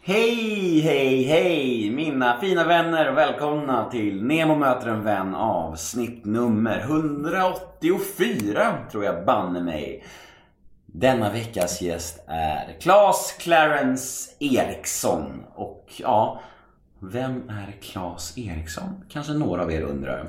[0.00, 6.80] Hej, hej, hej mina fina vänner och välkomna till Nemo möter en vän avsnitt nummer
[6.80, 10.04] 184 tror jag banne mig.
[10.86, 16.40] Denna veckas gäst är Claes Clarence Eriksson och ja,
[17.00, 19.04] vem är Claes Eriksson?
[19.08, 20.28] Kanske några av er undrar.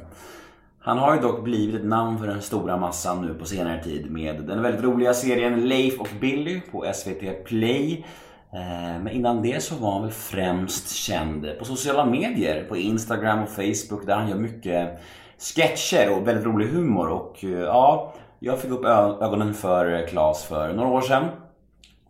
[0.79, 4.11] Han har ju dock blivit ett namn för den stora massan nu på senare tid
[4.11, 8.05] med den väldigt roliga serien Leif och Billy på SVT Play.
[8.53, 13.43] Eh, men innan det så var han väl främst känd på sociala medier, på Instagram
[13.43, 14.99] och Facebook där han gör mycket
[15.37, 20.73] sketcher och väldigt rolig humor och eh, ja, jag fick upp ögonen för Claes för
[20.73, 21.25] några år sedan.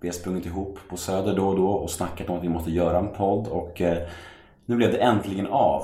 [0.01, 2.71] Vi har sprungit ihop på Söder då och då och snackat om att vi måste
[2.71, 3.97] göra en podd och eh,
[4.65, 5.83] nu blev det äntligen av.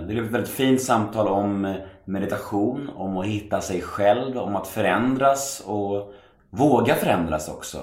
[0.00, 1.74] Det blev ett väldigt fint samtal om
[2.04, 6.12] meditation, om att hitta sig själv, om att förändras och
[6.50, 7.78] våga förändras också.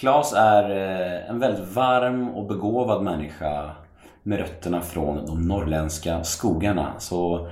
[0.00, 3.70] Klas är eh, en väldigt varm och begåvad människa
[4.22, 6.92] med rötterna från de norrländska skogarna.
[6.98, 7.50] Så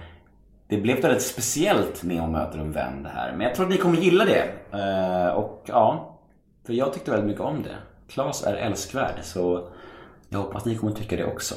[0.68, 3.32] det blev väldigt speciellt när jag möter en vän det här.
[3.32, 4.44] Men jag tror att ni kommer gilla det.
[4.78, 6.18] Eh, och ja,
[6.66, 7.76] för jag tyckte väldigt mycket om det.
[8.08, 9.68] Klas är älskvärd så
[10.28, 11.54] jag hoppas ni kommer tycka det också.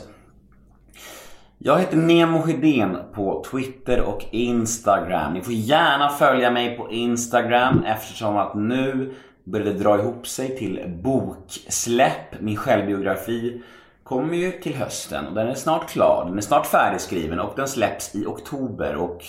[1.57, 5.33] Jag heter Nemo Hedén på Twitter och Instagram.
[5.33, 10.99] Ni får gärna följa mig på Instagram eftersom att nu började dra ihop sig till
[11.03, 12.39] boksläpp.
[12.39, 13.61] Min självbiografi
[14.03, 16.25] kommer ju till hösten och den är snart klar.
[16.25, 18.95] Den är snart färdigskriven och den släpps i oktober.
[18.95, 19.25] Och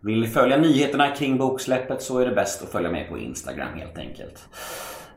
[0.00, 3.74] vill ni följa nyheterna kring boksläppet så är det bäst att följa mig på Instagram
[3.74, 4.48] helt enkelt.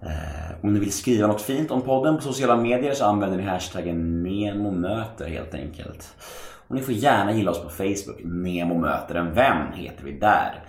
[0.02, 3.44] Eh, om ni vill skriva något fint om podden på sociala medier så använder ni
[3.44, 6.16] hashtaggen NEMOMÖTER helt enkelt.
[6.68, 8.20] Och ni får gärna gilla oss på Facebook.
[8.24, 10.64] NEMOMÖTER en vän heter vi där.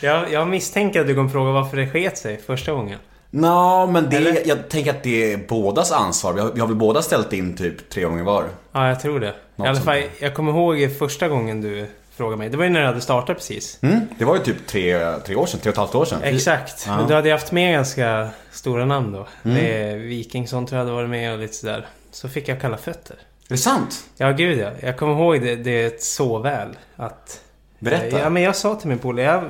[0.00, 2.98] Jag, jag misstänker att du kommer fråga varför det sket sig första gången.
[3.30, 4.42] Nå, men det, Eller?
[4.48, 6.32] jag tänker att det är bådas ansvar.
[6.32, 8.44] Vi har, vi har väl båda ställt in typ tre gånger var.
[8.72, 9.34] Ja, jag tror det.
[9.56, 11.86] Något I alla fall, jag kommer ihåg första gången du
[12.18, 12.48] frågade mig.
[12.48, 13.78] Det var ju när du hade startat precis.
[13.82, 16.20] Mm, det var ju typ tre, tre år sedan, tre och ett halvt år sedan.
[16.22, 16.84] Exakt.
[16.86, 16.96] Ja.
[16.96, 19.26] Men du hade ju haft med ganska stora namn då.
[19.42, 19.56] Mm.
[19.56, 21.86] Det är Wikingsson tror jag hade varit med och lite sådär.
[22.10, 23.16] Så fick jag kalla fötter.
[23.16, 24.04] Är det sant?
[24.16, 24.70] Ja, gud ja.
[24.80, 26.68] Jag kommer ihåg det, det så väl.
[26.96, 27.40] Att...
[27.78, 28.18] Berätta.
[28.18, 29.42] Ja, men jag sa till min polare, jag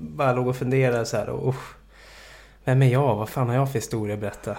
[0.00, 1.28] bara låg och funderade så här.
[1.28, 1.74] Och, usch,
[2.64, 3.16] vem är jag?
[3.16, 4.50] Vad fan har jag för historia att berätta?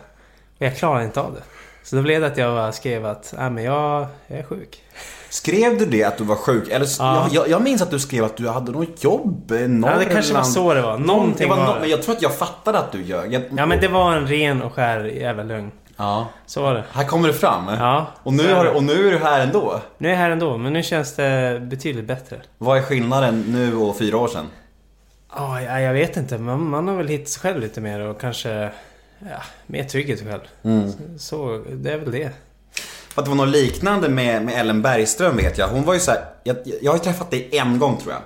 [0.57, 1.43] Och jag klarade inte av det.
[1.83, 4.83] Så då blev det att jag skrev att, nej men jag, jag är sjuk.
[5.29, 6.69] Skrev du det att du var sjuk?
[6.69, 7.27] Eller, Ja.
[7.31, 10.33] jag, jag, minns att du skrev att du hade något jobb eh, Ja, det kanske
[10.33, 10.97] var så det var.
[10.97, 11.65] Någonting det var.
[11.67, 11.87] var det.
[11.87, 13.33] Jag tror att jag fattade att du ljög.
[13.33, 15.71] Jag- Ja men det var en ren och skär jävla lögn.
[15.97, 16.27] Ja.
[16.45, 16.83] Så var det.
[16.91, 17.67] Här kommer det fram.
[17.79, 18.05] Ja.
[18.23, 19.79] Och, nu har, och nu är du här ändå.
[19.97, 22.37] Nu är jag här ändå, men nu känns det betydligt bättre.
[22.57, 24.45] Vad är skillnaden nu och fyra år sedan?
[25.35, 26.37] Ja, jag vet inte.
[26.37, 28.69] Man, man har väl hittat sig själv lite mer och kanske...
[29.19, 29.37] Ja,
[29.67, 30.41] mer trygg i sig själv.
[30.63, 30.91] Mm.
[30.91, 32.29] Så, så det är väl det.
[33.19, 35.67] För att det var något liknande med, med Ellen Bergström vet jag.
[35.67, 38.21] Hon var ju så här, jag, jag har ju träffat dig en gång tror jag.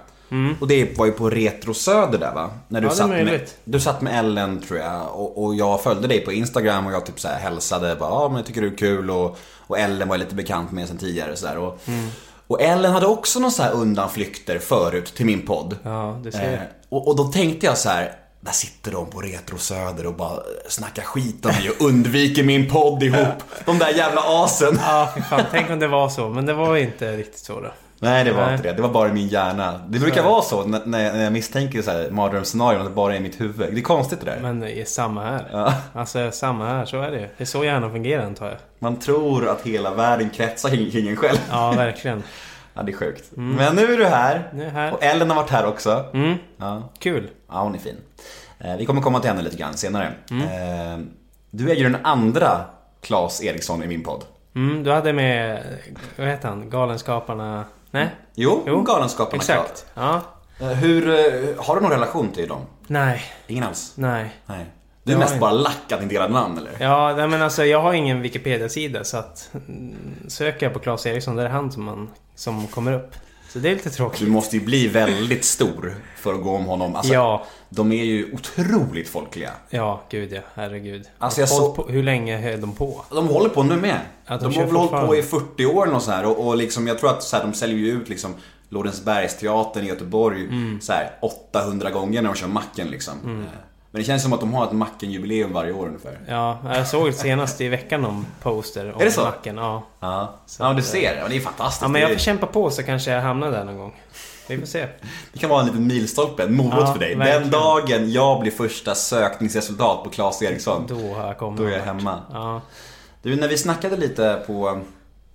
[0.61, 2.49] Och det var ju på Retro Söder där va?
[2.67, 5.81] När du, Ja, det satt med, du satt med Ellen tror jag och, och jag
[5.83, 7.95] följde dig på Instagram och jag typ så här hälsade.
[7.95, 9.37] Bara, ja men jag tycker du är kul och,
[9.67, 12.09] och Ellen var jag lite bekant med sen tidigare så där, och, Mm.
[12.47, 15.77] och Ellen hade också någon så här undanflykter förut till min podd.
[15.83, 16.53] Ja, du ser.
[16.53, 18.11] Eh, och, och då tänkte jag så här.
[18.45, 22.69] Där sitter de på Retro Söder och bara snackar skit om mig och undviker min
[22.69, 23.43] podd ihop.
[23.65, 24.79] De där jävla asen.
[24.81, 25.41] Ja, fy fan.
[25.51, 26.29] Tänk om det var så.
[26.29, 27.71] Men det var inte riktigt så då.
[27.99, 28.55] Nej, det var Nej.
[28.55, 28.73] inte det.
[28.73, 29.81] Det var bara i min hjärna.
[29.87, 33.17] Det brukar vara så när, när jag misstänker så här mardrömsscenarion, att det bara är
[33.17, 33.73] i mitt huvud.
[33.73, 34.39] Det är konstigt det där.
[34.41, 35.49] Men det är samma här.
[35.51, 35.73] Ja.
[35.93, 36.85] Alltså, samma här.
[36.85, 38.57] Så är det Det är så hjärnan fungerar antar jag.
[38.79, 41.37] Man tror att hela världen kretsar kring kring en själv.
[41.51, 42.23] Ja, verkligen.
[42.73, 43.23] Ja, det är sjukt.
[43.35, 44.49] Men nu är du här.
[44.53, 44.93] Nu är jag här.
[44.93, 46.05] Och Ellen har varit här också.
[46.13, 47.29] Mm, Ja, kul.
[47.49, 47.97] ja hon är fin.
[48.59, 50.13] Eh, Vi kommer komma till henne lite grann senare.
[50.31, 50.43] Mm.
[50.43, 51.05] Eh,
[51.51, 52.61] Du är ju den andra
[53.01, 54.23] Claes Eriksson i min podd.
[54.55, 55.63] Mm, du hade med,
[56.17, 57.65] vad heter han, Galenskaparna?
[57.91, 58.09] Nej?
[58.35, 59.85] Jo, Jo, Galenskaparna Exakt.
[59.93, 60.21] Ja.
[60.59, 61.07] Eh, Hur,
[61.57, 62.61] har du någon relation till dem?
[62.87, 63.93] Nej, Ingen alls?
[63.95, 64.33] nej.
[64.45, 64.65] Nej.
[65.03, 66.71] Du är mest bara lack att inte dela namn eller?
[66.79, 69.95] Ja, men alltså jag har ingen Wikipedia-sida så att mm,
[70.27, 73.15] söker jag på Claes Eriksson, det är han som, man, som kommer upp.
[73.49, 74.27] Så det är lite Du tråkigt.
[74.27, 76.95] måste ju bli väldigt stor för att gå om honom.
[76.95, 79.51] Alltså, Ja, De är ju otroligt folkliga.
[79.69, 81.05] ja, gud ja, herregud.
[81.17, 83.05] Alltså, jag så- på, hur länge höll de på?
[83.09, 83.99] De håller på nu med.
[84.25, 86.57] Ja, de de har väl hållit på i 40 år något så här och, och
[86.57, 88.35] liksom, jag tror att så här, de säljer ju ut liksom
[88.69, 90.81] Lorensbergsteatern i Göteborg Mm.
[90.81, 93.13] så här, 800 gånger när de kör Macken liksom.
[93.25, 93.59] Eh,
[93.93, 96.19] Men det känns som att de har ett Macken-jubileum varje år ungefär.
[96.27, 99.21] Ja, jag såg senast i veckan någon poster om Är det så?
[99.23, 99.57] Macken.
[99.57, 99.83] Ja.
[99.99, 101.17] Ja, Så ja du ser.
[101.21, 101.81] Ja, det är fantastiskt.
[101.81, 103.93] ja, men jag får kämpa på så kanske jag hamnar där någon gång.
[104.47, 104.87] Vi får se.
[105.33, 107.09] det kan vara en liten milstolpe, en morot Ja, för dig.
[107.09, 107.51] Den verkligen.
[107.51, 111.59] dagen jag blir första sökningsresultat på Claes Eriksson, Då har jag kommit.
[111.59, 112.19] då är jag hemma.
[112.31, 112.61] Ja.
[113.21, 114.81] Du, när vi snackade lite på...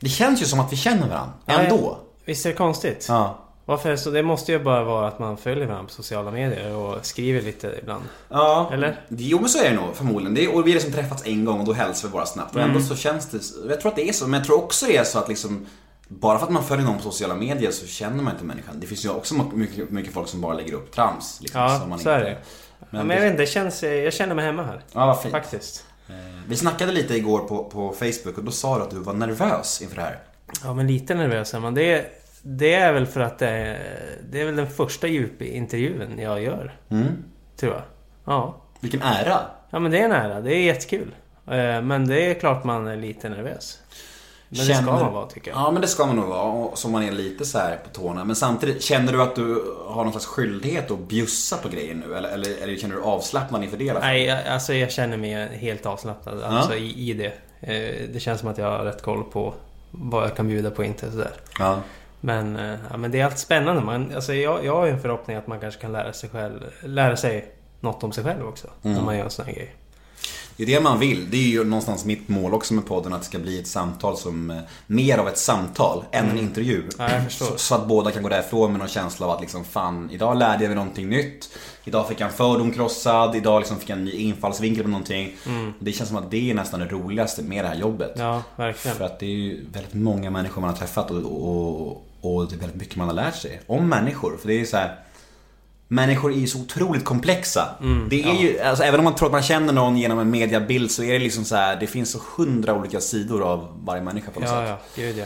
[0.00, 1.98] Det känns ju som att vi känner varandra, Ja, ändå.
[2.24, 3.06] Visst är det konstigt?
[3.08, 3.38] Ja.
[3.68, 3.96] Varför?
[3.96, 7.42] Så det måste ju bara vara att man följer varandra på sociala medier och skriver
[7.42, 8.04] lite ibland.
[8.28, 9.00] Ja, Eller?
[9.08, 10.34] Jo men så är det nog förmodligen.
[10.34, 12.54] Det är, och vi har liksom träffats en gång och då hälsar vi bara snabbt.
[12.54, 12.70] Och Mm.
[12.76, 13.38] ändå så känns det,
[13.68, 15.66] jag tror att det är så, men jag tror också det är så att liksom
[16.08, 18.74] bara för att man följer någon på sociala medier så känner man inte människan.
[18.80, 21.38] Det finns ju också mycket, mycket folk som bara lägger upp trams.
[21.40, 22.36] Liksom, Ja, som man så är inte- det.
[22.90, 24.80] Men, Ja, men jag vet inte, det känns, jag känner mig hemma här.
[24.92, 25.32] Ja, vad fint.
[25.32, 25.84] Faktiskt.
[26.08, 26.14] Eh,
[26.48, 29.82] Vi snackade lite igår på, på Facebook och då sa du att du var nervös
[29.82, 30.18] inför det här.
[30.64, 31.74] Ja, men lite nervös är man.
[31.74, 32.06] Det,
[32.42, 33.78] det är väl för att det är,
[34.30, 36.76] det är väl den första djupintervjun jag gör.
[36.88, 37.06] Mm.
[37.56, 37.82] Tror jag.
[38.24, 38.56] Ja.
[38.80, 39.40] Vilken ära!
[39.70, 40.40] Ja, men det är nära.
[40.40, 41.14] Det är jättekul.
[41.46, 43.78] Eh, Men det är klart man är lite nervös.
[44.48, 45.58] Men det ska Känner- man vara, tycker jag.
[45.60, 47.90] Ja men det ska man nog vara, och så man är lite så här på
[48.00, 48.24] tårna.
[48.24, 52.14] Men samtidigt, känner du att du har någon slags skyldighet att bjussa på grejer nu?
[52.16, 53.92] Eller, eller, eller känner du avslappnad inför det?
[53.92, 57.32] Nej, jag, alltså jag känner mig helt avslappnad alltså, i, i det.
[57.60, 59.54] Eh, Det känns som att jag har rätt koll på
[59.90, 61.30] vad jag kan bjuda på och inte sådär.
[61.58, 61.78] Ja.
[62.20, 63.82] Men, eh, ja, men det är alltid spännande.
[63.82, 66.60] Man, alltså jag, jag har ju en förhoppning att man kanske kan lära sig själv,
[66.82, 68.68] lära sig något om sig själv också.
[68.82, 68.96] Mm.
[68.96, 69.74] När man gör en sån här grej.
[70.58, 71.30] Det är det man vill.
[71.30, 74.16] Det är ju någonstans mitt mål också med podden, att det ska bli ett samtal
[74.16, 74.56] som, eh,
[74.86, 76.82] mer av ett samtal än en intervju.
[76.98, 77.12] Mm.
[77.12, 77.28] Ja.
[77.28, 80.38] Så, så att båda kan gå därifrån med någon känsla av att liksom, fan, idag
[80.38, 81.58] lärde jag mig någonting nytt.
[81.84, 85.36] Idag fick jag en fördom krossad, idag liksom fick jag en ny infallsvinkel på någonting.
[85.78, 88.16] Det känns som att det är nästan det roligaste med det här jobbet.
[88.16, 88.26] Mm.
[88.26, 88.96] Ja, verkligen.
[88.96, 92.54] För att det är ju väldigt många människor man har träffat och, och, och det
[92.54, 94.36] är väldigt mycket man har lärt sig om människor.
[94.40, 94.98] För det är ju så här.
[95.90, 97.68] Människor är ju så otroligt komplexa.
[97.80, 100.30] Mm, det är ju, alltså, även om man tror att man känner någon genom en
[100.30, 104.02] mediabild så är det liksom så här, det finns så hundra olika sidor av varje
[104.02, 104.68] människa på något Ja, sätt.
[104.96, 105.02] ja.
[105.02, 105.24] Gud ja.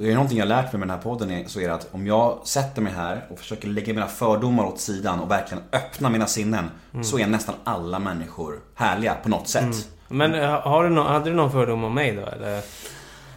[0.00, 1.74] Det är någonting jag har lärt mig med den här podden är, så är det
[1.74, 5.62] att om jag sätter mig här och försöker lägga mina fördomar åt sidan och verkligen
[5.72, 7.04] öppna mina sinnen Mm.
[7.04, 9.88] så är nästan alla människor härliga på något sätt.
[10.08, 12.60] Men eh, har du nå- hade du någon fördom om mig då eller?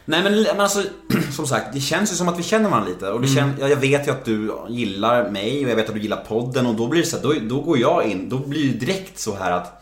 [0.10, 0.84] Nej men, men alltså,
[1.36, 3.10] som sagt, det känns ju som att vi känner varandra lite.
[3.10, 3.36] Och det Mm.
[3.36, 6.18] kän, jag jag vet ju att du gillar mig och jag vet att du gillar
[6.28, 8.86] podden och då blir det så här, då, då går jag in, då blir det
[8.86, 9.74] direkt så här att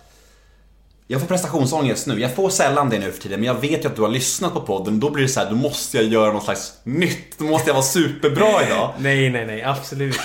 [1.07, 2.19] jag får prestationsångest nu.
[2.21, 4.53] Jag får sällan det nu för tiden, men jag vet ju att du har lyssnat
[4.53, 4.99] på podden.
[4.99, 7.37] Då blir det så här, då måste jag göra något slags nytt.
[7.37, 8.93] Då måste jag vara superbra idag.
[8.99, 9.63] Nej, nej, nej.
[9.63, 10.15] Absolut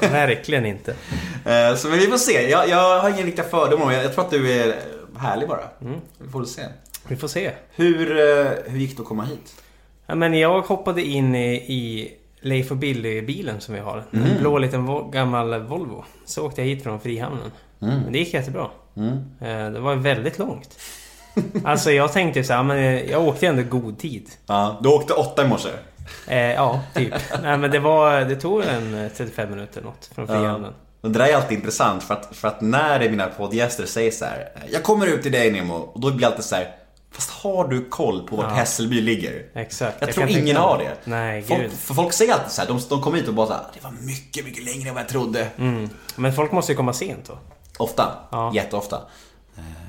[0.00, 0.08] inte.
[0.12, 0.94] Verkligen inte.
[1.44, 2.50] Eh, Så men vi får se.
[2.50, 3.92] Jag, jag har ingen riktiga fördomar.
[3.92, 4.76] Jag, jag tror att du är
[5.18, 5.60] härlig bara.
[5.82, 6.00] Mm.
[6.18, 6.62] Vi får se.
[7.08, 7.50] Vi får se.
[7.74, 9.54] Hur, eh, hur gick det att komma hit?
[10.06, 14.04] Ja, men jag hoppade in i, i Leif och Billy-bilen som vi har.
[14.10, 14.38] En Mm.
[14.40, 16.04] blå liten vo- gammal Volvo.
[16.24, 17.52] Så åkte jag hit från Frihamnen.
[17.78, 18.66] Men det gick jättebra.
[18.96, 19.08] Mm.
[19.40, 20.78] Eh, Det var väldigt långt.
[21.64, 24.30] Alltså jag tänkte så här, men eh, jag åkte ändå god tid.
[24.46, 25.68] Ja, du åkte åtta i morse.
[26.28, 27.14] Eh, ja, typ.
[27.42, 30.72] Nej men det var, det tog en eh, 35 minuter något från Frihamnen.
[31.00, 34.24] Och det där är alltid intressant för att, för att när mina poddgäster säger så
[34.24, 36.74] här: Jag kommer ut till dig Nemo och då blir det alltid så här.
[37.12, 38.54] Fast har du koll på vart Ja.
[38.54, 39.46] Hässelby ligger?
[39.54, 39.96] Exakt.
[40.00, 40.96] Jag, kan tror ingen har det.
[41.04, 41.72] Nej, folk, gud.
[41.72, 43.84] För folk säger alltid så här, de, de kommer hit och bara så här, Det
[43.84, 45.48] var mycket, mycket längre än vad jag trodde.
[45.56, 45.90] Mm.
[46.16, 47.38] Men folk måste ju komma sent då.
[47.78, 48.16] Ofta.
[48.30, 48.54] Ja.
[48.54, 49.00] Jätteofta.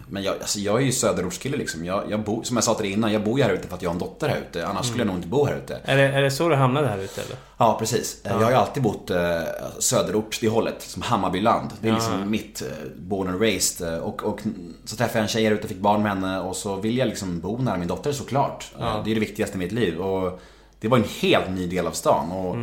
[0.09, 1.85] Men jag, alltså jag är ju söderortskille liksom.
[1.85, 3.75] Jag, jag bor, som jag sa till dig innan, jag bor ju här ute för
[3.75, 4.67] att jag har en dotter här ute.
[4.67, 5.79] Annars skulle jag nog inte bo här ute.
[5.85, 7.35] Är det, är det så du hamnade här ute eller?
[7.57, 8.21] Ja, precis.
[8.23, 9.39] Jag har ju alltid bott eh,
[9.79, 11.69] söderort, det hållet, som Hammarbyland.
[11.81, 13.93] Det är liksom mitt eh, born and raised.
[13.93, 14.39] eh, Och, och
[14.85, 16.97] så träffade jag en tjej här ute och fick barn med henne och så vill
[16.97, 18.71] jag liksom bo nära min dotter såklart.
[18.79, 19.97] Eh, Det är det viktigaste i mitt liv.
[19.99, 20.39] Och
[20.79, 22.31] det var en helt ny del av stan.
[22.31, 22.55] Och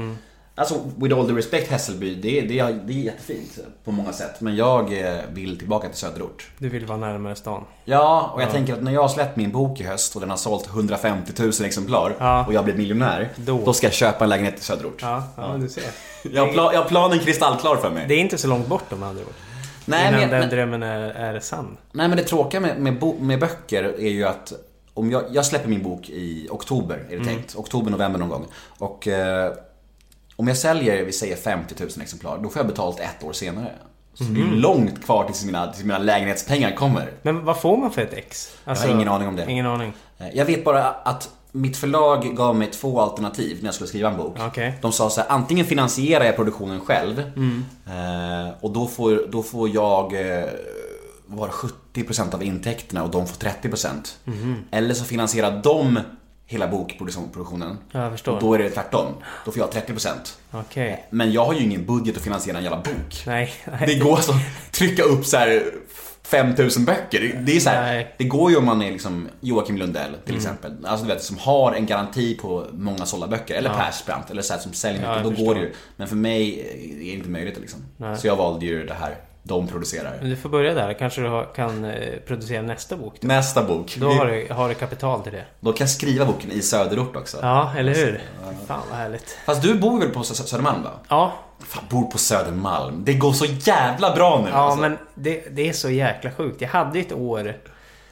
[0.56, 4.40] Alltså, with all the respect Hässelby, det, är- det, det är jättefint på många sätt.
[4.40, 6.50] Men jag eh, vill tillbaka till söderort.
[6.58, 7.64] Du vill vara närmare stan.
[7.84, 10.30] Ja, och jag tänker att när jag har släppt min bok i höst och den
[10.30, 12.46] har sålt 150 000 exemplar Ja.
[12.46, 13.28] och jag blir miljonär.
[13.37, 13.61] Då.
[13.64, 13.73] Då.
[13.73, 14.99] ska jag köpa en lägenhet i söderort.
[15.02, 15.84] Ja, ja, men du ser.
[16.32, 18.04] Jag, har pla- jag har planen kristallklar för mig.
[18.08, 19.32] Det är inte så långt bort om andra ord.
[19.84, 21.76] nej, Innan men, den men, drömmen är, är sann.
[21.92, 24.52] nej men det tråkiga med, med, med böcker är ju att
[24.94, 27.26] om jag, jag släpper min bok i oktober, är det Mm.
[27.26, 27.54] tänkt.
[27.56, 28.46] Oktober, november någon gång.
[28.78, 29.52] Och eh,
[30.36, 33.72] om jag säljer, vi säger 50 000 exemplar, då får jag betalt ett år senare.
[34.14, 34.54] Så det är Mm.
[34.58, 37.10] långt kvar tills mina, tills mina lägenhetspengar kommer.
[37.22, 38.56] Men vad får man för ett ex?
[38.64, 39.46] Alltså, Jag har ingen aning om det.
[39.50, 39.92] Ingen aning.
[40.18, 44.10] Eh, Jag vet bara att mitt förlag gav mig två alternativ när jag skulle skriva
[44.10, 44.36] en bok.
[44.46, 44.78] Okej.
[44.82, 47.18] De sa så här, antingen finansierar jag produktionen själv
[47.86, 50.04] eh, och då får, då får jag
[50.38, 50.44] eh,
[51.26, 51.46] vad var
[51.92, 54.14] det, 70% av intäkterna och de får 30%.
[54.70, 55.98] Eller så finansierar de
[56.46, 57.78] hela bokproduktionen.
[57.92, 58.32] Ja, jag förstår.
[58.32, 59.06] Och då är det tvärtom.
[59.44, 60.08] Då får jag 30%.
[60.50, 61.06] Okej.
[61.10, 63.22] Men jag har ju ingen budget att finansiera en jävla bok.
[63.26, 63.86] Nej, nej.
[63.86, 65.62] Det går alltså att trycka upp så här
[66.22, 67.40] 5000 böcker.
[67.46, 67.94] Det- är så här.
[67.94, 68.06] Mm.
[68.18, 70.86] det går ju om man är liksom Joakim Lundell till exempel.
[70.86, 73.54] Alltså du vet, som har en garanti på många sålda böcker.
[73.54, 73.76] Eller Ja.
[73.76, 75.24] Persbrandt, eller så här, som säljer Ja, mycket.
[75.24, 75.46] då förstår.
[75.46, 75.72] går det ju.
[75.96, 76.60] Men för mig
[76.94, 77.80] är det inte möjligt liksom.
[77.96, 78.16] Nej.
[78.18, 80.18] Så jag valde ju det här de producerar.
[80.22, 80.92] Du får börja där.
[80.92, 83.14] Kanske du har, kan eh, producera nästa bok.
[83.20, 83.96] Då, Nästa bok.
[84.00, 85.44] då har, du, har du kapital till det.
[85.60, 87.38] Då kan jag skriva boken i söderort också.
[87.42, 88.22] Ja, eller hur?
[88.66, 89.38] Fan vad härligt.
[89.46, 90.90] Fast du bor väl på Sö- Södermalm va?
[91.08, 93.02] Ja, Fan, bor på Södermalm.
[93.04, 94.80] Det går så jävla bra nu ja alltså.
[94.80, 96.60] men det, det är så jäkla sjukt.
[96.60, 97.56] Jag hade ett år...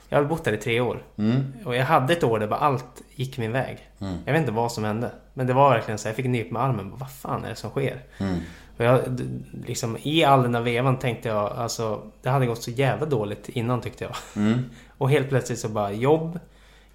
[0.09, 1.03] Jag hade bott där i tre år.
[1.19, 1.53] Mm.
[1.65, 3.79] Och jag hade ett år där bara allt gick min väg.
[4.25, 5.11] Jag vet inte vad som hände.
[5.35, 6.93] Men det var verkligen så här, jag fick nyp med armen.
[6.97, 8.03] Vad fan är det som sker?
[8.19, 8.39] Mm.
[8.83, 9.21] Och jag,
[9.67, 13.49] liksom, I all den här vevan tänkte jag, alltså det hade gått så jävla dåligt
[13.49, 14.17] innan tyckte jag.
[14.37, 14.65] Mm.
[14.99, 16.39] Och helt plötsligt så bara jobb,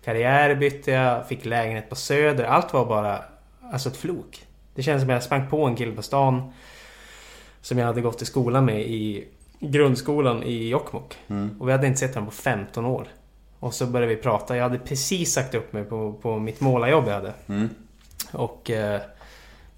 [0.03, 2.43] karriär bytte jag, fick lägenhet på Söder.
[2.43, 3.23] Allt var bara,
[3.71, 4.45] alltså ett flok.
[4.75, 6.53] Det känns som att jag sprang på en kille på stan.
[7.61, 9.27] Som jag hade gått i skolan med i
[9.59, 11.17] grundskolan i Jokkmokk.
[11.27, 11.61] Mm.
[11.61, 13.07] Och vi hade inte sett honom på 15 år.
[13.59, 14.55] Och så började vi prata.
[14.55, 17.33] Jag hade precis sagt upp mig på, på mitt målarjobb jag hade.
[17.47, 17.69] Mm.
[18.31, 19.01] Och eh,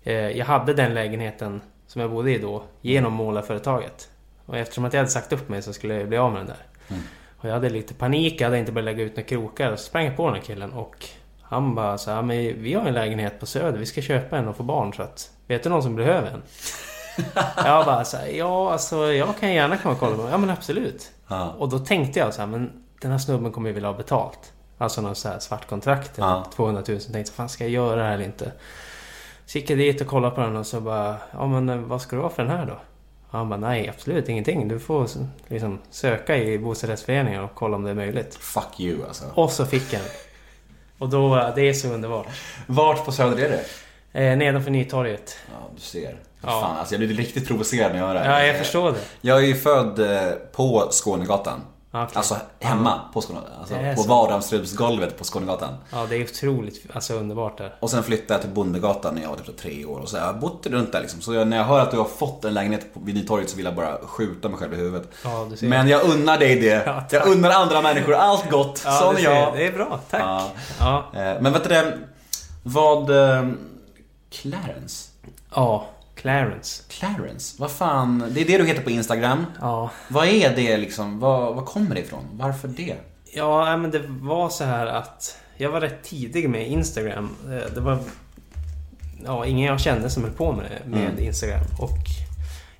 [0.03, 4.09] eh, jag hade den lägenheten som jag bodde i då genom målarföretaget.
[4.45, 6.47] Och eftersom att jag hade sagt upp mig så skulle jag bli av med den
[6.47, 6.65] där.
[6.87, 7.01] Mm.
[7.37, 9.75] Och jag hade lite panik, jag hade inte börjat lägga ut några krokar.
[9.75, 11.05] Så sprang jag på den här killen och
[11.41, 14.47] han bara så här, men vi har en lägenhet på Söder, vi ska köpa en
[14.47, 15.31] och få barn så att...
[15.47, 16.41] Vet du någon som behöver en?
[17.65, 20.31] jag bara så här, ja alltså jag kan gärna komma och kolla på den.
[20.31, 21.11] Ja men absolut.
[21.27, 21.55] Ja.
[21.57, 24.53] Och då tänkte jag så här, men den här snubben kommer ju vilja ha betalt.
[24.77, 26.45] Alltså någon så här svart kontrakt, Ja.
[26.55, 26.99] 200 000.
[26.99, 28.51] Tänkte, fan ska jag göra det här eller inte?
[29.49, 32.01] Så gick jag dit och kollade på den och så bara, ja men eh, vad
[32.01, 32.79] ska du ha för den här då?
[33.29, 34.67] Han bara, nej absolut ingenting.
[34.67, 35.07] Du får
[35.47, 38.35] liksom söka i bostadsrättsföreningen och kolla om det är möjligt.
[38.35, 39.25] Fuck you alltså.
[39.33, 40.09] Och så fick jag den.
[40.97, 42.27] Och då, det är så underbart.
[42.67, 44.29] Vart på Söder är det?
[44.29, 45.37] Eh, nedanför Nytorget.
[45.47, 46.17] Ja, du ser.
[46.41, 46.47] Ja.
[46.47, 48.41] Fan, alltså jag blir riktigt provocerad när jag hör det här.
[48.41, 49.01] Ja, jag förstår det.
[49.21, 51.61] Jag är ju född eh, på Skånegatan.
[51.91, 52.07] Okej.
[52.13, 53.53] Alltså hemma på Skånegatan.
[53.59, 55.73] Alltså på vardagsrumsgolvet på Skånegatan.
[55.91, 57.75] Ja, det är otroligt alltså, underbart där.
[57.79, 59.99] Och sen flyttade jag till Bondegatan när jag var typ tre år.
[59.99, 61.21] Och så har jag bott runt där liksom.
[61.21, 63.55] Så jag, när jag hör att du har fått en lägenhet på- vid Nytorget så
[63.55, 65.09] vill jag bara skjuta mig själv i huvudet.
[65.23, 65.67] Ja, du ser.
[65.67, 66.83] Men jag unnar dig det.
[66.85, 68.81] Ja, jag unnar andra människor allt gott.
[68.85, 69.23] ja, ser.
[69.23, 69.53] jag.
[69.53, 70.21] Det är bra, tack.
[70.21, 70.49] Ja.
[70.79, 70.97] Ja.
[71.13, 71.97] Eh, Men vet du det?
[72.63, 73.09] Vad...
[73.09, 73.49] eh,
[74.31, 75.09] Clarence?
[75.55, 75.85] ja,
[76.21, 76.83] Clarence.
[76.89, 77.55] Clarence?
[77.59, 78.23] Vad fan?
[78.31, 79.45] Det är det du heter på Instagram.
[79.61, 79.89] Ja.
[80.07, 81.19] Vad är det liksom?
[81.19, 82.23] Vad, vad kommer det ifrån?
[82.33, 82.95] Varför det?
[83.33, 87.29] Ja, men det var så här att jag var rätt tidig med Instagram.
[87.45, 87.99] Eh, Det var
[89.25, 91.19] ja, ingen jag kände som höll på med, med Mm.
[91.23, 91.63] Instagram.
[91.79, 91.97] Och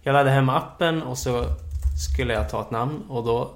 [0.01, 1.45] jag laddade hem appen och så
[2.07, 3.51] skulle jag ta ett namn och då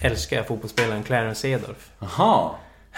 [0.00, 1.90] älskar jag fotbollsspelaren Clarence Seedorf.
[1.98, 2.50] Jaha.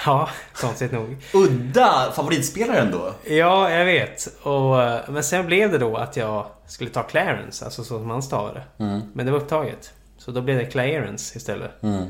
[0.07, 1.17] Ja, konstigt nog.
[1.35, 3.15] Udda favoritspelaren då?
[3.25, 4.29] Ja, jag vet.
[4.43, 8.11] Och, eh, men sen blev det då att jag skulle ta Clarence, alltså så som
[8.11, 8.85] han stavar det.
[8.85, 9.01] Mm.
[9.13, 9.93] Men det var upptaget.
[10.19, 11.83] Så då blev det Clarence istället.
[11.83, 12.05] Mm.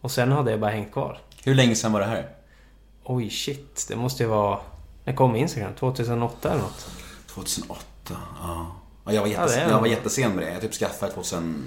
[0.00, 1.18] Och sen hade jag bara hängt kvar.
[1.44, 2.28] Hur länge sedan var det här?
[3.04, 3.86] Oj, shit.
[3.88, 4.58] Det måste ju vara...
[5.04, 5.74] När kom Instagram?
[5.74, 6.86] 2008 eller något?
[7.26, 8.66] 2008, ja.
[9.04, 10.52] ja jag, var Ja, jättes- det är jag var jättesen med det.
[10.52, 11.62] Jag typ skaffade 2013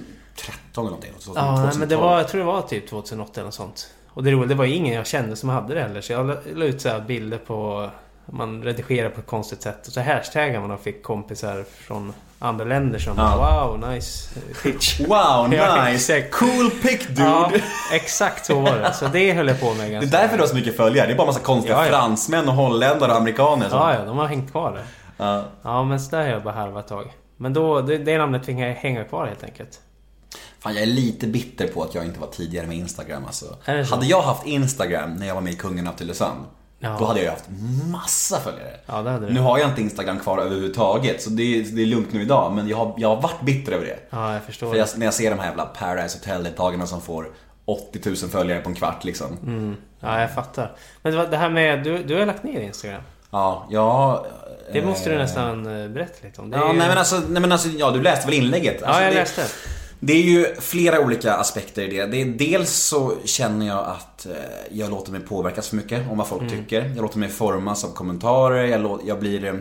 [0.76, 1.12] eller någonting.
[1.12, 1.38] 2012.
[1.38, 2.18] Ja, men det var...
[2.18, 3.90] Jag tror det var typ 2008 eller något sånt.
[4.18, 6.02] Och det roliga, det var ingen jag kände som hade det heller.
[6.02, 7.90] Så jag la- ut så bilder på...
[8.26, 9.88] Man redigerar på ett konstigt sätt.
[9.88, 13.68] Och så hashtaggar man och fick kompisar från andra länder som Ja.
[13.68, 15.00] Wow, nice pitch.
[15.08, 15.50] Wow,
[15.90, 16.22] nice!
[16.22, 17.22] Cool pick dude!
[17.24, 17.52] Ja,
[17.94, 18.94] exakt så var det.
[18.94, 20.18] Så det höll jag på med Det är ganska...
[20.18, 21.08] därför du har så mycket följare.
[21.08, 21.90] Det är bara massa konstiga Ja, ja.
[21.92, 23.68] fransmän och holländare och amerikaner.
[23.72, 24.84] Ja, ja, de har hängt kvar där.
[25.26, 25.44] Ja.
[25.64, 27.12] Ja, men så där har jag bara harvat ett tag.
[27.38, 29.80] Men då, det, det namnet fick jag hänga kvar helt enkelt.
[30.60, 33.46] Fan, jag är lite bitter på att jag inte var tidigare med Instagram alltså.
[33.66, 36.46] Hade jag haft Instagram när jag var med i Kungen av Tylösand,
[36.80, 36.96] Ja.
[37.00, 37.46] Då hade jag haft
[37.92, 38.72] massa följare.
[38.86, 39.18] Ja.
[39.20, 42.54] Nu har jag inte Instagram kvar överhuvudtaget, så det är, det är lugnt nu idag.
[42.54, 44.00] Men jag har, jag har varit bitter över det.
[44.10, 44.72] Ja, jag förstår.
[44.72, 47.28] För jag, när jag ser de här jävla Paradise Hotel-deltagarna som får
[47.66, 49.38] 80 000 följare på en kvart liksom.
[49.44, 49.76] Mm.
[50.00, 50.76] Ja, jag fattar.
[51.02, 51.84] Men det här med...
[51.84, 53.02] Du, du har lagt ner Instagram.
[53.32, 54.26] Ja, jag...
[54.74, 56.52] Det måste du eh, nästan eh, berätta lite om.
[56.52, 58.84] Ja, ju- nej men, alltså, nej men alltså, ja du läste väl inlägget?
[58.84, 59.44] Alltså, Ja, jag det, läste.
[60.00, 62.06] Det är ju flera olika aspekter i det.
[62.06, 64.32] det är, dels så känner jag att eh,
[64.72, 66.82] jag låter mig påverkas för mycket om vad folk tycker.
[66.96, 69.46] Jag låter mig formas av kommentarer, jag, lå- jag blir...
[69.46, 69.54] eh,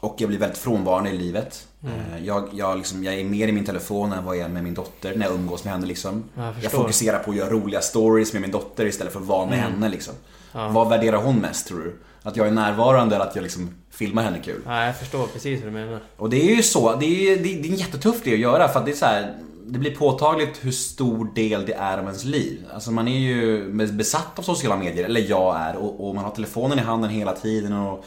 [0.00, 1.66] Och jag blir väldigt frånvarande i livet.
[1.84, 4.64] Eh, Jag, jag, liksom, jag är mer i min telefon än vad jag är med
[4.64, 6.24] min dotter när jag umgås med henne liksom.
[6.36, 9.46] Jag Jag, fokuserar på att göra roliga stories med min dotter istället för att vara
[9.46, 10.14] med henne liksom.
[10.52, 11.96] Vad värderar hon mest tror du?
[12.22, 14.62] Att jag är närvarande eller att jag liksom filmar henne kul?
[14.66, 16.00] Ja, jag förstår precis vad du menar.
[16.16, 18.40] Och det är ju så, det är, det är, det är en jättetuff grej att
[18.40, 19.34] göra för att det är så här,
[19.66, 22.64] Det blir påtagligt hur stor del det är av ens liv.
[22.74, 26.30] Alltså man är ju besatt av sociala medier, eller jag är, och, och man har
[26.30, 28.04] telefonen i handen hela tiden och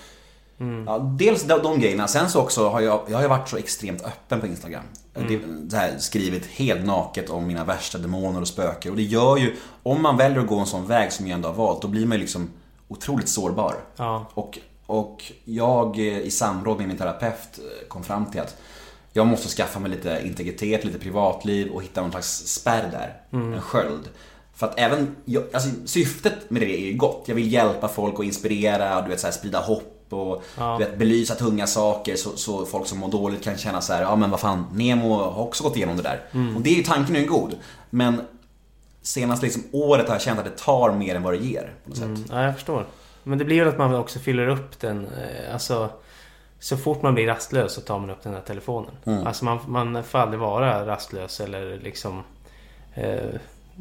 [0.86, 3.58] Ja, dels de, de grejerna, sen så också har jag, jag har ju varit så
[3.58, 4.84] extremt öppen på Instagram.
[5.14, 5.40] Det,
[5.70, 8.92] så här, skrivit helt naket om mina värsta demoner och spöken.
[8.92, 11.50] Och det gör ju, om man väljer att gå en sån väg som jag ändå
[11.50, 12.50] har valt, då blir man ju liksom
[12.92, 13.76] otroligt sårbar.
[13.96, 14.26] Ja.
[14.34, 18.58] Och, och jag eh, i samråd med min terapeut eh, kom fram till att
[19.14, 23.22] jag måste skaffa mig lite integritet, lite privatliv och hitta någon slags spärr där.
[23.56, 24.10] En sköld.
[24.56, 27.24] För att även, jag, alltså syftet med det är ju gott.
[27.26, 30.78] Jag vill hjälpa folk och inspirera, du vet så här, sprida hopp och Ja.
[30.80, 34.02] du vet, belysa tunga saker så, så folk som mår dåligt kan känna så här,
[34.02, 36.22] ja men vad fan, Nemo har också gått igenom det där.
[36.56, 37.56] Och det är ju tanken är god.
[37.90, 38.22] Men
[39.02, 41.74] senaste liksom året har jag känt att det tar mer än vad det ger.
[41.84, 42.06] På något sätt.
[42.06, 42.86] Mm, ja, jag förstår.
[43.24, 45.08] Men det blir ju att man också fyller upp den.
[45.08, 45.90] eh, Alltså,
[46.60, 48.92] så fort man blir rastlös så tar man upp den här telefonen.
[49.06, 49.28] Mm.
[49.28, 52.24] Alltså man, man får aldrig vara rastlös eller liksom...
[52.94, 53.18] Eh,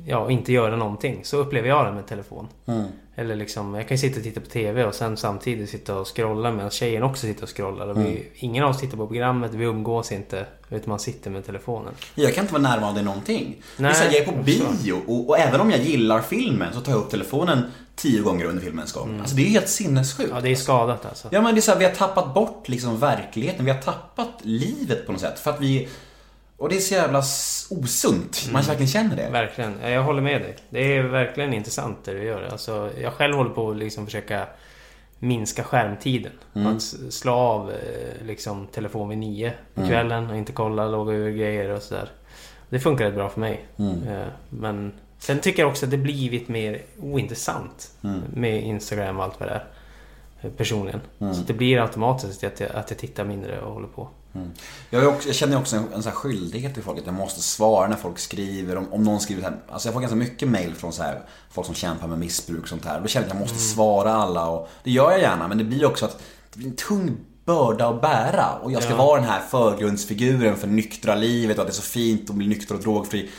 [0.06, 1.20] ja, inte göra någonting.
[1.24, 2.48] Så upplever jag det med telefon.
[2.66, 2.84] Mm.
[3.14, 6.50] Eller liksom, jag kan sitta och titta på TV och sen samtidigt sitta och scrolla
[6.50, 7.88] medan tjejen också sitter och scrollar.
[7.88, 10.46] Och vi, ingen av oss tittar på programmet, vi umgås inte.
[10.70, 11.92] Utan man sitter med telefonen.
[12.14, 13.62] Jag kan inte vara närvarande i någonting.
[13.76, 16.80] så här, Nej, jag är på bio och, och även om jag gillar filmen så
[16.80, 17.62] tar jag upp telefonen
[17.96, 19.18] tio gånger under filmens gång.
[19.20, 20.30] Alltså det är helt sinnessjukt.
[20.30, 20.36] Mm.
[20.36, 21.28] Ja, det är skadat alltså.
[21.30, 23.64] Ja men det är så här, vi har tappat bort liksom verkligheten.
[23.64, 25.38] Vi har tappat livet på något sätt.
[25.38, 25.88] För att vi...
[26.60, 27.18] Och det är så jävla
[27.70, 28.40] osunt.
[28.42, 28.52] Mm.
[28.52, 29.28] Man verkligen känner det.
[29.30, 29.74] Verkligen.
[29.82, 30.56] Ja, Jag håller med dig.
[30.70, 32.48] Det är verkligen intressant det du gör.
[32.52, 34.46] Alltså, jag själv håller på att liksom försöka
[35.18, 36.32] minska skärmtiden.
[36.66, 41.12] Att s- slå av eh, liksom, telefon vid nio på kvällen och inte kolla, logga
[41.12, 42.08] ur grejer och sådär.
[42.68, 43.64] Det funkar rätt bra för mig.
[44.08, 47.90] Eh, Men sen tycker jag också att det blivit mer ointressant
[48.34, 49.64] med Instagram och allt vad det är.
[50.42, 51.00] eh, Personligen.
[51.34, 54.08] Så det blir automatiskt att jag, att jag tittar mindre och håller på.
[54.90, 57.40] Jag, är också, jag känner också en, en här skyldighet till folk att jag måste
[57.40, 58.76] svara när folk skriver.
[58.76, 61.22] Om, om någon skriver så här, alltså jag får ganska mycket mail från så här,
[61.50, 63.00] folk som kämpar med missbruk och sånt här.
[63.00, 65.64] Då känner jag att jag måste svara alla och det gör jag gärna men det
[65.64, 68.46] blir också att det blir en tung börda att bära.
[68.62, 68.96] Och jag ska Ja.
[68.98, 72.46] vara den här förgrundsfiguren för nyktra livet och att det är så fint att bli
[72.46, 73.30] nykter och drogfri.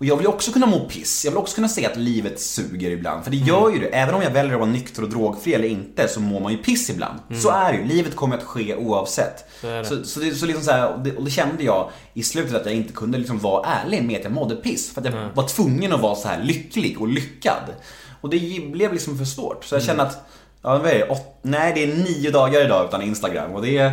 [0.00, 1.24] Och jag vill också kunna må piss.
[1.24, 3.24] Jag vill också kunna se att livet suger ibland.
[3.24, 3.86] För det gör ju det.
[3.86, 6.58] Även om jag väljer att vara nykter och drogfri eller inte så mår man ju
[6.58, 7.18] piss ibland.
[7.42, 7.84] Så är det ju.
[7.84, 9.44] Livet kommer att ske oavsett.
[9.60, 9.84] Så det.
[9.84, 12.54] Så, så, det, så liksom så här, och, det, och det kände jag i slutet
[12.54, 14.94] att jag inte kunde liksom vara ärlig med att jag mådde piss.
[14.94, 17.74] För att jag var tvungen att vara så här lycklig och lyckad.
[18.20, 19.64] Och det blev liksom för svårt.
[19.64, 20.28] Så jag kände att,
[20.62, 21.08] ja vad är det?
[21.08, 23.92] Åt, nej det är nio dagar idag utan Instagram och det är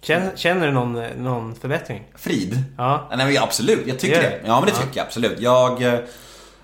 [0.00, 2.02] Känner, känner du någon, någon förbättring?
[2.14, 2.62] frid.
[2.78, 3.08] Ja.
[3.16, 4.28] Nej men absolut, jag tycker det.
[4.28, 4.40] det?
[4.46, 4.82] Ja men det Ja.
[4.82, 5.40] tycker jag absolut.
[5.40, 5.82] Jag...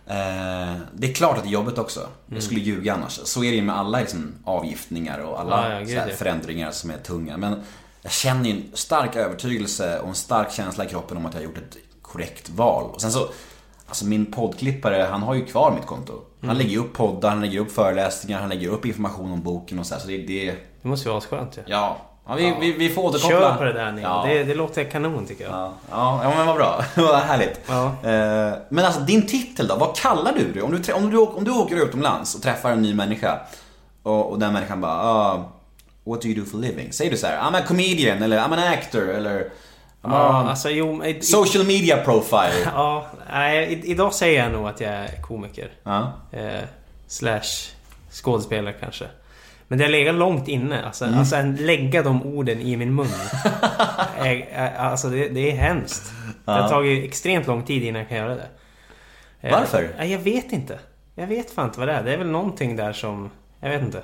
[0.06, 2.08] Eh, det är klart att det är jobbigt också.
[2.26, 3.20] Jag skulle ljuga annars.
[3.24, 6.08] Så är det ju med alla liksom, avgiftningar och alla Ja, ja, gud, så här,
[6.08, 6.14] ja.
[6.16, 7.36] förändringar som är tunga.
[7.36, 7.62] Men
[8.02, 11.40] jag känner ju en stark övertygelse och en stark känsla i kroppen om att jag
[11.40, 12.90] har gjort ett korrekt val.
[12.94, 13.28] Och sen så,
[13.86, 16.12] alltså min poddklippare, han har ju kvar mitt konto.
[16.40, 16.62] Han Mm.
[16.62, 19.94] lägger upp poddar, han lägger upp föreläsningar, han lägger upp information om boken och så
[19.94, 20.00] här.
[20.00, 20.44] Så det, det
[20.82, 21.60] Det måste ju vara skönt ju.
[21.66, 21.66] ja.
[21.68, 23.38] ja, vi, Vi, vi får återkoppla.
[23.40, 24.00] Kör på det där Nemo.
[24.02, 24.24] Ja.
[24.28, 25.52] Det, det låter kanon tycker jag.
[25.52, 26.84] Ja, ja, ja men vad bra.
[26.96, 27.60] vad härligt.
[27.68, 27.84] Ja.
[27.86, 30.62] Eh, Men alltså din titel då, vad kallar du det?
[30.62, 33.40] Om du, om du, om du åker utomlands och träffar en ny människa
[34.02, 35.44] och, och den människan bara ah,
[36.04, 36.92] What do you do for living?
[36.92, 39.48] Säger du så här, I'm a comedian eller I'm an actor eller
[40.04, 41.04] Ja, a alltså jo...
[41.04, 42.52] i- social media profile?
[42.74, 45.70] Ja, nej, idag säger jag nog att jag är komiker.
[45.82, 46.12] Ja.
[46.32, 46.60] Eh,
[47.06, 47.70] slash
[48.10, 49.04] skådespelare kanske.
[49.72, 50.84] Men det har legat långt inne.
[50.84, 51.18] Alltså, Mm.
[51.18, 53.06] alltså lägga de orden i min mun.
[54.18, 56.12] är, alltså det, det är hemskt.
[56.44, 56.68] Det har Ja.
[56.68, 58.48] tagit extremt lång tid innan jag kan göra det.
[59.40, 59.88] Eh, Varför?
[59.98, 60.78] nej, jag vet inte.
[61.14, 62.02] Jag vet fan inte vad det är.
[62.04, 63.30] Det är väl någonting där som...
[63.60, 64.02] Jag vet inte.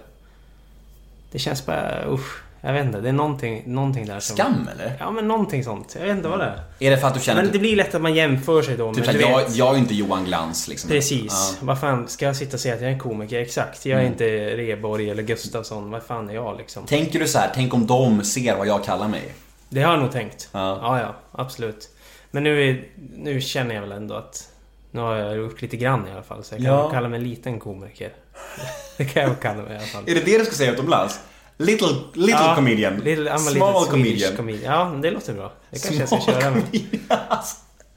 [1.32, 2.04] Det känns bara...
[2.08, 2.42] Usch.
[2.60, 4.36] Jag vet inte, det är någonting, någonting där som...
[4.36, 4.96] Skam eller?
[5.00, 5.96] Ja men någonting sånt.
[5.98, 6.62] Jag vet inte vad det är.
[6.78, 8.94] Är det för att du känner Men det blir lätt att man jämför sig då
[8.94, 10.90] typ såhär, jag, jag är inte Johan Glans liksom.
[10.90, 11.56] Precis.
[11.60, 11.66] Ja.
[11.66, 13.38] Vad fan, ska jag sitta och säga att jag är en komiker?
[13.40, 13.86] Exakt.
[13.86, 14.12] Jag är Mm.
[14.12, 15.90] inte Reborg eller Gustafsson.
[15.90, 16.86] Vad fan är jag liksom?
[16.86, 19.34] Tänker du så här, tänk om de ser vad jag kallar mig?
[19.68, 20.48] Det har jag nog tänkt.
[20.52, 20.78] Ja.
[20.82, 21.14] Ja, ja.
[21.42, 21.88] Absolut.
[22.30, 22.84] Men nu, är,
[23.16, 24.48] nu känner jag väl ändå att...
[24.90, 26.44] Nu har jag gjort lite grann i alla fall.
[26.44, 26.90] Så jag kan Ja.
[26.90, 28.12] kalla mig en liten komiker.
[28.96, 30.02] Det kan jag kalla mig i alla fall.
[30.06, 31.20] Är det det du ska säga utomlands?
[31.58, 32.96] Little, little Ja, comedian.
[32.96, 34.36] Little, Small comedian.
[34.36, 34.72] comedian.
[34.72, 35.52] Ja, det låter bra.
[35.70, 36.62] Det kanske jag Small ska köra med.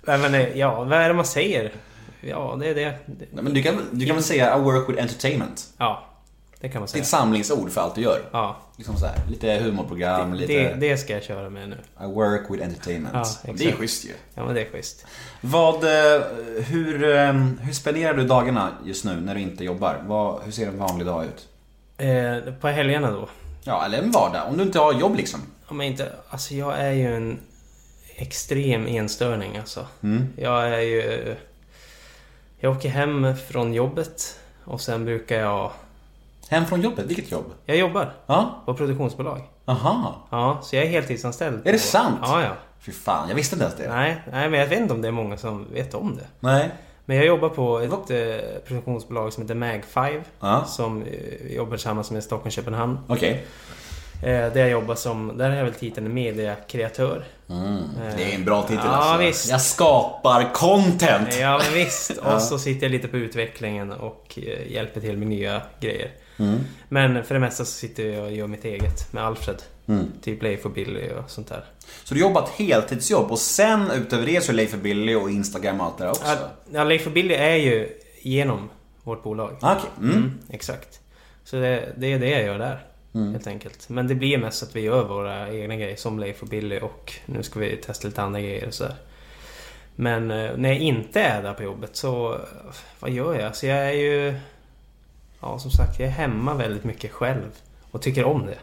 [0.08, 1.72] Nej, men eh, ja, vad är det man säger?
[2.22, 2.84] Ja, det är det.
[3.06, 3.26] det.
[3.32, 5.68] Nej, men du kan, du kan väl säga I work with entertainment?
[5.78, 6.04] Ja,
[6.60, 7.02] det kan man Det är säga.
[7.02, 8.22] ett samlingsord för allt du gör.
[8.32, 10.54] Ja, Liksom så här, lite humorprogram, lite...
[10.54, 11.78] det, det ska jag köra med nu.
[12.02, 13.14] I work with entertainment.
[13.14, 13.58] Ja, exakt.
[13.58, 14.12] det är schysst ju.
[14.34, 15.06] Ja, men det är schysst.
[15.42, 16.22] Vad, eh,
[16.68, 20.04] hur, eh, hur spenderar du dagarna just nu när du inte jobbar?
[20.08, 21.48] Vad, hur ser en vanlig dag ut?
[21.98, 23.30] Eh, på helgerna då?
[23.64, 24.48] Ja, eller en vardag.
[24.50, 25.40] Om du inte har jobb liksom.
[25.68, 26.12] Om jag inte...
[26.30, 27.40] Alltså jag är ju en
[28.16, 29.86] extrem enstörning alltså.
[30.04, 30.28] Mm.
[30.38, 31.36] Jag är ju...
[32.60, 35.72] Jag åker hem från jobbet och sen brukar jag...
[36.50, 37.46] Hem från jobbet, vilket jobb?
[37.66, 39.42] Jag jobbar Ja, på produktionsbolag.
[39.66, 40.16] aha.
[40.30, 41.60] Ja, så jag är heltidsanställd.
[41.68, 42.20] Är det på- sant?
[42.22, 42.52] Ja, ja.
[42.80, 43.90] Fy fan, jag visste inte ens det.
[43.90, 46.28] Nej, nej, men jag vet inte om det är många som vet om det.
[46.40, 46.70] Nej.
[47.12, 50.22] Men jag jobbar på ett eh, produktionsbolag som heter Mag5.
[50.40, 53.00] Ja, Som eh, jobbar tillsammans med Stockholm Köpenhamn.
[53.08, 53.46] okej.
[54.24, 57.24] Eh, där jag jobbar som, där är jag väl titeln mediekreatör.
[57.50, 57.78] Mm.
[58.18, 59.26] Det är en bra titel Ja, alltså.
[59.26, 59.50] visst.
[59.50, 61.40] Jag skapar content!
[61.40, 62.12] Ja men visst.
[62.36, 66.12] Och så sitter jag lite på utvecklingen och eh, hjälper till med nya grejer.
[66.42, 66.60] Mm.
[66.90, 69.62] Men för det mesta så sitter jag och gör mitt eget med Alfred.
[69.88, 70.06] Mm.
[70.22, 71.66] Typ Leif och Billy och sånt där.
[72.04, 75.80] Så du jobbar ett heltidsjobb och sen utöver det så är Leif Billy och Instagram
[75.80, 76.38] och allt det där också?
[76.74, 77.90] Ja, Leif och Billy är ju
[78.22, 78.70] genom
[79.04, 79.58] vårt bolag.
[79.62, 79.90] Ah, Okej.
[80.00, 80.18] Mm.
[80.18, 81.00] Mm, exakt.
[81.44, 82.86] Så det, det är det jag gör där.
[83.14, 83.32] Mm.
[83.32, 83.90] Helt enkelt.
[83.90, 87.14] Men det blir mest att vi gör våra egna grejer som Leif och Billy och
[87.26, 88.96] nu ska vi testa lite andra grejer och sådär.
[89.96, 92.40] Men eh, när jag inte är där på jobbet så...
[93.00, 93.56] Vad gör jag?
[93.56, 94.36] Så jag är ju...
[95.42, 97.50] Ja, som sagt, jag är hemma väldigt mycket själv.
[97.92, 98.58] Och tycker om det.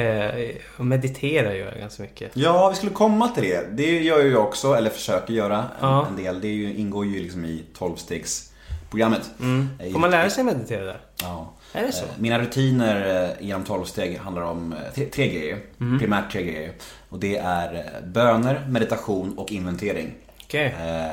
[0.00, 2.30] Eh, och mediterar gör jag ganska mycket.
[2.34, 3.66] Ja, vi skulle komma till det.
[3.76, 6.06] Det gör ju jag också, eller försöker göra en, Ja.
[6.06, 6.40] en del.
[6.40, 9.30] Det är ju, ingår ju liksom i 12-stegsprogrammet.
[9.40, 9.68] Mm.
[9.78, 11.00] Är Får man lära sig meditera där?
[11.22, 11.52] Ja.
[11.72, 12.04] Är det så?
[12.04, 15.58] Eh, Mina rutiner eh, genom 12 steg handlar om eh, tre, tre grejer.
[15.80, 15.98] Mm.
[15.98, 16.72] Primärt tre grejer.
[17.08, 20.14] Och det är eh, böner, meditation och inventering.
[20.44, 20.74] Okej.
[20.80, 21.04] Eh,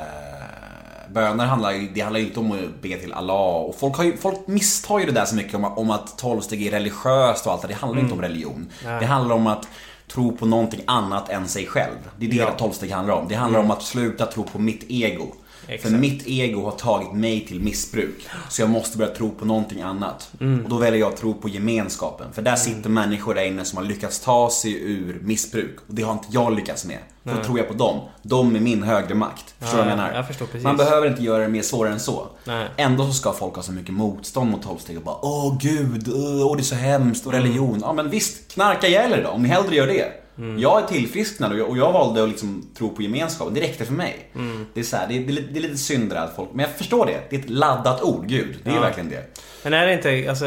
[1.13, 4.47] böner handlar det handlar inte om att be till Allah och folk, har ju, folk
[4.47, 7.61] misstar ju det där så mycket om, om att 12 steg är religiöst och allt
[7.61, 8.55] det Det handlar inte om religion.
[8.55, 8.67] Mm.
[8.83, 8.99] Nej.
[8.99, 9.67] Det handlar om att
[10.07, 11.97] tro på någonting annat än sig själv.
[12.17, 12.43] Det är det Ja.
[12.43, 12.57] Mm.
[12.57, 13.27] 12 steg handlar om.
[13.27, 15.27] Det handlar om att sluta tro på mitt ego.
[15.71, 15.91] Exakt.
[15.91, 18.27] För mitt ego har tagit mig till missbruk.
[18.49, 20.31] Så jag måste börja tro på någonting annat.
[20.41, 20.63] Mm.
[20.63, 22.27] Och då väljer jag att tro på gemenskapen.
[22.33, 25.75] För där sitter människor där inne som har lyckats ta sig ur missbruk.
[25.87, 26.97] Och det har inte jag lyckats med.
[27.23, 27.43] Då Nej.
[27.43, 27.99] tror jag på dem.
[28.21, 29.53] De är min högre makt.
[29.59, 30.13] Förstår du Ja, vad jag menar?
[30.13, 30.63] jag förstår precis.
[30.63, 32.27] Man behöver inte göra det mer svårare än så.
[32.45, 32.67] Nej.
[32.77, 36.09] Ändå så ska folk ha så mycket motstånd mot 12 steg och bara Åh gud,
[36.13, 37.79] åh åh, det är så hemskt och religion.
[37.81, 40.11] Ja men visst, knarka ihjäl er då om ni hellre gör det.
[40.59, 43.53] Jag är tillfrisknad och jag, och jag valde att liksom tro på gemenskapen.
[43.53, 44.29] Det räckte för mig.
[44.73, 46.65] Det, är så här, det, är, det, det är lite synd där att folk, men
[46.65, 47.19] jag förstår det.
[47.29, 48.57] Det är ett laddat ord, gud.
[48.63, 48.81] Det är Ja.
[48.81, 49.39] verkligen det.
[49.63, 50.45] Men är det inte alltså,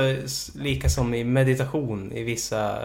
[0.59, 2.79] lika som i meditation i vissa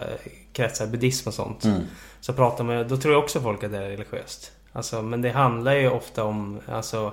[0.52, 1.64] kretsar, buddhism och sånt.
[1.64, 1.80] Mm.
[2.20, 4.52] Så pratar man Då tror jag också folk att det är religiöst.
[4.72, 7.12] Alltså, men det handlar ju ofta om alltså,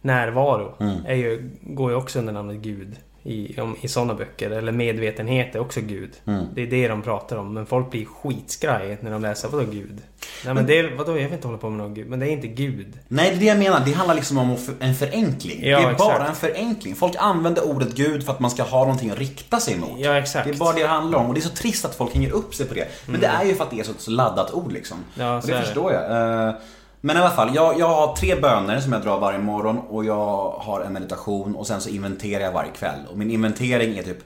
[0.00, 0.74] närvaro.
[0.80, 1.06] Mm.
[1.06, 2.96] Är ju, går ju också under namnet Gud.
[3.28, 4.50] I, om, i sådana böcker.
[4.50, 6.10] Eller medvetenhet är också Gud.
[6.26, 6.44] Mm.
[6.54, 7.54] Det är det de pratar om.
[7.54, 9.98] Men folk blir skitskraj när de läser vadå Gud?
[10.44, 12.08] Nej men det är, vadå jag vill inte hålla på med någon Gud.
[12.08, 12.98] Men det är inte Gud.
[13.08, 13.82] Nej, det är det jag menar.
[13.86, 15.58] Det handlar liksom om en förenkling.
[15.62, 16.28] Ja, det är bara exakt.
[16.28, 16.94] en förenkling.
[16.94, 20.00] Folk använder ordet gud för att man ska ha någonting att rikta sig mot.
[20.00, 20.48] Ja exakt.
[20.48, 22.30] Det är bara det det handlar om och det är så trist att folk hänger
[22.30, 22.88] upp sig på det.
[23.06, 24.96] Men det är ju för att det är så ett så laddat ord liksom.
[25.14, 25.64] Ja, och så det är det.
[25.64, 26.54] förstår jag.
[27.00, 30.04] Men i alla fall, jag, jag har tre böner som jag drar varje morgon och
[30.04, 32.98] jag har en meditation och sen så inventerar jag varje kväll.
[33.10, 34.18] Och min inventering är typ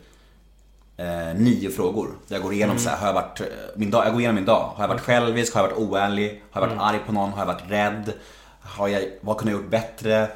[0.96, 2.08] eh, nio frågor.
[2.28, 4.44] Jag går igenom så här, har jag varit, eh, min dag, jag går igenom min
[4.44, 4.72] dag.
[4.76, 5.54] Har jag varit självisk?
[5.54, 6.42] Har jag varit oärlig?
[6.50, 7.30] Har jag varit arg på någon?
[7.32, 8.12] Har jag varit rädd?
[8.60, 10.28] Har jag, vad kunde jag gjort bättre?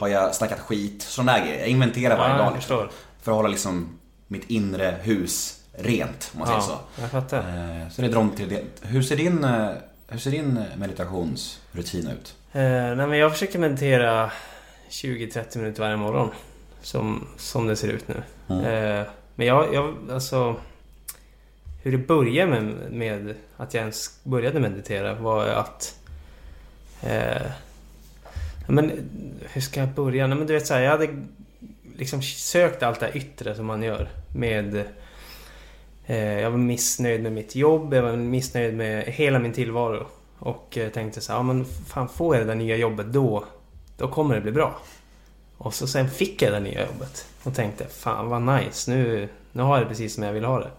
[0.00, 1.02] Har jag snackat skit?
[1.02, 1.58] Sådana där grejer.
[1.60, 2.88] Jag inventerar varje Ja, dag liksom.
[3.22, 7.00] För att hålla liksom mitt inre hus rent, om man säger Ja, så.
[7.02, 7.38] jag fattar.
[7.38, 8.62] Eh, Så det drar mig till det.
[8.82, 9.68] Hur ser din, eh,
[10.08, 12.36] hur ser din meditationsrutin ut?
[12.52, 14.30] Eh, nej men jag försöker meditera
[14.90, 16.30] 20-30 minuter varje morgon.
[16.80, 18.22] Som, som det ser ut nu.
[18.48, 18.64] Mm.
[18.64, 20.56] Eh, men jag, jag, alltså...
[21.82, 25.98] Hur det började med, med att jag ens började meditera var att...
[27.02, 27.42] Eh,
[28.66, 28.92] men
[29.52, 30.26] hur ska jag börja?
[30.26, 31.08] Nej, men du vet så här, jag hade
[31.96, 34.84] liksom sökt allt det här yttre som man gör med Eh,
[36.14, 40.06] jag var missnöjd med mitt jobb, jag var missnöjd med hela min tillvaro.
[40.38, 43.44] Och eh, tänkte så här, ja men fan får jag det där nya jobbet då,
[43.96, 44.78] då kommer det bli bra.
[45.58, 47.26] Och så sen fick jag det nya jobbet.
[47.42, 50.58] Och tänkte, fan vad nice, nu, nu har jag det precis som jag vill ha
[50.58, 50.70] det.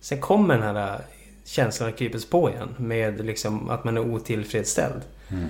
[0.00, 1.00] Sen kommer den här
[1.44, 5.02] känslan att krypes på igen med liksom att man är otillfredsställd.
[5.28, 5.48] Mm.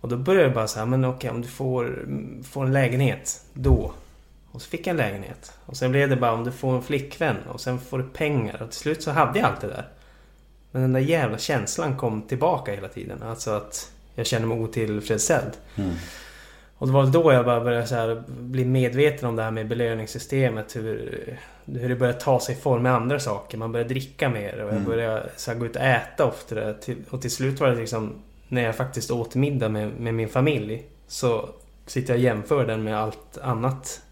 [0.00, 2.06] Och då började jag bara så här, men okej om du får,
[2.44, 3.92] får en lägenhet, då.
[4.56, 5.52] Och så fick jag en lägenhet.
[5.66, 8.62] Och sen blev det bara om du får en flickvän och sen får du pengar.
[8.62, 9.88] Och till slut så hade jag allt det där.
[10.70, 13.22] Men den där jävla känslan kom tillbaka hela tiden.
[13.22, 15.52] Alltså att jag känner mig otillfredsställd.
[15.76, 15.94] Mm.
[16.78, 20.76] Och det var då jag bara började så bli medveten om det här med belöningssystemet.
[20.76, 23.58] Hur, hur det började ta sig form med andra saker.
[23.58, 24.84] Man började dricka mer och jag Mm.
[24.84, 26.74] började så här, gå ut och äta oftare.
[27.10, 28.14] Och till slut var det liksom
[28.48, 30.86] när jag faktiskt åt middag med, med min familj.
[31.06, 31.48] Så
[31.86, 34.02] sitter jag och jämför den med allt annat.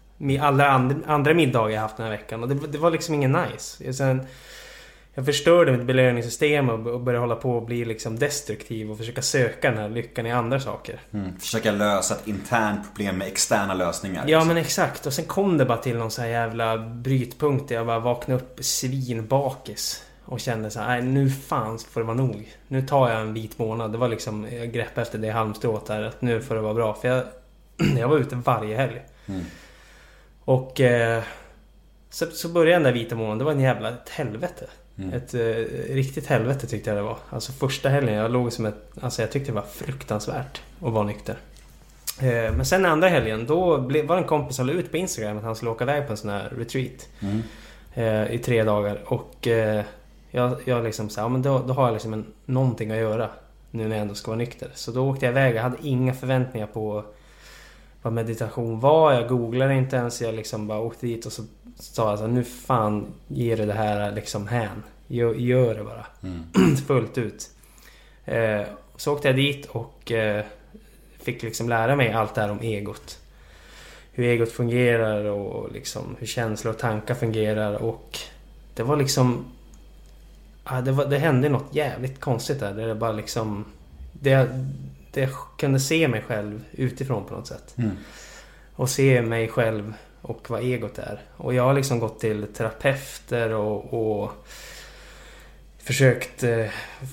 [0.41, 2.43] Alla and, andra middagar jag haft den här veckan.
[2.43, 3.93] Och det, det var liksom ingen nice.
[3.93, 4.21] Sen,
[5.13, 9.71] jag förstörde mitt belöningssystem och, började hålla på och bli liksom destruktiv och försöka söka
[9.71, 10.99] den här lyckan i andra saker.
[11.11, 11.39] Mm.
[11.39, 14.23] Försöka lösa ett internt problem med externa lösningar.
[14.27, 14.47] Ja liksom.
[14.47, 15.05] men exakt.
[15.05, 18.41] Och sen kom det bara till någon så här jävla brytpunkt där jag bara vaknade
[18.41, 20.03] upp svinbakis.
[20.25, 22.55] Och kände så här, nej nu fan får det vara nog.
[22.67, 23.91] Nu tar jag en vit månad.
[23.91, 26.03] Det var liksom, jag grepp efter det halmstrået där.
[26.03, 26.93] Att nu får det vara bra.
[26.93, 27.23] För jag,
[27.99, 29.01] jag var ute varje helg.
[29.25, 29.45] Mm.
[30.45, 31.23] Och eh,
[32.09, 33.37] så, så började den där vita månaden.
[33.37, 34.67] Det var en jävla ett helvete.
[34.97, 35.13] Mm.
[35.13, 37.17] Ett eh, riktigt helvete tyckte jag det var.
[37.29, 38.91] Alltså första helgen, jag låg som ett...
[39.01, 41.35] Alltså jag tyckte det var fruktansvärt att vara nykter.
[42.21, 45.37] Eh, men sen andra helgen, då blev, var en kompis som la ut på Instagram
[45.37, 47.07] att han skulle åka iväg på en sån här retreat.
[47.19, 47.41] Mm.
[47.93, 48.99] Eh, I tre dagar.
[49.05, 49.83] Och eh,
[50.31, 53.29] jag, jag liksom sa, ja men då, då har jag liksom en, någonting att göra.
[53.71, 54.69] Nu när jag ändå ska vara nykter.
[54.73, 55.55] Så då åkte jag iväg.
[55.55, 57.03] Jag hade inga förväntningar på
[58.05, 59.13] vad meditation var.
[59.13, 60.21] Jag googlade inte ens.
[60.21, 61.43] Jag liksom bara åkte dit och så
[61.75, 64.83] sa jag så här, nu fan ger det det här liksom hän.
[65.07, 66.05] Gör, gör det bara.
[66.23, 66.75] Mm.
[66.87, 67.49] Fullt ut.
[68.25, 68.61] Eh,
[68.95, 70.45] så åkte jag dit och eh,
[71.19, 73.19] fick liksom lära mig allt det här om egot.
[74.11, 78.19] Hur egot fungerar och liksom hur känslor och tankar fungerar och
[78.75, 79.45] det var liksom...
[80.65, 82.73] Ja, det, var, det hände något jävligt konstigt där.
[82.73, 83.65] Det bara liksom...
[84.11, 84.65] Det
[85.17, 87.75] jag kunde se mig själv utifrån på något sätt.
[87.77, 87.91] Mm.
[88.75, 91.21] Och se mig själv och vad egot är.
[91.37, 94.31] Och jag har liksom gått till terapeuter och, och
[95.77, 96.65] försökt eh,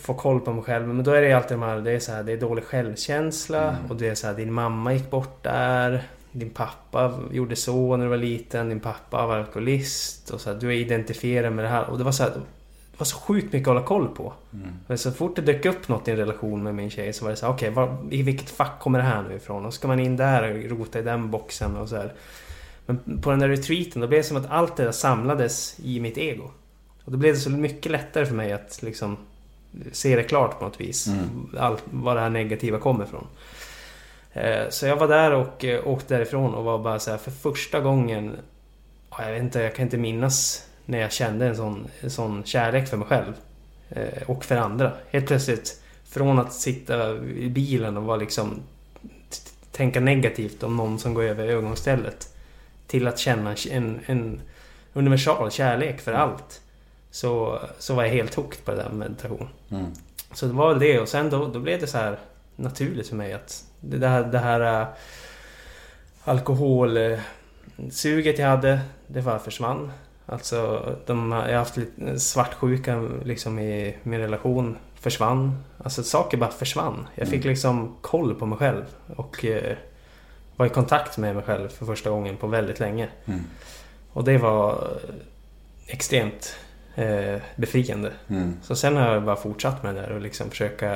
[0.02, 0.88] få koll på mig själv.
[0.88, 3.62] Men då är det alltid de här, det är så här, det är dålig självkänsla
[3.62, 3.90] Mm.
[3.90, 6.02] och det är så här, din mamma gick bort där.
[6.32, 8.68] Din pappa gjorde så när du var liten.
[8.68, 10.30] Din pappa var alkoholist.
[10.30, 11.90] Och så här, du är identifierad med det här.
[11.90, 12.32] Och det var så här,
[13.02, 14.32] var så sjukt mycket att hålla koll på.
[14.52, 14.68] Mm.
[14.86, 17.30] Men så fort det dök upp något i en relation med min tjej så var
[17.30, 19.66] det så här, okej, var- i vilket fack kommer det här nu ifrån?
[19.66, 22.12] Och ska man in där och rota i den boxen och så här.
[22.86, 26.00] Men på den där retreaten, då blev det som att allt det där samlades i
[26.00, 26.50] mitt ego.
[27.04, 29.16] Och då blev det så mycket lättare för mig att liksom
[29.92, 31.06] se det klart på något vis.
[31.06, 31.46] Mm.
[31.58, 33.26] Allt, var det här negativa kommer ifrån.
[34.32, 37.30] Eh, Så jag var där och eh, åkte därifrån och var bara så här för
[37.30, 38.36] första gången...
[39.10, 42.44] ja, Jag vet inte, jag kan inte minnas när jag kände en sån, en sån
[42.44, 43.32] kärlek för mig själv.
[43.90, 44.92] eh, Och för andra.
[45.10, 48.60] Helt plötsligt, från att sitta i bilen och vara liksom...
[49.72, 52.34] Tänka negativt om någon som går över övergångsstället.
[52.86, 54.40] Till att känna en, en
[54.92, 56.60] universal kärlek för allt.
[57.10, 59.48] Så, så var jag helt hooked på det där med meditation.
[59.70, 59.86] Mm.
[60.32, 62.18] Så det var väl det och sen då, då blev det så här
[62.56, 64.86] naturligt för mig att det här, det här äh,
[66.24, 69.92] alkoholsuget jag hade, det bara försvann.
[70.26, 75.64] Alltså, de, jag har haft lite svartsjuka liksom i min relation försvann.
[75.84, 77.06] Alltså saker bara försvann.
[77.14, 77.48] Jag fick Mm.
[77.50, 78.84] liksom koll på mig själv
[79.16, 79.76] och eh,
[80.56, 83.08] var i kontakt med mig själv för första gången på väldigt länge.
[83.24, 83.40] Mm.
[84.12, 84.88] Och det var
[85.86, 86.56] extremt
[86.94, 88.12] eh, befriande.
[88.28, 88.56] Mm.
[88.62, 90.94] Så sen har jag bara fortsatt med det där och liksom försöka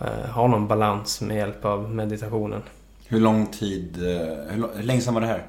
[0.00, 2.62] eh, ha någon balans med hjälp av meditationen.
[3.08, 5.46] Hur lång tid, eh, hur, hur länge sedan var det här?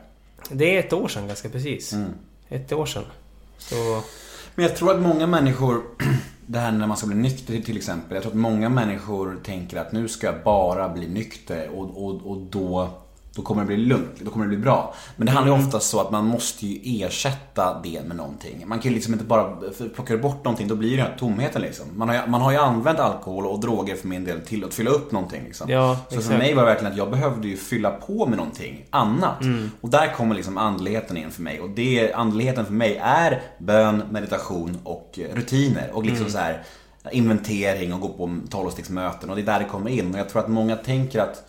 [0.49, 1.93] Det är ett år sedan ganska precis.
[1.93, 2.09] Mm.
[2.51, 3.03] Ett år sedan.
[3.57, 3.75] Så...
[4.55, 5.81] Men jag tror att många människor,
[6.45, 8.15] det här när man ska bli nykter till exempel.
[8.15, 12.31] Jag tror att många människor tänker att nu ska jag bara bli nykter och, och,
[12.31, 12.89] och då,
[13.35, 14.93] då kommer det bli lugnt, då kommer det bli bra.
[15.15, 18.63] Men det handlar ju ofta så att man måste ju ersätta det med någonting.
[18.67, 21.17] Man kan ju liksom inte bara, för plockar du bort någonting då blir det ju
[21.19, 21.85] tomheten liksom.
[21.95, 24.73] Man har ju, man har ju använt alkohol och droger för min del till att
[24.73, 25.69] fylla upp någonting liksom.
[25.69, 26.37] Ja, Så för exakt.
[26.37, 29.37] mig var det verkligen att jag behövde ju fylla på med någonting annat.
[29.81, 31.59] Och där kommer liksom andligheten in för mig.
[31.61, 35.89] Och det, andligheten för mig är bön, meditation och eh, rutiner.
[35.93, 36.63] Och liksom så här
[37.11, 39.29] inventering och gå på tolvstegsmöten.
[39.29, 40.13] Och det är där det kommer in.
[40.13, 41.43] Och jag tror att många tänker att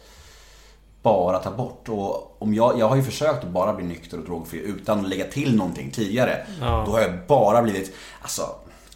[1.03, 1.89] bara ta bort.
[1.89, 5.09] Och om jag, jag har ju försökt att bara bli nykter och drogfri utan att
[5.09, 6.47] lägga till någonting tidigare.
[6.61, 6.83] Ja.
[6.87, 8.43] Då har jag bara blivit alltså,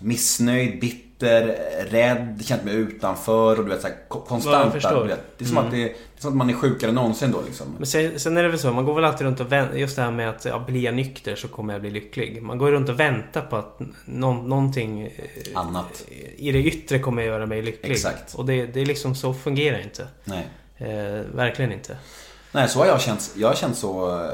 [0.00, 1.46] missnöjd, bitter,
[1.90, 4.72] rädd, känt mig utanför och du vet så här, ko- Ja, konstant.
[5.02, 5.38] du vet.
[5.38, 7.42] Det är som att det, det är som att man är sjukare än någonsin då
[7.46, 7.66] liksom.
[7.78, 9.96] Men sen, sen är det väl så, man går väl alltid runt och väntar, just
[9.96, 12.42] det här med att ja, blir jag nykter så kommer jag bli lycklig.
[12.42, 15.10] Man går runt och väntar på att nå- någonting eh,
[15.54, 16.04] Annat.
[16.36, 17.92] i det yttre kommer göra mig lycklig.
[17.92, 18.34] Exakt.
[18.34, 20.06] Och det, det är liksom så fungerar inte.
[20.24, 20.46] Nej.
[20.78, 21.96] Eh, verkligen inte.
[22.52, 23.30] Nej, så har jag känt.
[23.36, 24.30] Jag har känt så eh,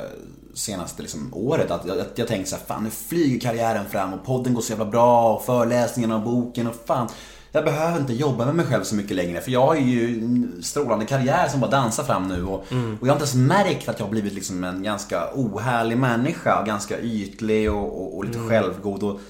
[0.54, 4.24] senaste liksom, året att jag, jag tänkt så här, fan nu flyger karriären fram och
[4.24, 7.08] podden går så jävla bra och föreläsningarna och boken och fan.
[7.54, 10.62] Jag behöver inte jobba med mig själv så mycket längre för jag har ju en
[10.62, 12.54] strålande karriär som bara dansar fram nu och,
[13.00, 16.64] och jag har inte ens märkt att jag har blivit liksom en ganska ohärlig människa.
[16.66, 19.02] Ganska ytlig och, och, och lite självgod.
[19.02, 19.20] Och,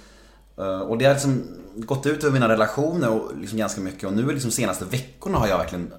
[0.64, 1.44] eh, och det har liksom
[1.76, 5.48] gått ut över mina relationer och liksom ganska mycket och nu liksom senaste veckorna har
[5.48, 5.92] jag verkligen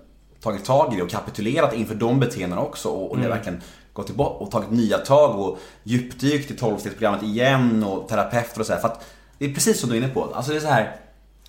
[0.44, 3.62] tagit tag i det och kapitulerat inför de beteendena också och, och det har verkligen
[3.94, 8.74] gått tillbaka och tagit nya tag och djupdykt i 12-stegsprogrammet igen och terapeuter och så
[8.74, 8.80] här.
[8.80, 9.06] För att
[9.38, 10.30] det är precis som du är inne på.
[10.34, 10.96] Alltså det är så här.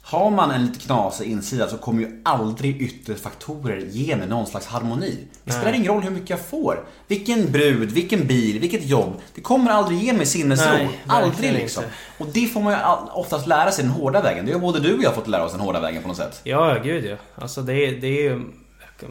[0.06, 4.46] Har man en lite knasig insida så kommer ju aldrig yttre faktorer ge mig någon
[4.46, 5.18] slags harmoni.
[5.44, 6.84] Det spelar ingen roll hur mycket jag får.
[7.08, 9.12] Vilken brud, vilken bil, vilket jobb.
[9.34, 10.70] Det kommer aldrig ge mig sinnesro.
[10.72, 11.84] Nej, aldrig liksom.
[11.84, 11.94] inte.
[12.18, 12.78] Och det får man ju
[13.12, 14.46] oftast lära sig den hårda vägen.
[14.46, 16.40] Det har både du och jag fått lära oss den hårda vägen på något sätt.
[16.44, 17.16] Ja, gud ja.
[17.42, 18.42] Alltså det, är- det är ju...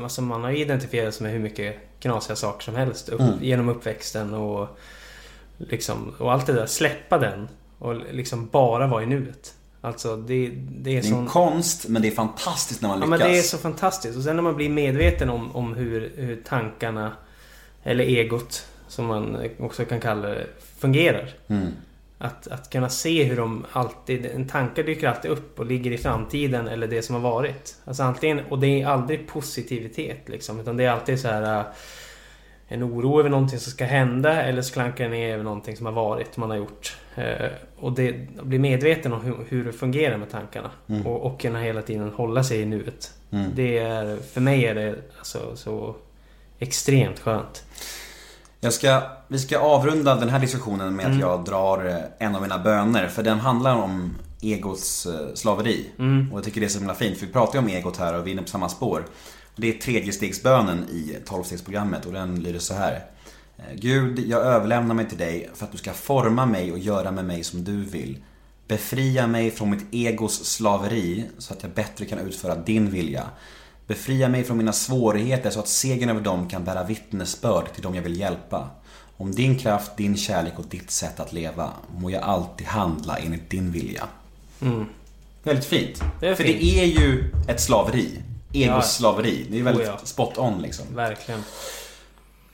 [0.04, 3.34] Alltså man har identifierat sig med hur mycket knasiga saker som helst upp, Mm.
[3.43, 4.67] genom uppväxten och
[5.58, 6.13] liksom...
[6.17, 6.65] Och allt det där.
[6.65, 7.48] Släppa den
[7.80, 9.54] och liksom bara vara i nuet.
[9.82, 11.19] Alltså det, det är Det är sån...
[11.19, 13.19] en konst, men det är fantastiskt när man Ja lyckas.
[13.19, 14.17] men det är så fantastiskt.
[14.17, 17.12] Och sen när man blir medveten om, om hur, hur tankarna,
[17.84, 21.30] eller egot, som man också kan kalla det, fungerar.
[21.48, 21.67] Mm.
[22.23, 24.25] Att, att kunna se hur de alltid...
[24.25, 27.75] En tanke dyker alltid upp och ligger i framtiden eller det som har varit.
[27.86, 28.39] Alltså antingen...
[28.49, 30.59] Och det är aldrig positivitet liksom.
[30.59, 31.59] Utan det är alltid så här...
[31.59, 31.65] äh,
[32.67, 35.93] En oro över någonting som ska hända eller så klankar ner över någonting som har
[35.93, 36.97] varit, man har gjort.
[37.15, 40.71] Eh, och det, bli medveten om hur, hur det fungerar med tankarna.
[41.05, 43.12] Och, och kunna hela tiden hålla sig i nuet.
[43.31, 43.51] Mm.
[43.55, 44.17] Det är...
[44.17, 45.95] För mig är det alltså så
[46.59, 47.63] extremt skönt.
[48.63, 51.19] Jag ska, vi ska avrunda den här diskussionen med att Mm.
[51.21, 53.08] jag drar eh, en av mina böner.
[53.08, 55.89] För den handlar om egots eh, slaveri.
[55.99, 56.32] Mm.
[56.32, 57.17] Och jag tycker det är så himla fint.
[57.17, 59.06] För vi pratar ju om egot här och vi är inne på samma spår.
[59.56, 63.06] Det är tredjestegsbönen i tolvstegsprogrammet och den lyder så här.
[63.58, 67.12] Eh, Gud, jag överlämnar mig till dig för att du ska forma mig och göra
[67.12, 68.17] med mig som du vill.
[68.67, 73.23] Befria mig från mitt egos slaveri så att jag bättre kan utföra din vilja.
[73.88, 77.96] Befria mig från mina svårigheter så att segern över dem kan bära vittnesbörd till dem
[77.96, 78.69] jag vill hjälpa.
[79.17, 83.50] Om din kraft, din kärlek och ditt sätt att leva må jag alltid handla enligt
[83.50, 84.08] din vilja.
[84.62, 84.86] Mm.
[85.43, 86.04] Väldigt fint.
[86.19, 86.60] Det För fint.
[86.62, 88.19] det är ju ett slaveri.
[88.54, 89.46] Egoslaveri.
[89.50, 90.06] Det är väldigt Oh ja.
[90.06, 90.86] spot on liksom.
[90.96, 91.43] Verkligen.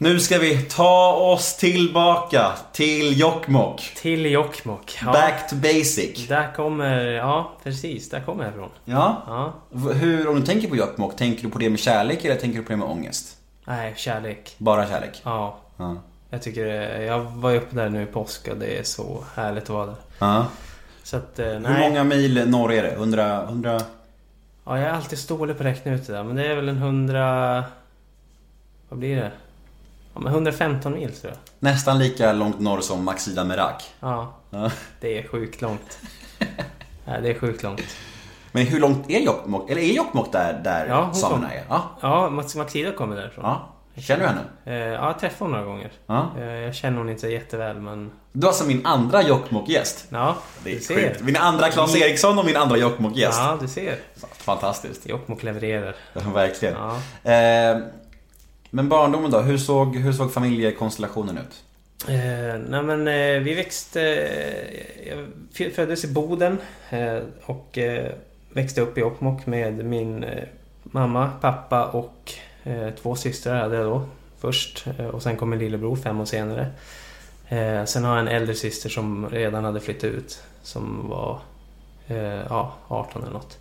[0.02, 3.82] Nu ska vi ta oss tillbaka till Jokkmokk.
[3.96, 4.98] Till Jokkmokk.
[5.06, 6.28] Ja, Back to basic.
[6.28, 7.06] Där kommer...
[7.06, 8.10] Ja, precis.
[8.10, 8.70] Där kommer jag ifrån.
[8.86, 9.22] Ja.
[9.28, 9.54] Ja.
[9.94, 12.66] Hur, om du tänker på Jokkmokk, tänker du på det med kärlek eller tänker du
[12.66, 13.38] på det med ångest?
[13.66, 14.56] Nej, kärlek.
[14.58, 15.22] Bara kärlek?
[15.24, 15.58] Ja.
[15.78, 15.96] Ja.
[16.30, 16.66] Jag tycker
[17.02, 19.96] Jag var uppe där nu i påsk och det är så härligt att vara där.
[20.20, 20.46] ja.
[21.04, 21.74] Så att, eh, nej.
[21.74, 22.92] Hur många mil norr är det?
[22.92, 23.44] 100?
[23.44, 23.82] 100?
[24.66, 26.24] Ja, jag är alltid så dålig på att räkna ut det där.
[26.24, 27.64] Men det är väl en 100...
[28.90, 29.32] Vad blir det?
[30.14, 31.40] Ja, men 115 mil tror jag.
[31.60, 33.84] Nästan lika långt norr som Maxida Merak.
[34.00, 34.72] Ja, Ja.
[35.02, 36.00] det är sjukt långt.
[37.06, 37.82] Nej, det är sjukt långt.
[38.52, 39.70] Men hur långt är Jokkmokk?
[39.70, 41.64] Eller är Jokkmokk där, där Ja, samerna är?
[41.70, 41.90] Ja.
[42.02, 43.46] Ja, Max Maxida kommer därifrån.
[43.46, 43.70] ja.
[43.98, 44.42] Känner du henne?
[44.66, 45.92] Eh, ja, jag träffade hon några gånger.
[46.08, 46.28] Ja.
[46.40, 48.12] Eh, jag känner hon inte jätteväl, men...
[48.32, 50.06] Du är alltså min andra Jokkmokk-gäst.
[50.10, 50.96] Ja, Det är du ser.
[50.96, 51.22] sjukt.
[51.22, 53.40] Min andra Claes Eriksson och min andra Jokkmokk-gäst.
[53.40, 54.00] Ja, du ser.
[54.38, 55.10] Fantastiskt.
[55.10, 55.96] Jokkmokk levererar.
[56.14, 56.76] Ja, Verkligen.
[56.76, 57.32] Ja.
[57.32, 57.78] Eh,
[58.70, 59.40] men barndomen då?
[59.40, 61.64] Hur såg, hur såg familjekonstellationen ut?
[62.08, 64.02] Eh, nej men eh, vi växte...
[64.02, 65.18] Eh,
[65.58, 66.58] jag föddes i Boden
[66.90, 68.12] eh, och eh,
[68.54, 70.44] växte upp i Jokkmokk med min eh,
[70.84, 74.06] mamma, pappa och eh, två systrar hade jag då.
[74.40, 76.68] Först eh, och sen kom min lillebror fem år senare.
[77.48, 80.44] Eh, sen har jag en äldre syster som redan hade flyttat ut.
[80.64, 81.40] Som var
[82.08, 83.58] eh, ja, 18 eller något.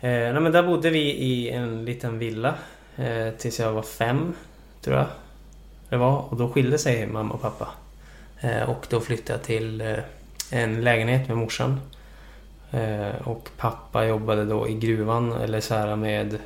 [0.00, 2.54] Eh, nej men där bodde vi i en liten villa
[2.98, 4.34] eh, tills jag var fem,
[4.80, 5.06] tror jag
[5.88, 6.24] det var.
[6.30, 7.68] Och då skilde sig mamma och pappa.
[8.40, 9.98] Eh, och då flyttade jag till eh,
[10.50, 11.80] en lägenhet med morsan.
[12.70, 16.38] Eh, och pappa jobbade då i gruvan eller så här med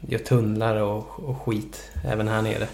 [0.00, 2.68] gör tunnlar och, och skit även här nere.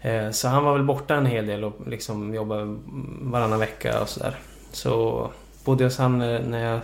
[0.00, 2.78] Eh, så han var väl borta en hel del och liksom jobbade
[3.20, 4.38] varannan vecka och sådär.
[4.72, 5.30] Så
[5.64, 6.80] bodde jag hos han eh, när jag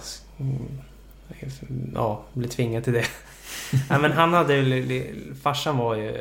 [1.95, 3.07] ja, blev tvingad till det.
[3.91, 4.83] Nej men han hade
[5.43, 6.17] farsan var ju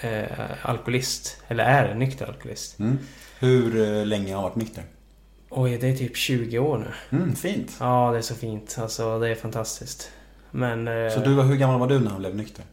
[0.00, 0.26] eh,
[0.62, 1.36] alkoholist.
[1.48, 2.78] Eller är nykter alkoholist.
[2.78, 2.98] Mm.
[3.38, 4.84] Hur eh, länge har du varit nykter?
[5.50, 6.78] Oj, det är typ 20 år
[7.10, 7.18] nu.
[7.18, 7.76] Mm, fint.
[7.80, 8.76] Ja, det är så fint.
[8.80, 10.10] Alltså, det är fantastiskt.
[10.50, 10.88] Men...
[10.88, 12.64] Eh, Så du, var- hur gammal var du när du blev nykter?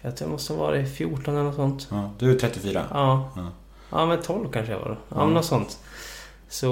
[0.00, 1.88] Jag tror det måste ha varit 14 eller något sånt.
[1.90, 2.84] Ja, du är 34.
[2.90, 3.30] Ja.
[3.36, 3.50] Ja.
[3.90, 4.96] Ja, men 12 kanske jag var då.
[5.08, 5.24] Ja, Ja.
[5.24, 5.78] men något sånt.
[6.48, 6.66] Så,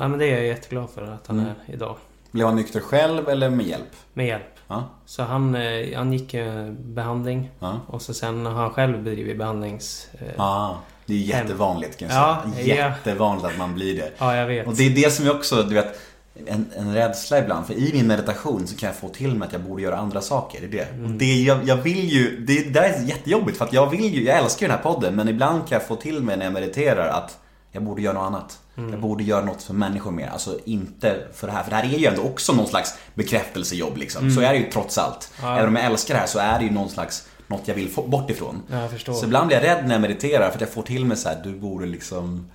[0.00, 1.50] ja men det är jag jätteglad för att han Mm.
[1.66, 1.96] är idag.
[2.30, 3.88] Blev han nykter själv eller med hjälp?
[4.14, 4.57] Med hjälp.
[4.68, 4.84] Ja.
[5.06, 7.50] Så han, eh, han gick eh, behandling.
[7.58, 7.80] Ja.
[7.86, 10.08] Och så sen har han själv bedrivit behandlings...
[10.12, 10.42] Eh, ja.
[10.44, 12.76] Ah, det är jättevanligt kan jag Ja, säga.
[12.76, 12.88] ja.
[12.88, 14.10] Jättevanligt att man blir det.
[14.36, 14.66] jag vet.
[14.66, 16.00] Och det är det som jag också, du vet,
[16.46, 17.66] en, en rädsla ibland.
[17.66, 20.20] För i min meditation så kan jag få till mig att jag borde göra andra
[20.20, 20.60] saker.
[20.60, 21.04] Det är det.
[21.04, 24.14] Och det jag, jag vill ju, det, det där är jättejobbigt för att jag vill
[24.14, 25.14] ju, jag älskar ju den här podden.
[25.14, 27.38] Men ibland kan jag få till mig när jag mediterar att
[27.72, 28.58] jag borde göra något annat.
[28.90, 30.28] Jag borde göra något för människor mer.
[30.28, 31.62] Alltså inte för det här.
[31.62, 34.30] För det här är ju ändå också någon slags bekräftelsejobb liksom.
[34.30, 35.32] Så är det ju trots allt.
[35.42, 35.56] Ja.
[35.56, 37.88] Även om jag älskar det här så är det ju någon slags, något jag vill
[37.88, 38.62] få bort ifrån.
[38.70, 39.14] Ja.
[39.14, 41.28] Så ibland blir jag rädd när jag mediterar för att jag får till mig så
[41.28, 42.50] här, du borde liksom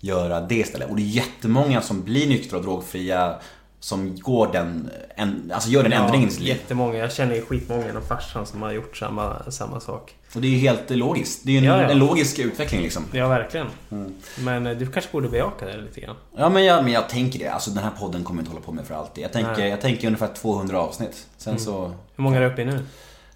[0.00, 0.90] göra det istället.
[0.90, 3.36] Och det är jättemånga som blir nyktra och drogfria
[3.80, 6.48] som går den, en, alltså gör den ändringen i sitt liv.
[6.48, 6.98] jättemånga.
[6.98, 10.14] Jag känner ju skitmånga inom farsan som har gjort samma, samma sak.
[10.34, 11.40] Och det är ju helt logiskt.
[11.44, 11.88] Det är ju en, Ja, ja.
[11.88, 13.04] en logisk utveckling liksom.
[13.12, 13.66] Ja, verkligen.
[13.90, 14.14] Mm.
[14.38, 16.16] Men eh, du kanske borde bejaka det lite grann.
[16.36, 17.48] Ja men jag, men jag tänker det.
[17.48, 19.24] Alltså den här podden kommer jag inte hålla på med för alltid.
[19.24, 19.68] Jag tänker, Nej.
[19.70, 21.26] jag tänker ungefär 200 avsnitt.
[21.36, 22.84] Sen så, Hur många är du uppe i nu?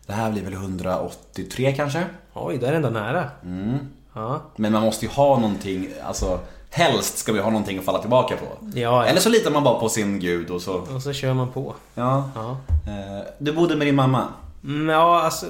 [0.07, 2.05] det här blir väl 183 kanske?
[2.33, 3.31] Oj, det är ändå nära.
[3.45, 3.79] Mm.
[4.15, 4.43] Ja.
[4.57, 6.41] Men man måste ju ha någonting, alltså
[6.73, 8.45] helst ska vi ha någonting att falla tillbaka på.
[8.75, 9.05] Ja, ja.
[9.07, 11.75] Eller så litar man bara på sin gud och så, Och så kör man på.
[11.95, 12.31] ja.
[12.35, 12.51] Ja.
[12.87, 14.29] Eh, Du bodde med din mamma?
[14.65, 15.47] Mm, ja, alltså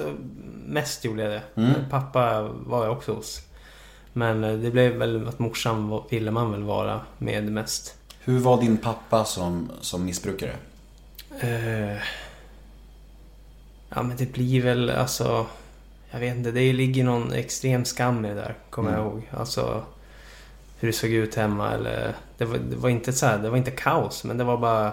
[0.65, 1.41] mest gjorde jag det.
[1.61, 1.73] Mm.
[1.89, 3.41] Pappa var jag också hos.
[4.13, 7.95] Men eh, det blev väl att morsan ville man väl vara med mest.
[8.19, 10.55] Hur var din pappa som, som missbrukare?
[11.39, 11.97] Eh,
[13.89, 15.45] ja men det blir väl alltså...
[16.11, 19.11] Jag vet inte, det ligger någon extrem skam i det där, kommer jag Mm.
[19.13, 19.29] ihåg.
[19.31, 19.83] Alltså
[20.83, 22.15] hur det såg ut hemma eller...
[22.37, 24.87] Det var, det var inte så här, det var inte kaos men det var bara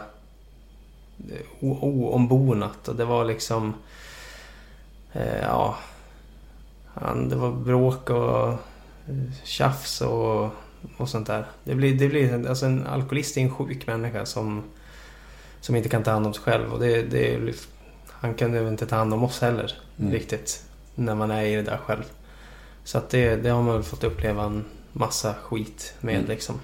[1.31, 3.75] eh, oombonat och det var liksom...
[5.13, 5.79] Eh, ja...
[6.95, 8.57] Han, det var bråk och eh,
[9.45, 10.49] tjafs och,
[10.97, 11.45] och sånt där.
[11.65, 14.63] Det blir, det blir, alltså en alkoholist är en sjuk människa som
[15.61, 16.73] som inte kan ta hand om sig själv.
[16.73, 17.55] Och det, det,
[18.11, 20.13] han kunde inte ta hand om oss heller Mm.
[20.13, 20.65] riktigt.
[20.95, 22.03] När man är i det där själv.
[22.85, 26.27] Så att det, det har man väl fått uppleva en massa skit med Mm.
[26.29, 26.61] liksom.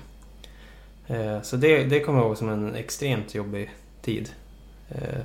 [1.06, 3.70] Eh, så det, det kommer jag ihåg som en extremt jobbig
[4.02, 4.30] tid.
[4.88, 5.20] Eh,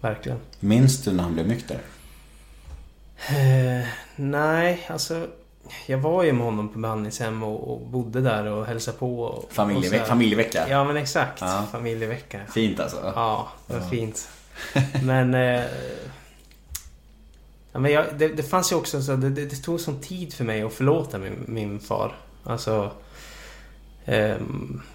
[0.00, 0.38] verkligen.
[0.60, 1.78] Minns du när han blev nykter?
[3.28, 3.86] Eh,
[4.16, 5.26] nej, alltså.
[5.86, 9.20] Jag var ju med honom på behandlingshem och, och bodde där och hälsade på.
[9.22, 10.06] Och, och så Familjeveck, här.
[10.06, 10.66] familjevecka?
[10.68, 11.40] Ja men exakt.
[11.40, 11.66] Ja.
[11.72, 12.40] Familjevecka.
[12.54, 13.12] Fint alltså.
[13.14, 13.88] Ja, det var Ja.
[13.88, 14.28] fint.
[15.04, 15.34] Men...
[17.72, 20.34] Ja, men jag, det, det fanns ju också så det, det, det tog sån tid
[20.34, 22.16] för mig att förlåta min, min far.
[22.44, 22.90] Alltså...
[24.04, 24.36] Eh,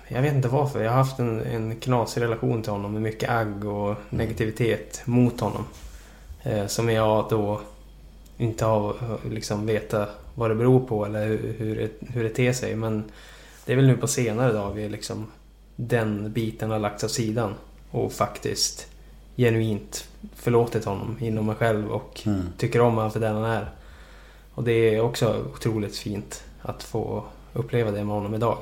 [0.07, 0.83] jag vet inte varför.
[0.83, 5.39] Jag har haft en, en knasig relation till honom med mycket agg och negativitet mot
[5.39, 5.65] honom.
[6.43, 7.61] Eh, som jag då
[8.37, 8.95] inte har
[9.29, 12.75] liksom vetat vad det beror på eller hur, hur, det, hur det ter sig.
[12.75, 13.03] Men
[13.65, 15.27] det är väl nu på senare dagar liksom
[15.75, 17.53] den biten har lagts åt sidan
[17.91, 18.87] och faktiskt
[19.37, 22.41] genuint förlåtit honom inom mig själv och Mm.
[22.57, 23.69] tycker om honom för den han är.
[24.53, 27.23] Och det är också otroligt fint att få
[27.53, 28.57] uppleva det med honom idag.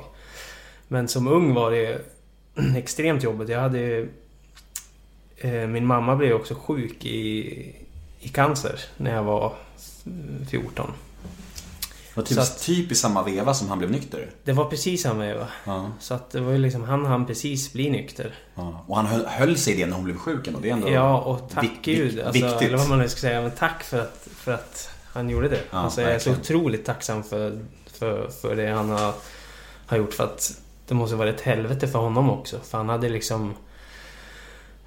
[0.88, 2.00] Men som ung var det
[2.76, 3.48] extremt jobbigt.
[3.48, 4.06] Jag hade
[5.36, 7.74] eh, Min mamma blev också sjuk i,
[8.20, 9.52] i cancer när jag var
[10.50, 10.90] 14.
[12.14, 14.30] Det var typ, att- typ i samma veva som han blev nykter.
[14.44, 15.48] Det var precis samma veva.
[15.64, 18.34] Ja, Så att det var ju liksom, han hann precis bli nykter.
[18.54, 18.84] ja.
[18.86, 20.58] Och han höll, höll sig i det när hon blev sjuk ändå.
[20.60, 20.90] Det är ändå...
[20.90, 22.20] Ja, och tack vik- gud.
[22.20, 22.68] Alltså, viktigt.
[22.68, 23.40] eller vad man nu ska säga.
[23.42, 25.60] Men tack för att, för att han gjorde det.
[25.70, 29.14] Ja, alltså, jag är så otroligt tacksam för, för, för det han har,
[29.86, 30.14] har gjort.
[30.14, 32.58] För att det måste vara ett helvete för honom också.
[32.64, 33.54] För han hade liksom...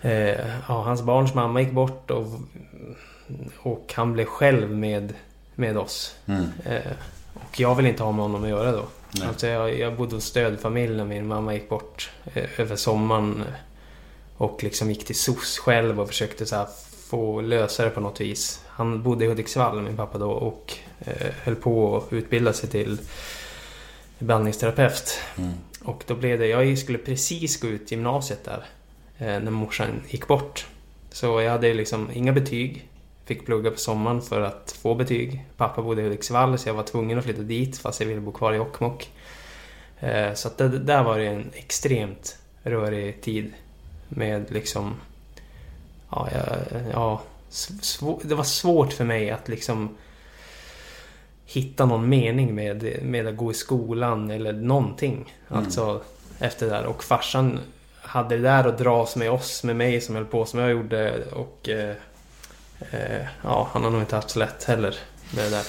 [0.01, 2.27] Eh, ja, hans barns mamma gick bort och,
[3.59, 5.13] och han blev själv med,
[5.55, 6.15] med oss.
[6.25, 6.45] Mm.
[6.65, 6.91] Eh,
[7.49, 8.83] och jag vill inte ha med honom att göra då.
[9.11, 9.27] Nej.
[9.27, 13.43] Alltså jag, jag bodde hos stödfamilj när min mamma gick bort eh, över sommaren.
[13.47, 13.53] eh,
[14.37, 16.65] Och liksom gick till SOS själv och försökte så
[17.09, 18.61] få lösa det på något vis.
[18.67, 22.97] Han bodde i Hudiksvall, min pappa då, och eh, höll på att utbilda sig till
[24.19, 25.19] behandlingsterapeut.
[25.37, 25.51] Mm.
[25.83, 28.65] Och då blev det, jag skulle precis gå ut gymnasiet där.
[29.17, 30.65] Eh, när morsan gick bort.
[31.11, 32.87] Så jag hade liksom inga betyg.
[33.27, 35.45] Fick plugga på sommaren för att få betyg.
[35.57, 38.31] Pappa bodde i Hudiksvall så jag var tvungen att flytta dit fast jag ville bo
[38.31, 39.11] kvar i Jokkmokk.
[39.99, 43.53] Eh, så att det, där var det en extremt rörig tid.
[44.09, 44.95] Med liksom...
[46.11, 46.29] Ja,
[46.93, 47.21] ja
[47.51, 49.97] sv- svå- det var svårt för mig att liksom
[51.45, 55.33] hitta någon mening med, med att gå i skolan eller någonting.
[55.49, 55.63] Mm.
[55.63, 56.01] Alltså
[56.39, 56.85] efter det där.
[56.85, 57.59] Och farsan
[58.01, 61.23] hade det där att dras med oss, med mig som höll på som jag gjorde.
[61.25, 61.95] Och eh,
[62.79, 64.95] eh, ja, han har nog inte haft så lätt heller
[65.35, 65.63] med det där.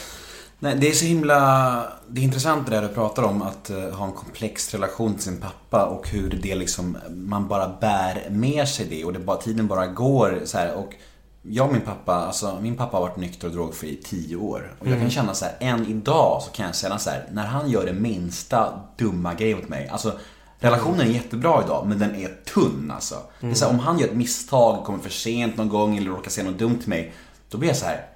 [0.59, 1.93] Nej, det är så himla...
[2.09, 5.23] Det är intressant det där du pratar om att eh, ha en komplex relation till
[5.23, 9.37] sin pappa och hur det liksom, man bara bär med sig det och det bara,
[9.37, 10.95] tiden bara går så här och
[11.43, 14.75] jag och min pappa, alltså min pappa har varit nykter och drogfri i tio år.
[14.79, 17.47] Och jag kan känna så här, än idag så kan jag känna så här, när
[17.47, 19.89] han gör det minsta dumma grej åt mig.
[19.89, 20.19] Alltså
[20.59, 23.15] relationen är jättebra idag, men den är tunn alltså.
[23.41, 26.11] Det är så här, om han gör ett misstag, kommer för sent någon gång eller
[26.11, 27.13] råkar säga något dumt till mig.
[27.51, 28.07] Då blir jag så här,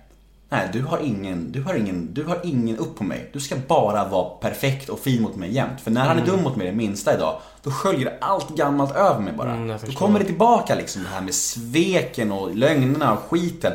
[0.48, 3.30] nej du har ingen, du har ingen, du har ingen upp på mig.
[3.32, 5.80] Du ska bara vara perfekt och fin mot mig jämt.
[5.80, 9.20] För när han är dum mot mig det minsta idag, då sköljer allt gammalt över
[9.20, 9.52] mig bara.
[9.52, 13.72] Mm, då kommer det tillbaka liksom det här med sveken och lögnerna och skiten.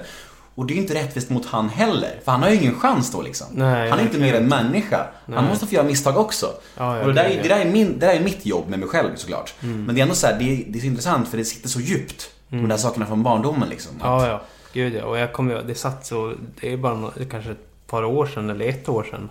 [0.57, 2.19] Och det är ju inte rättvist mot han heller.
[2.25, 3.47] För han har ju ingen chans då liksom.
[3.51, 5.07] Nej, han är inte mer än människa.
[5.25, 5.49] Han Nej.
[5.49, 6.47] måste få göra misstag också.
[6.77, 8.79] Ja, och det där, är, det, där är min, det där är mitt jobb med
[8.79, 9.53] mig själv såklart.
[9.63, 9.83] Mm.
[9.83, 11.69] Men det är ändå så här, det, är, det är så intressant för det sitter
[11.69, 12.31] så djupt.
[12.49, 13.95] De där sakerna från barndomen liksom.
[13.95, 14.41] Att- Ja, ja.
[14.73, 15.05] Gud ja.
[15.05, 16.33] Och jag kommer det satt så...
[16.61, 19.29] Det är bara kanske ett par år sedan eller ett år sedan.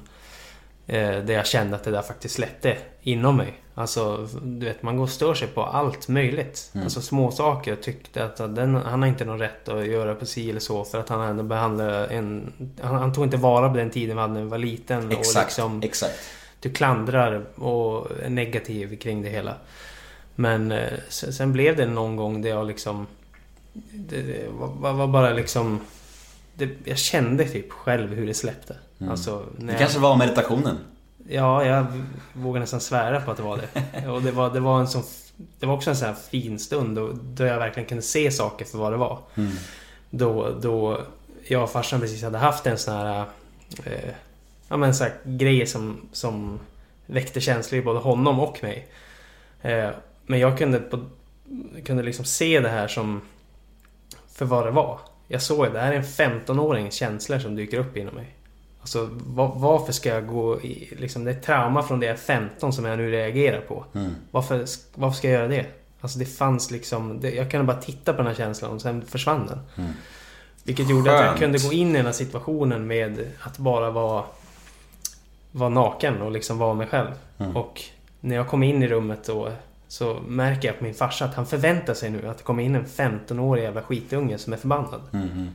[0.87, 3.55] Eh, där jag kände att det där faktiskt släppte inom mig.
[3.79, 6.73] Alltså, du vet, man går och stör sig på allt möjligt.
[6.75, 7.71] Alltså små saker.
[7.71, 10.85] Jag tyckte att den, han har inte någon rätt att göra på si eller så.
[10.85, 12.53] För att han ändå behandlade en...
[12.83, 15.07] Han, han tog inte vara på den tiden när vi var liten.
[15.07, 16.15] Och Exakt, liksom, exakt.
[16.61, 19.55] du klandrar och är negativ kring det hela.
[20.35, 23.07] Men eh, sen, sen blev det någon gång där jag liksom...
[23.93, 25.81] Det, det var, var bara liksom...
[26.55, 28.77] Det, jag kände typ själv hur det släppte.
[29.11, 29.67] Alltså, Mm.
[29.67, 30.77] Det jag, kanske var meditationen.
[31.29, 31.87] Ja, jag
[32.33, 34.09] vågar nästan svära på att det var det.
[34.09, 35.03] Och det var, det var en sån...
[35.59, 38.65] Det var också en sån här fin stund då, då jag verkligen kunde se saker
[38.65, 39.19] för vad det var.
[39.35, 39.53] Mm.
[40.11, 41.01] Då, då
[41.47, 43.25] jag och farsan precis hade haft en sån här...
[43.85, 44.11] Eh,
[44.69, 46.61] ja men så här grejer som, som
[47.07, 48.87] väckte känslor i både honom och mig.
[49.63, 49.91] Eh,
[50.27, 51.05] men jag kunde, på,
[51.85, 53.21] kunde liksom se det här som...
[54.33, 54.99] För vad det var.
[55.29, 58.37] Jag såg det här är en 15-årings känslor som dyker upp inom mig.
[58.87, 60.95] Alltså va- varför ska jag gå i...
[60.99, 63.85] Liksom, det är trauma från det jag är 15 som jag nu reagerar på.
[63.95, 64.15] Mm.
[64.31, 64.65] Varför,
[64.95, 65.67] varför ska jag göra det?
[66.01, 67.21] Alltså det fanns liksom...
[67.21, 69.59] Det, jag kunde bara titta på den här känslan och sen försvann den.
[69.77, 69.93] Mm.
[70.65, 71.39] Vilket gjorde att jag Skönt.
[71.41, 74.25] kunde gå in i den här situationen med att bara vara...
[75.53, 77.11] Vara naken och liksom vara mig själv.
[77.39, 77.57] Mm.
[77.57, 77.83] Och
[78.21, 79.49] när jag kom in i rummet då
[79.89, 82.75] så märker jag på min farsa att han förväntar sig nu att det kommer in
[82.75, 85.01] en 15-årig jävla skitunge som är förbannad.
[85.11, 85.51] Mhm.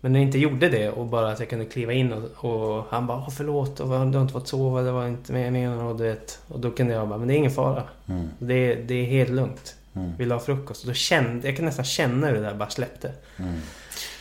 [0.00, 2.86] Men när jag inte gjorde det och bara att jag kunde kliva in och, och
[2.90, 6.04] han bara förlåt och du har inte fått sova, det var inte meningen och du
[6.04, 6.40] vet.
[6.48, 7.82] Och då kunde jag bara, men det är ingen fara.
[8.06, 8.28] Mm.
[8.38, 9.74] Det, det är helt lugnt.
[9.94, 10.16] Mm.
[10.16, 10.82] Vill du ha frukost?
[10.82, 13.12] Och då kände, jag kunde nästan känna hur det där bara släppte.
[13.36, 13.60] Mm.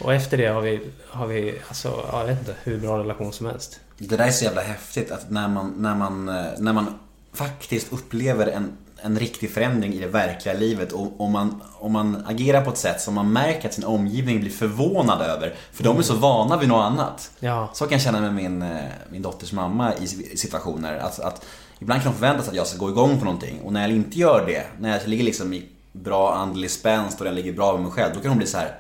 [0.01, 3.33] Och efter det har vi, har vi alltså, ja, jag vet inte, hur bra relation
[3.33, 3.79] som helst.
[3.97, 6.99] Det där är så jävla häftigt att när man, när man, eh, när man
[7.33, 12.23] faktiskt upplever en, en riktig förändring i det verkliga livet och om man, om man
[12.27, 15.55] agerar på ett sätt som man märker att sin omgivning blir förvånad över.
[15.71, 17.31] För de är så vana vid något annat.
[17.39, 18.77] Ja, Så kan jag känna med min, eh,
[19.09, 20.97] min dotters mamma i situationer.
[20.97, 21.45] Att, att
[21.79, 23.61] ibland kan de förvänta sig att jag ska gå igång på någonting.
[23.61, 27.27] Och när jag inte gör det, när jag ligger liksom i bra andlig spänst och
[27.27, 28.13] jag ligger bra med mig själv.
[28.15, 28.77] Då kan hon bli så här.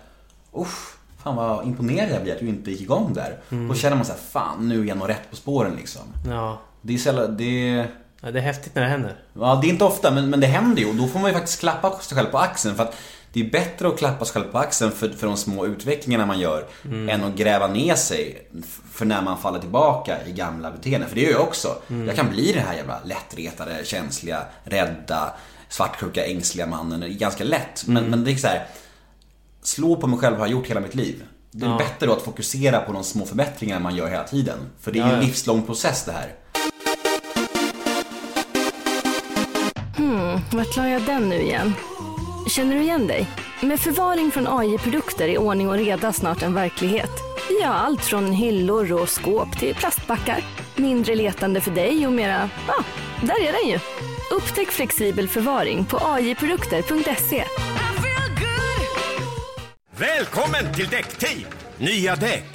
[0.53, 3.37] Uff, fan vad imponerad jag blir att du inte gick igång där.
[3.69, 6.01] Då känner man så här, fan nu är jag nog rätt på spåren liksom.
[6.29, 6.57] ja.
[6.81, 7.85] Det är sällan, det...
[8.21, 8.31] ja.
[8.31, 9.15] Det är häftigt när det händer.
[9.33, 10.89] Ja, det är inte ofta, men, men det händer ju.
[10.89, 12.75] Och då får man ju faktiskt klappa sig själv på axeln.
[12.75, 12.95] För att
[13.33, 16.39] det är bättre att klappa sig själv på axeln för, för de små utvecklingarna man
[16.39, 16.65] gör.
[17.09, 18.47] Än att gräva ner sig
[18.91, 21.09] för när man faller tillbaka i gamla beteenden.
[21.09, 21.75] För det gör jag också.
[22.07, 25.33] Jag kan bli den här jävla lättretade, känsliga, rädda,
[25.69, 27.17] svartsjuka, ängsliga mannen.
[27.17, 27.83] Ganska lätt.
[27.87, 28.65] Men, men det är så här.
[29.61, 31.23] Slå på mig själv har jag gjort hela mitt liv.
[31.51, 31.77] Det är Ja.
[31.77, 34.57] bättre då att fokusera på de små förbättringar man gör hela tiden.
[34.81, 36.33] För det är ju en livslång process det här.
[40.51, 41.73] Vart la jag den nu igen?
[42.47, 43.27] Känner du igen dig?
[43.61, 47.11] Med förvaring från AI-produkter är ordning och reda snart en verklighet.
[47.49, 50.43] Vi har allt från hyllor och skåp till plastbackar.
[50.75, 52.83] Mindre letande för dig och mera, ja,
[53.21, 53.79] där är den ju.
[54.31, 57.43] Upptäck flexibel förvaring på ajprodukter.se
[59.97, 61.45] Välkommen till Däckteam!
[61.77, 62.45] Nya däck.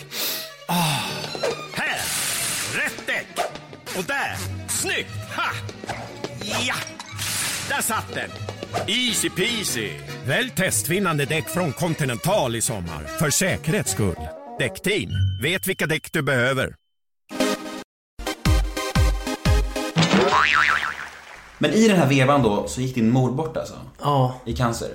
[0.68, 1.04] Oh.
[1.74, 2.00] här!
[2.76, 3.26] Rätt däck!
[3.98, 4.36] Och där!
[4.68, 5.10] Snyggt!
[5.36, 5.52] Ha!
[6.66, 6.99] Ja!
[7.70, 8.30] Där satt den!
[8.88, 9.90] Easy peasy!
[10.26, 13.18] Välj testvinnande däck från Continental i sommar.
[13.18, 14.16] För säkerhets skull.
[14.58, 15.10] Däckteam,
[15.42, 16.74] vet vilka däck du behöver.
[21.58, 23.74] Men i den här vevan då så gick din mor bort alltså?
[24.00, 24.40] Ja.
[24.44, 24.88] I cancer?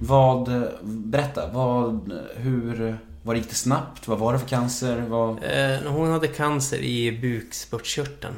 [0.00, 4.08] Vad, berätta, vad, hur, Var gick det snabbt?
[4.08, 5.04] Vad var det för cancer?
[5.08, 5.30] Vad...
[5.30, 8.34] Eh, hon hade cancer i bukspottkörteln.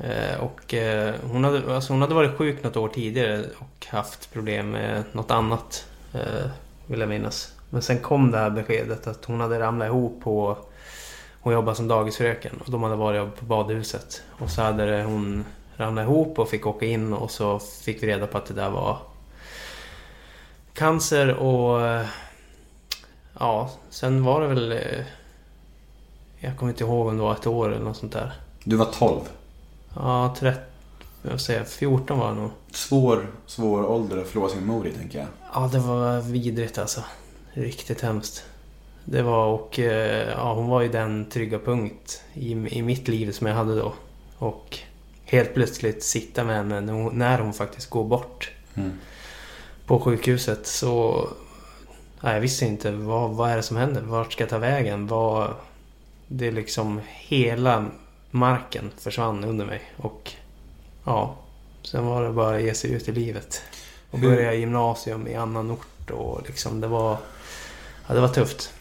[0.00, 4.32] Eh, och eh, hon, hade, alltså hon hade varit sjuk något år tidigare och haft
[4.32, 5.86] problem med något annat.
[6.14, 6.50] Eh,
[6.86, 7.52] vill jag minnas.
[7.70, 10.58] Men sen kom det här beskedet att hon hade ramlat ihop på...
[11.40, 14.22] Hon jobbade som dagisfröken och de hade varit på badhuset.
[14.38, 15.44] Och så hade hon
[15.76, 18.70] ramlat ihop och fick åka in och så fick vi reda på att det där
[18.70, 18.98] var
[20.72, 21.80] cancer och...
[23.38, 24.80] Ja, sen var det väl...
[26.38, 28.32] Jag kommer inte ihåg om det var ett år eller något sånt där.
[28.64, 29.20] Du var 12.
[29.94, 30.62] Ja, 13...
[31.22, 32.50] Jag säger 14 var det nog.
[32.70, 35.28] Svår, svår ålder att förlora sin mor i, tänker jag.
[35.54, 37.00] Ja, det var vidrigt alltså.
[37.52, 38.44] Riktigt hemskt.
[39.04, 39.78] Det var och...
[39.78, 43.74] eh, Ja, hon var ju den trygga punkt i, i mitt liv som jag hade
[43.78, 43.92] då.
[44.38, 44.78] Och
[45.24, 48.92] helt plötsligt sitta med henne när hon, när hon faktiskt går bort Mm.
[49.86, 51.28] på sjukhuset så...
[52.20, 54.02] Nej, jag visste inte vad, vad är det som händer.
[54.02, 55.06] Vart ska jag ta vägen?
[55.06, 55.50] Vad...
[56.28, 57.86] Det är liksom hela
[58.30, 59.80] marken försvann under mig.
[59.96, 60.32] Och
[61.04, 61.36] ja,
[61.82, 63.62] sen var det bara att ge sig ut i livet.
[64.10, 67.18] Och börja gymnasium i annan ort och liksom det var...
[68.06, 68.72] Ja, det var tufft.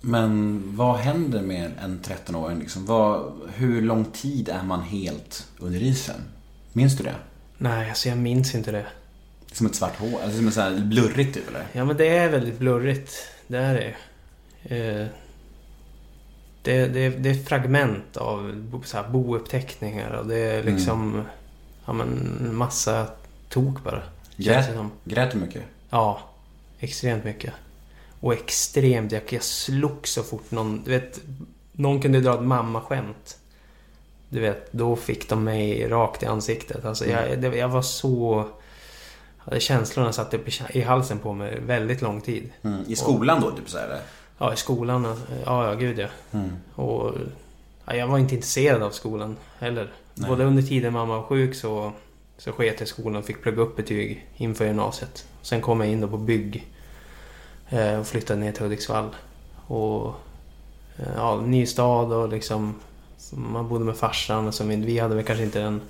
[0.00, 2.58] Men vad händer med en 13-åring?
[2.58, 2.86] Liksom?
[2.86, 6.20] Vad, hur lång tid är man helt under isen?
[6.72, 7.14] Minns du det?
[7.58, 8.86] Nej, alltså jag minns inte det.
[9.52, 10.20] Som ett svart hål?
[10.22, 11.66] Alltså som ett så här blurrigt typ, eller?
[11.72, 13.12] Ja, men det är väldigt blurrigt.
[13.46, 13.94] Det är det.
[14.76, 15.06] Eh,
[16.66, 21.22] det, det, det är fragment av så här, bouppteckningar och det är liksom...
[21.86, 23.06] Ja, men massa
[23.48, 24.02] tok bara.
[24.36, 25.62] Grät, grät du mycket?
[25.90, 26.20] Ja,
[26.78, 27.54] extremt mycket.
[28.20, 30.82] Och extremt, jag, jag slog så fort någon...
[30.84, 31.20] Du vet,
[31.72, 33.38] någon kunde dra ett mammaskämt.
[34.28, 36.84] Du vet, då fick de mig rakt i ansiktet.
[36.84, 38.48] Alltså jag, det, jag var så...
[39.58, 42.52] Känslorna satt upp i, i halsen på mig väldigt lång tid.
[42.62, 42.84] Mm.
[42.88, 44.00] I skolan då, typ så här?
[44.38, 45.04] Ja, i skolan.
[45.44, 46.08] Ja, ja, gud ja.
[46.32, 46.50] Mm.
[46.74, 47.12] Och
[47.86, 49.92] ja, jag var inte intresserad av skolan heller.
[50.14, 50.30] Nej.
[50.30, 51.92] Både under tiden mamma var sjuk så,
[52.38, 55.26] så sket jag i skolan och fick plugga upp betyg inför gymnasiet.
[55.42, 56.66] Sen kom jag in då på bygg
[57.68, 59.08] eh, och flyttade ner till Hudiksvall.
[59.66, 60.06] Och
[60.96, 62.74] eh, ja, ny stad och liksom
[63.30, 64.52] man bodde med farsan.
[64.52, 65.80] Så vi hade väl kanske inte den...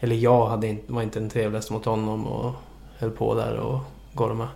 [0.00, 2.52] Eller jag hade inte, var inte den trevligaste mot honom och
[2.98, 3.80] höll på där och
[4.14, 4.48] gorma.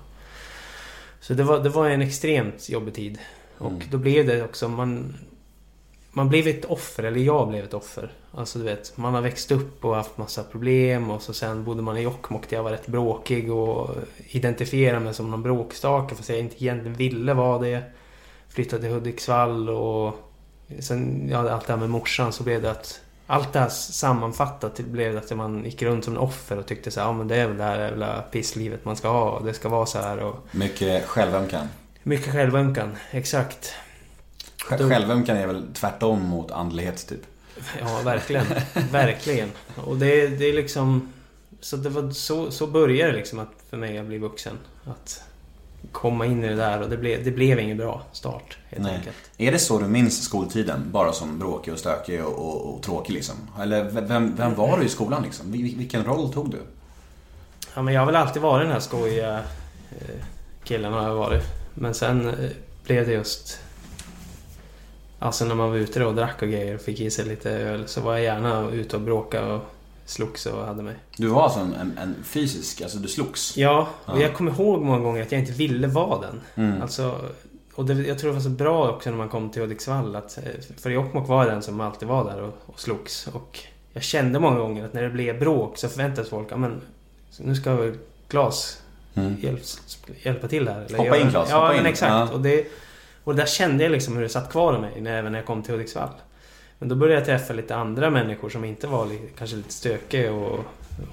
[1.26, 3.18] Så det var, det var en extremt jobbig tid.
[3.58, 3.82] Och Mm.
[3.90, 5.14] då blev det också, man...
[6.16, 8.12] Man blev ett offer, eller jag blev ett offer.
[8.32, 11.82] Alltså du vet, man har växt upp och haft massa problem och så sen bodde
[11.82, 13.90] man i Jokkmokk där jag var rätt bråkig och
[14.28, 17.82] identifierade mig som någon bråkstake fast jag inte egentligen ville vara det.
[18.48, 20.14] Flyttade till Hudiksvall och
[20.80, 24.78] sen, ja, allt det här med morsan så blev det att allt det här sammanfattat
[24.80, 27.36] blev att man gick runt som en offer och tyckte så här, ja men det
[27.36, 30.18] är väl det här jävla pisslivet man ska ha och det ska vara så här
[30.18, 31.68] och Mycket självömkan.
[32.02, 33.72] mycket självömkan, exakt.
[34.68, 37.20] Sj- Självömkan är väl tvärtom mot andlighet, typ.
[37.80, 38.46] Ja, verkligen.
[38.92, 39.50] verkligen.
[39.84, 41.12] Och det, det är liksom...
[41.60, 44.58] Så det var så, så började det liksom att för mig att bli vuxen.
[44.84, 45.22] Att
[45.92, 48.94] komma in i det där och det blev, det blev ingen bra start helt Nej.
[48.96, 49.16] enkelt.
[49.38, 50.84] Är det så du minns skoltiden?
[50.92, 53.34] Bara som bråkig och stökig och, och, och tråkig liksom?
[53.60, 55.46] Eller vem, vem var du i skolan liksom?
[55.54, 56.58] Vil- Vilken roll tog du?
[57.74, 59.34] Ja, men jag har väl alltid varit den här skojiga
[59.90, 60.24] eh,
[60.64, 61.44] killen har jag varit.
[61.74, 62.34] Men sen eh,
[62.86, 63.60] blev det just...
[65.18, 67.88] Alltså när man var ute och drack och grejer och fick i sig lite öl
[67.88, 69.73] så var jag gärna ute och bråkade och
[70.06, 70.94] slogs och hade mig.
[71.16, 73.56] Du var alltså en, en, en fysisk, alltså du slogs?
[73.56, 74.22] Ja, och Ja.
[74.22, 76.40] jag kommer ihåg många gånger att jag inte ville vara den.
[76.54, 76.82] Mm.
[76.82, 77.20] Alltså,
[77.74, 80.16] och det, jag tror det var så bra också när man kom till Hudiksvall.
[80.16, 80.42] Att, eh,
[80.78, 83.26] för Jokkmokk var den som alltid var där och, och slogs.
[83.32, 83.58] Och
[83.92, 86.80] jag kände många gånger att när det blev bråk så förväntades folk att men
[87.38, 87.94] nu ska väl
[88.28, 88.80] Klas
[89.16, 89.36] Mm.
[89.40, 89.60] hjälp,
[90.22, 90.80] hjälpa till här.
[90.84, 91.86] Eller Hoppa in, Claes, Ja, hoppa men in.
[91.86, 92.10] exakt.
[92.10, 92.28] Ja.
[92.34, 92.66] Och, det,
[93.24, 95.46] och där kände jag liksom hur det satt kvar i mig när, även när jag
[95.46, 96.08] kom till Hudiksvall.
[96.78, 99.08] Men då började jag träffa lite andra människor som inte var
[99.38, 100.64] kanske lite stökiga och,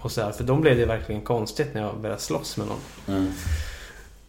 [0.01, 0.31] och så här.
[0.31, 2.79] För de blev det verkligen konstigt när jag började slåss med någon.
[3.07, 3.31] Mm.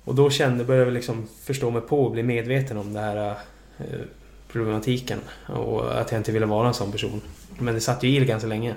[0.04, 3.34] Och då kände, började jag liksom förstå mig på och bli medveten om den här
[3.78, 3.84] eh,
[4.48, 5.18] problematiken.
[5.46, 7.20] Och att jag inte ville vara en sån person.
[7.58, 8.74] Men det satt ju i ganska länge.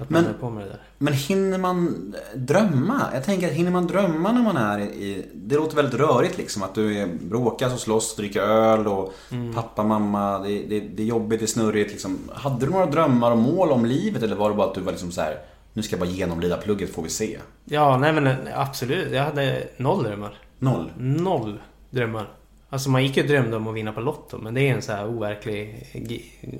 [0.00, 0.78] Att man Men- på med det där.
[0.98, 3.02] Men hinner man drömma?
[3.14, 5.26] Jag tänker, hinner man drömma när man är i...
[5.34, 6.62] Det låter väldigt rörigt liksom.
[6.62, 9.54] Att du är bråkas och slåss, dricker öl och Mm.
[9.54, 10.38] pappa, mamma.
[10.38, 12.18] Det, det, det är jobbigt, det är snurrigt liksom.
[12.34, 14.22] Hade du några drömmar och mål om livet?
[14.22, 15.38] Eller var det bara att du var liksom så här.
[15.72, 17.38] Nu ska jag bara genomlida plugget får vi se.
[17.64, 19.12] Ja, nej men absolut.
[19.12, 20.38] Jag hade noll drömmar.
[20.58, 20.90] Noll.
[20.98, 21.60] Noll
[21.90, 22.28] drömmar.
[22.74, 24.82] Alltså man gick ju och drömde om att vinna på Lotto men det är en
[24.82, 25.86] så här overklig...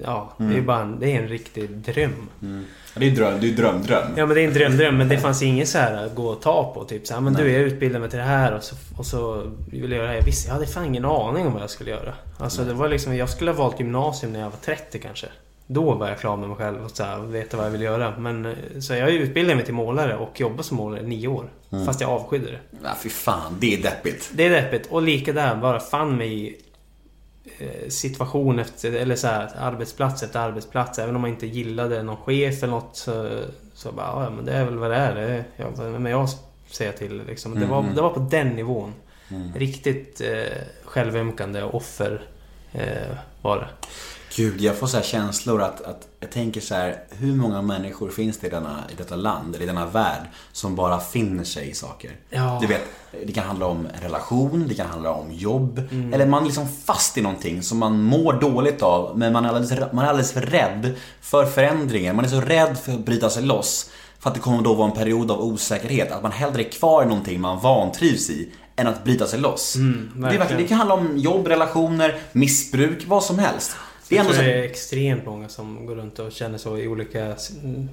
[0.05, 0.67] Ja, det är Mm.
[0.67, 2.11] bara en, det är en riktig dröm.
[2.41, 2.47] Ja,
[3.01, 4.07] Det är ju dröm, det är ju dröm-dröm.
[4.17, 6.43] Ja men det är en drömdröm men det fanns inget så här att gå och
[6.43, 6.85] ta på.
[6.85, 7.43] Typ så här, men Nej.
[7.45, 10.09] du jag utbildar mig till det här och så, och så vill jag göra det
[10.09, 10.15] här.
[10.19, 12.15] Jag visste, jag hade fan ingen aning om vad jag skulle göra.
[12.39, 15.27] Alltså det var liksom, jag skulle ha valt gymnasium när jag var 30 kanske.
[15.67, 18.19] Då var jag klar med mig själv och så här, veta vad jag vill göra.
[18.19, 21.51] Men eh, så jag utbildade mig till målare och jobbade som målare i nio år.
[21.73, 21.87] Mm.
[21.87, 22.61] Fast jag avskydde det.
[22.83, 24.31] Ja, fy fan, det är deppigt.
[24.33, 24.87] Det är deppigt.
[24.91, 26.57] Och lika där, bara fann mig i
[27.59, 30.99] eh, situation efter, eller så här, arbetsplats efter arbetsplats.
[30.99, 33.41] Även om man inte gillade någon chef eller något så,
[33.75, 35.15] så bara, ja men det är väl vad det är.
[35.15, 35.23] Det
[35.57, 36.29] är vem är jag
[36.71, 37.61] säga till liksom.
[37.61, 38.93] det, var, det var på den nivån.
[39.31, 39.55] Mm.
[39.55, 42.23] Riktigt eh, självömkande offer
[42.73, 43.69] eh, var det.
[44.37, 48.11] Gud, jag får så här känslor att, att jag tänker så här, hur många människor
[48.11, 50.23] finns det i, denna, i detta land, eller i denna värld,
[50.53, 52.11] som bara finner sig i saker?
[52.31, 52.59] Ja.
[52.61, 52.83] Du vet,
[53.27, 56.13] det kan handla om en relation, det kan handla om jobb, Mm.
[56.15, 59.49] eller man är liksom fast i någonting som man mår dåligt av, men man är,
[59.49, 62.13] alldeles, man är alldeles för rädd för förändringar.
[62.15, 64.89] Man är så rädd för att bryta sig loss, för att det kommer då vara
[64.91, 68.87] en period av osäkerhet, att man hellre är kvar i någonting man vantrivs i, än
[68.87, 69.77] att bryta sig loss.
[69.77, 73.77] Mm, det, det kan handla om jobb, relationer, missbruk, vad som helst.
[74.15, 76.89] Det är ändå så det är extremt många som går runt och känner så i
[76.89, 77.89] olika mm,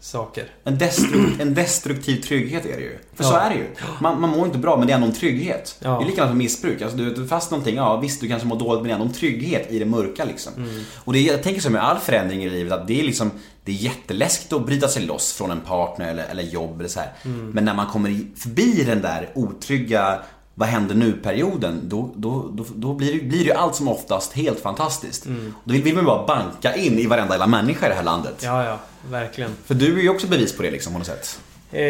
[0.00, 0.44] saker.
[0.64, 2.98] En, destru- en destruktiv trygghet är det ju.
[3.14, 3.40] För så Ja.
[3.40, 3.66] är det ju.
[4.00, 5.76] Man, man mår inte bra men det är ändå en trygghet.
[5.82, 5.98] Ja.
[5.98, 6.82] Det är likadant med missbruk.
[6.82, 9.06] Alltså, du, är fast någonting, ja visst du kanske mår dåligt men det är ändå
[9.06, 10.52] en trygghet i det mörka liksom.
[10.56, 10.82] Mm.
[10.96, 13.30] Och det jag tänker så med all förändring i livet att det är liksom
[13.64, 17.00] Det är jätteläskigt att bryta sig loss från en partner eller, eller jobb eller så.
[17.24, 17.50] Mm.
[17.50, 20.18] Men när man kommer förbi den där otrygga
[20.58, 24.32] vad händer nu-perioden, då, då, då, då blir, det, blir det ju allt som oftast
[24.32, 25.26] helt fantastiskt.
[25.26, 25.54] Mm.
[25.64, 28.42] Då vill, vill man bara banka in i varenda jävla människa i det här landet.
[28.44, 28.78] Ja, ja,
[29.10, 29.50] verkligen.
[29.64, 31.40] För du är ju också bevis på det liksom på något sätt.
[31.72, 31.82] Eh,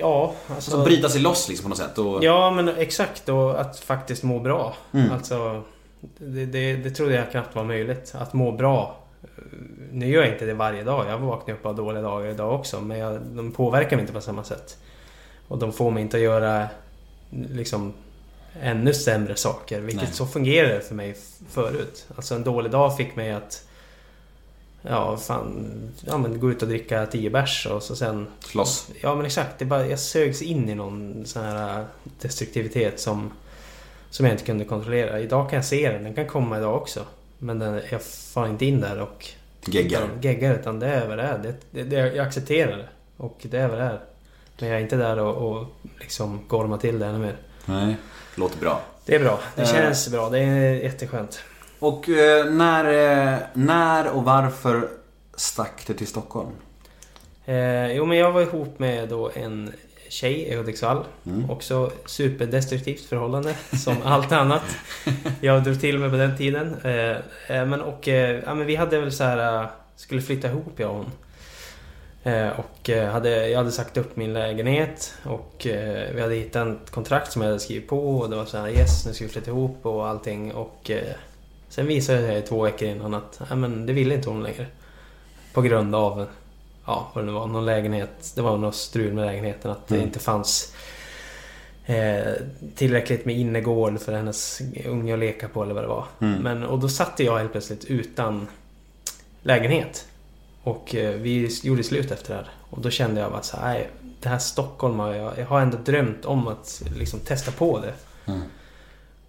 [0.00, 0.70] ja, alltså...
[0.70, 1.98] Alltså bryta sig loss liksom på något sätt.
[1.98, 2.24] Och...
[2.24, 3.28] Ja, men exakt.
[3.28, 4.74] Och att faktiskt må bra.
[4.92, 5.12] Mm.
[5.12, 5.62] Alltså,
[6.18, 8.14] det, det, det trodde jag knappt var möjligt.
[8.18, 8.96] Att må bra.
[9.92, 11.06] Nu gör jag inte det varje dag.
[11.08, 12.80] Jag vaknar upp av dåliga dagar idag också.
[12.80, 14.78] Men jag, de påverkar mig inte på samma sätt.
[15.48, 16.68] Och de får mig inte att göra
[17.32, 17.92] liksom
[18.60, 19.80] ännu sämre saker.
[19.80, 20.12] Vilket Nej.
[20.12, 21.16] så fungerar det för mig
[21.50, 22.06] förut.
[22.16, 23.64] Alltså en dålig dag fick mig att
[24.82, 25.70] Ja, fan.
[26.06, 28.90] Ja, men gå ut och dricka 10 bärs och så sen Slåss.
[29.00, 29.58] Ja men exakt.
[29.58, 31.86] Det bara, jag sögs in i någon sån här äh,
[32.20, 33.32] destruktivitet som,
[34.10, 35.20] som jag inte kunde kontrollera.
[35.20, 36.04] Idag kan jag se den.
[36.04, 37.04] Den kan komma idag också.
[37.38, 39.28] Men den, jag far inte in där och
[39.66, 40.08] Geggar.
[40.20, 41.38] geggar utan det är vad det är.
[41.38, 42.88] Det, det, det, jag accepterar det.
[43.16, 44.00] Och det är vad det är.
[44.62, 45.66] Men jag är inte där och, och
[46.00, 47.36] liksom gormar till det ännu mer.
[47.64, 47.96] Nej.
[48.34, 48.80] Låter bra.
[49.04, 49.38] Det är bra.
[49.56, 49.68] Det Eh.
[49.68, 50.28] känns bra.
[50.30, 51.40] Det är jätteskönt.
[51.78, 52.84] Och eh, när,
[53.32, 54.88] eh, när och varför
[55.36, 56.48] stack du till Stockholm?
[57.44, 59.72] Eh, jo men jag var ihop med då en
[60.08, 61.04] tjej i Hudiksvall.
[61.26, 61.50] Mm.
[61.50, 63.54] Också superdestruktivt förhållande
[63.84, 64.62] som allt annat.
[65.40, 66.76] Jag drog till mig på den tiden.
[66.84, 67.10] Eh,
[67.56, 70.72] eh, men och eh, ja, men vi hade väl så här eh, skulle flytta ihop
[70.76, 71.10] jag och hon.
[72.24, 76.68] Eh, och eh, hade, jag hade sagt upp min lägenhet och eh, vi hade hittat
[76.84, 79.24] ett kontrakt som jag hade skrivit på och det var så här yes nu ska
[79.24, 80.90] vi flytta ihop och allting och
[81.68, 84.66] sen visade det sig två veckor innan att ja, men det ville inte hon längre.
[85.52, 86.26] På grund av
[86.86, 88.32] ja, vad det nu var, någon lägenhet.
[88.34, 90.06] Det var något strul med lägenheten att det Mm.
[90.06, 90.74] inte fanns
[91.86, 92.32] eh,
[92.74, 96.04] tillräckligt med innergård för hennes unge att leka på eller vad det var.
[96.20, 96.42] Mm.
[96.42, 98.46] Men, och då satte jag helt plötsligt utan
[99.42, 100.06] lägenhet.
[100.62, 102.50] Och eh, vi gjorde slut efter det här.
[102.70, 103.86] Och då kände jag bara så här,
[104.20, 107.92] det här Stockholm har jag, jag har ändå drömt om att liksom testa på det.
[108.32, 108.40] Mm.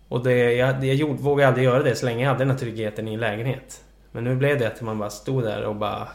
[0.07, 2.57] Och det, jag, jag gjorde, vågade aldrig göra det så länge jag hade den här
[2.57, 3.81] tryggheten i en lägenhet.
[4.11, 6.07] Men nu blev det att man bara stod där och bara...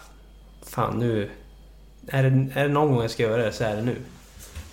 [0.62, 1.30] Fan nu...
[2.08, 3.96] Är det, är det någon gång jag ska göra det så är det nu.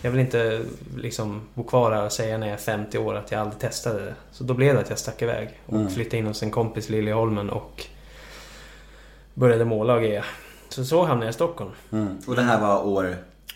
[0.02, 0.62] Jag vill inte
[0.98, 4.06] liksom bo kvar här och säga när jag är 50 år att jag aldrig testade
[4.06, 4.16] det.
[4.32, 5.90] Så då blev det att jag stack iväg och Mm.
[5.90, 7.86] flyttade in hos en kompis i Liljeholmen och
[9.36, 10.26] började måla och greja.
[10.70, 11.72] Så så hamnade jag i Stockholm.
[11.92, 12.18] Mm.
[12.28, 13.16] Och det här var år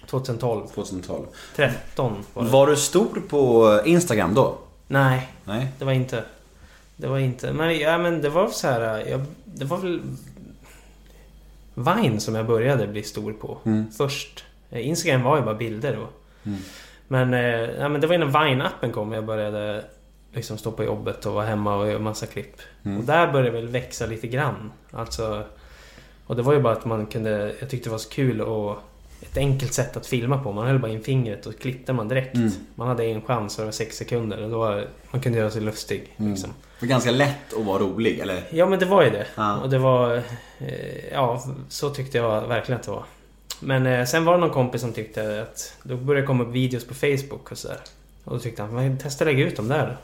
[0.09, 0.67] 2012.
[0.67, 1.25] 2012.
[1.55, 2.49] 13 var det.
[2.49, 4.57] Var du stor på Instagram då?
[4.87, 5.67] Nej, Nej?
[5.79, 6.23] Det var inte...
[6.95, 7.53] Det var inte...
[7.53, 9.09] Men, ja, men det var så här...
[9.09, 10.01] Jag, det var väl...
[11.73, 13.57] Vine som jag började bli stor på.
[13.65, 13.91] Mm.
[13.91, 14.45] Först.
[14.69, 16.07] Eh, Instagram var ju bara bilder då.
[16.49, 16.59] Mm.
[17.07, 19.83] Men, eh, ja, men det var innan Vine-appen kom jag började
[20.33, 22.55] liksom stå på jobbet och vara hemma och göra massa klipp.
[22.83, 22.97] Mm.
[22.97, 24.71] Och där började det väl växa lite grann.
[24.91, 25.43] Alltså...
[26.29, 27.55] Och det var ju bara att man kunde...
[27.59, 28.77] Jag tyckte det var så kul och
[29.21, 30.51] ett enkelt sätt att filma på.
[30.51, 32.35] Man höll bara in fingret och klippte man direkt.
[32.35, 32.51] Mm.
[32.75, 34.43] Man hade en chans och det var sex sekunder.
[34.43, 36.13] Och då var, man kunde göra sig lustig.
[36.17, 36.31] Mm.
[36.31, 36.49] Liksom.
[36.79, 38.43] Det var ganska lätt att vara rolig, eller?
[38.49, 39.25] Ja men det var ju det.
[39.35, 39.57] Ja.
[39.57, 40.15] Och det var...
[40.59, 43.03] Eh, ja, så tyckte jag verkligen att det var.
[43.59, 45.73] Men eh, sen var det någon kompis som tyckte att...
[45.83, 47.79] Då började det komma upp videos på Facebook och sådär.
[48.23, 49.97] Och då tyckte han, "Men testa lägga ut dem där.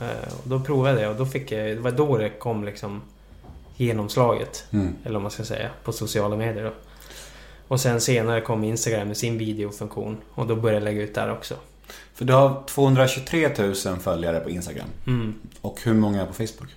[0.00, 3.02] Eh, och då provade jag och då fick jag, det var då det kom liksom
[3.78, 4.64] genomslaget.
[4.70, 4.96] Mm.
[5.04, 6.72] Eller vad man ska säga, på sociala medier då.
[7.68, 11.32] Och sen senare kom Instagram med sin videofunktion och då började jag lägga ut där
[11.32, 11.54] också.
[12.14, 14.88] För du har 223 000 följare på Instagram.
[15.06, 15.34] Mm.
[15.60, 16.68] Och hur många på Facebook?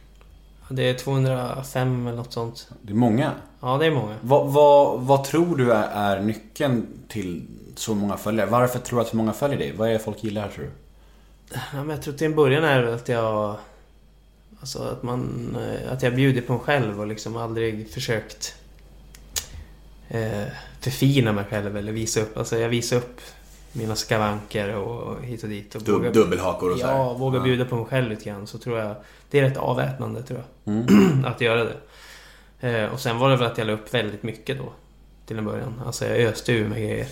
[0.70, 2.70] Det är 205 eller något sånt.
[2.82, 3.32] Det är många.
[3.62, 4.16] Ja, det är många.
[4.22, 8.50] Vad, vad, vad tror du är, är nyckeln till så många följare?
[8.50, 9.74] Varför tror du att så många följer dig?
[9.78, 10.72] Vad är det folk gillar tror du?
[11.54, 13.56] Ja, men jag tror till en början är det att jag...
[14.62, 15.56] Alltså att man...
[15.60, 18.56] eh, Att jag bjuder på mig själv och liksom aldrig försökt...
[20.10, 20.44] Eh,
[20.80, 22.38] förfina mig själv eller visa upp.
[22.38, 23.22] Alltså jag visar upp
[23.74, 25.76] mina skavanker och hit och dit.
[25.76, 26.98] Och vågar- dubbelhakor och så här.
[26.98, 28.48] Ja, våga bjuda på mig själv lite grann.
[28.48, 28.96] Så tror jag...
[29.30, 30.74] Det är rätt avväpnande tror jag.
[30.74, 31.26] Mm.
[31.26, 31.76] att göra det.
[32.70, 34.74] Eh, och sen var det väl att jag la upp väldigt mycket då.
[35.26, 35.82] Till en början.
[35.86, 37.08] Alltså jag öste ur med grejer.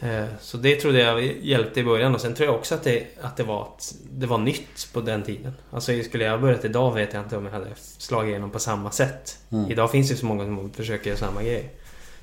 [0.00, 2.14] Eh, så det trodde jag hjälpte i början.
[2.14, 5.00] Och sen tror jag också att det, att det, var, att det var nytt på
[5.00, 5.52] den tiden.
[5.70, 8.58] Alltså skulle jag ha börjat idag vet jag inte om jag hade slagit igenom på
[8.58, 9.38] samma sätt.
[9.50, 9.70] Mm.
[9.70, 11.70] Idag finns det så många som försöker göra samma grej.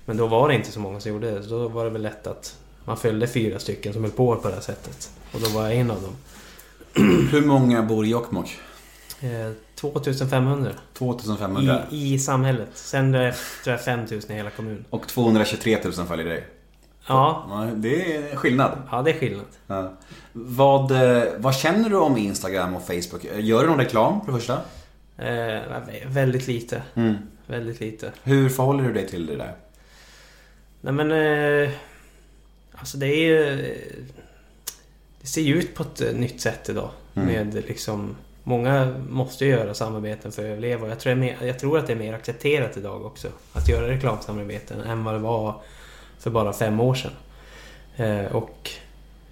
[0.06, 1.44] Men då var det inte så många som gjorde det.
[1.44, 4.48] Så då var det väl lätt att man följde fyra stycken som höll på på
[4.48, 5.12] det här sättet.
[5.32, 6.16] Och då var jag en av dem.
[7.32, 8.58] Hur många bor i Jokkmokk?
[9.20, 11.82] Eh, 2500 2500.
[11.92, 12.70] i, i samhället.
[12.74, 13.34] Sen tror
[13.66, 14.86] jag 5000 i hela kommunen.
[14.90, 16.44] Och 223 000 följer dig.
[17.08, 18.78] Ja, det är skillnad.
[18.92, 19.46] ja det är skillnad.
[19.68, 19.94] Ja.
[20.34, 23.26] Vad, eh, vad känner du om Instagram och Facebook?
[23.38, 24.54] Gör du någon reklam för det första?
[25.18, 26.82] Eh, vä- väldigt lite.
[26.96, 27.16] Mm.
[27.48, 28.12] Väldigt lite.
[28.24, 29.56] Hur förhåller du dig till det där?
[30.82, 31.12] Nej men...
[31.12, 31.70] Eh,
[32.76, 33.60] alltså det är ju...
[33.66, 33.76] eh,
[35.22, 36.90] Det ser ju ut på ett eh, nytt sätt idag.
[37.16, 37.28] Mm.
[37.28, 38.16] Med liksom...
[38.46, 40.88] Många måste ju göra samarbeten för att överleva.
[40.88, 43.28] Jag tror, mer, jag tror att det är mer accepterat idag också.
[43.54, 45.62] Att göra reklamsamarbeten än vad det var
[46.24, 47.12] för bara fem år sedan.
[47.96, 48.70] Eh, och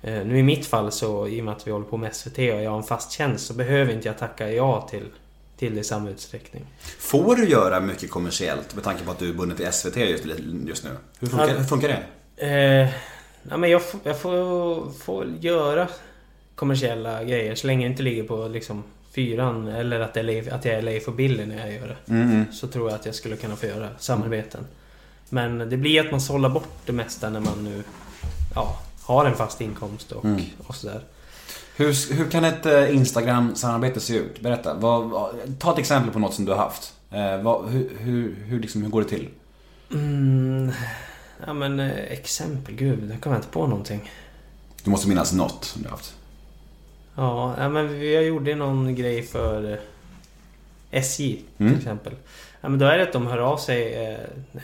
[0.02, 2.38] eh, nu i mitt fall så, i och med att vi håller på med SVT
[2.38, 5.06] och jag har en fast tjänst så behöver inte jag tacka ja till,
[5.58, 6.66] till det i samma utsträckning.
[7.00, 10.26] Får du göra mycket kommersiellt med tanke på att du är bunden till SVT just,
[10.68, 10.90] just nu?
[11.20, 11.54] Hur funkar, Ja.
[11.54, 12.46] hur funkar det?
[12.48, 12.90] Eh,
[13.50, 15.88] ja, men jag, får, jag får, får göra
[16.56, 18.84] kommersiella grejer så länge det inte ligger på liksom
[19.16, 21.88] fyran eller att, det är, Leif- att jag är Leif och Billy när jag gör
[21.88, 22.14] det.
[22.14, 22.46] Mm.
[22.54, 24.66] Så tror jag att jag skulle kunna få göra samarbeten.
[25.34, 27.84] Men det blir att man sållar bort det mesta när man nu
[28.56, 30.42] ja, har en fast inkomst och, Mm.
[30.68, 31.02] och sådär.
[31.76, 34.42] Hur, hur kan ett eh, Instagram-samarbete se ut?
[34.42, 34.74] Berätta.
[34.74, 36.94] Vad, vad, ta ett exempel på något som du har haft.
[37.12, 39.30] Eh, vad, hur, hur, hur, liksom, hur går det till?
[39.94, 40.72] Mm,
[41.46, 44.12] ja men eh, exempel, gud, där kommer jag inte på någonting.
[44.84, 46.16] Du måste minnas något som du har haft.
[47.16, 49.80] Ja, ja men vi jag gjorde någon grej för eh,
[50.92, 51.78] SJ till Mm.
[51.78, 52.14] exempel.
[52.62, 53.96] Ja, men då är det att de hör av sig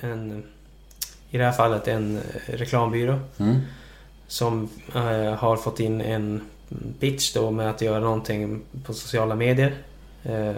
[0.02, 0.44] en,
[1.30, 3.56] i det här fallet en eh, reklambyrå Mm.
[4.28, 6.42] som eh, har fått in en
[7.00, 9.76] pitch då med att göra någonting på sociala medier.
[10.24, 10.58] Eh,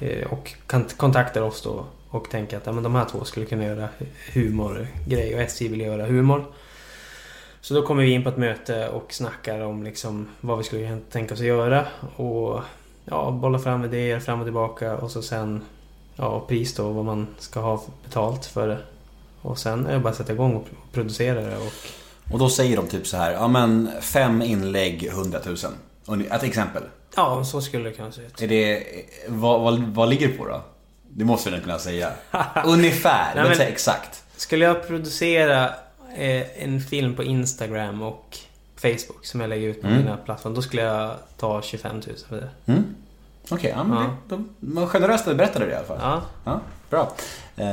[0.00, 0.54] eh, och
[0.96, 3.88] kontaktar oss då och tänker att ja, men de här två skulle kunna göra
[4.32, 6.44] humorgrej och SJ vill göra humor.
[7.60, 10.98] Så då kommer vi in på ett möte och snackar om liksom vad vi skulle
[11.10, 11.86] tänka oss att göra.
[12.16, 12.60] Och
[13.04, 15.62] ja, bolla fram idéer fram och tillbaka och så sen
[16.16, 18.84] ja, pris då, vad man ska ha betalt för.
[19.42, 21.72] Och sen är det bara att sätta igång och producera det och
[22.32, 25.56] Och då säger de typ så här, ja men fem inlägg 100 000.
[26.06, 26.82] Uni- Ett exempel.
[27.16, 28.42] ja, så skulle det kunna se ut.
[28.42, 28.82] Är det,
[29.28, 30.62] vad, vad, vad ligger det på då?
[31.08, 32.12] Det måste du kunna säga.
[32.64, 34.24] Ungefär, Nej, men men- exakt.
[34.36, 35.64] Skulle jag producera
[36.16, 38.38] eh, en film på Instagram och
[38.76, 39.98] Facebook som jag lägger ut på Mm.
[40.00, 42.72] mina plattformar, då skulle jag ta 25 000 för det.
[42.72, 42.84] Mm.
[43.50, 44.10] Okej, ja, men Ja.
[44.28, 45.98] Det, de, var generöst att du berättade det i alla fall.
[46.00, 47.12] Ja, Ja, bra.
[47.56, 47.66] Eh,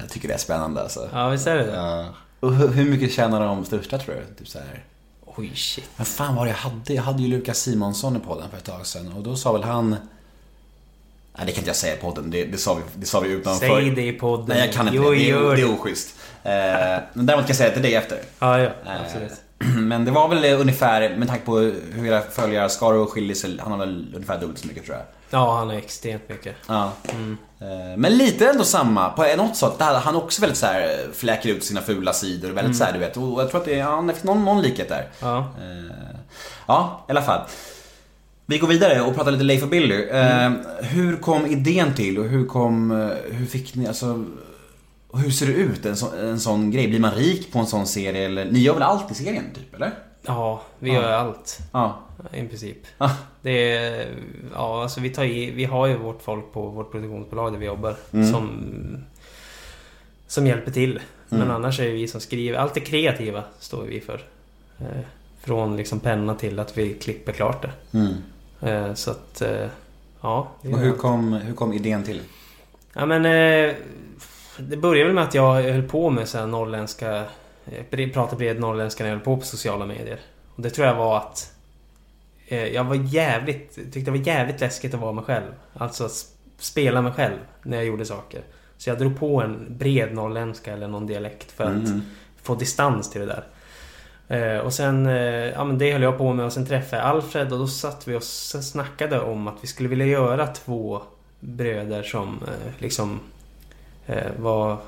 [0.00, 1.08] jag tycker det är spännande alltså.
[1.12, 1.76] ja visst är det det?
[1.76, 2.06] Ja.
[2.40, 4.34] Och hur, mycket tjänar de största tror du?
[4.34, 4.84] Typ så här.
[5.36, 5.90] Oj, shit.
[5.96, 6.94] Men fan var det jag hade?
[6.94, 9.62] Jag hade ju Lukas Simonsson i podden för ett tag sedan och då sa väl
[9.62, 9.90] han...
[11.36, 13.28] Nej det kan inte jag säga i podden, det, det, sa, vi, det sa vi
[13.28, 13.66] utanför.
[13.66, 14.46] Säg det i podden.
[14.48, 15.62] Nej jag kan inte jo, det, det, är, det det.
[15.62, 16.14] är oschysst.
[16.42, 16.52] Eh,
[17.12, 18.18] men däremot kan jag säga det till dig efter.
[18.38, 19.32] Ja, ja, Eh, absolut.
[19.78, 21.58] Men det var väl ungefär, med tanke på
[21.92, 25.06] hur era följarskaror skiljer sig, han har väl ungefär dubbelt så mycket tror jag.
[25.30, 26.54] Ja, han är extremt mycket.
[26.68, 26.92] Ja.
[27.10, 27.36] Mm.
[27.60, 29.78] Eh, Men lite ändå samma, på något sätt.
[29.78, 32.48] Där han också väldigt så här fläker ut sina fula sidor.
[32.48, 32.74] Väldigt Mm.
[32.74, 33.16] så här, du vet.
[33.16, 35.08] Och jag tror att det, ja, det finns någon, någon likhet där.
[35.20, 35.38] Ja.
[35.38, 36.16] Eh,
[36.66, 37.40] Ja, i alla fall.
[38.46, 40.02] Vi går vidare och pratar lite Leif och Billy.
[40.08, 40.58] Eh, Mm.
[40.80, 44.24] Hur kom idén till och hur kom, eh, hur fick ni, alltså
[45.12, 46.88] och hur ser det ut en, så, en sån grej?
[46.88, 48.44] Blir man rik på en sån serie eller?
[48.44, 49.92] Ni gör väl allt i serien typ, eller?
[50.26, 51.02] Ja, vi Ja.
[51.02, 51.58] gör allt.
[51.72, 51.98] Ja.
[52.32, 52.76] I princip.
[52.98, 53.10] Ah.
[53.42, 54.06] Det är,
[54.54, 57.66] ja, alltså vi, tar i, vi har ju vårt folk på vårt produktionsbolag där vi
[57.66, 57.96] jobbar.
[58.12, 58.32] Mm.
[58.32, 58.50] Som,
[60.26, 61.00] som hjälper till.
[61.28, 61.54] Men Mm.
[61.54, 62.58] annars är det vi som skriver.
[62.58, 64.22] Allt det kreativa står vi för.
[64.78, 64.86] Eh,
[65.40, 67.98] från liksom penna till att vi klipper klart det.
[67.98, 68.14] Mm.
[68.60, 69.66] Eh, så att, eh,
[70.20, 70.48] ja.
[70.60, 72.20] Och hur kom, hur kom idén till?
[72.94, 73.24] Ja men
[74.58, 77.16] Det började väl med att jag höll på med så här norrländska
[77.66, 80.18] eh, bre- Prata bred norrländska när jag höll på på sociala medier.
[80.56, 81.52] Och det tror jag var att
[82.48, 85.46] eh, Jag var jävligt Tyckte det var jävligt läskigt att vara mig själv.
[85.74, 86.26] Alltså s-
[86.58, 88.40] spela mig själv när jag gjorde saker.
[88.76, 92.02] Så jag drog på en bred norrländska eller någon dialekt för att Mm.
[92.42, 93.44] få distans till det där.
[94.28, 97.10] Eh, och sen, eh, ja men det höll jag på med och sen träffade jag
[97.10, 101.02] Alfred och då satt vi och snackade om att vi skulle vilja göra två
[101.40, 103.20] bröder som eh, liksom
[104.38, 104.78] var, eh,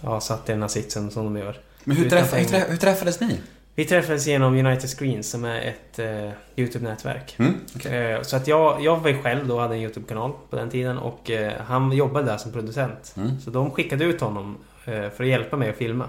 [0.00, 1.56] ja satt i den här sitsen som de gör.
[1.84, 3.40] Men hur, träff, hur, träff, hur träffades ni?
[3.74, 7.34] Vi träffades genom United Screens som är ett eh, YouTube-nätverk.
[7.38, 8.12] Mm, okej.
[8.12, 11.30] Eh, Så att jag, jag var själv då, hade en YouTube-kanal på den tiden och
[11.30, 13.14] eh, han jobbade där som producent.
[13.16, 13.40] Mm.
[13.40, 16.04] Så de skickade ut honom eh, för att hjälpa mig att filma.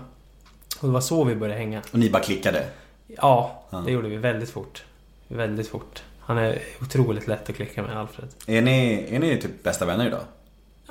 [0.80, 1.82] Och det var så vi började hänga.
[1.92, 2.66] Och ni bara klickade?
[3.08, 3.78] Ja, Ja.
[3.86, 4.84] det gjorde vi väldigt fort.
[5.28, 6.04] Väldigt fort.
[6.20, 8.30] Han är otroligt lätt att klicka med, Alfred.
[8.48, 10.22] Är ni, är ni typ bästa vänner idag?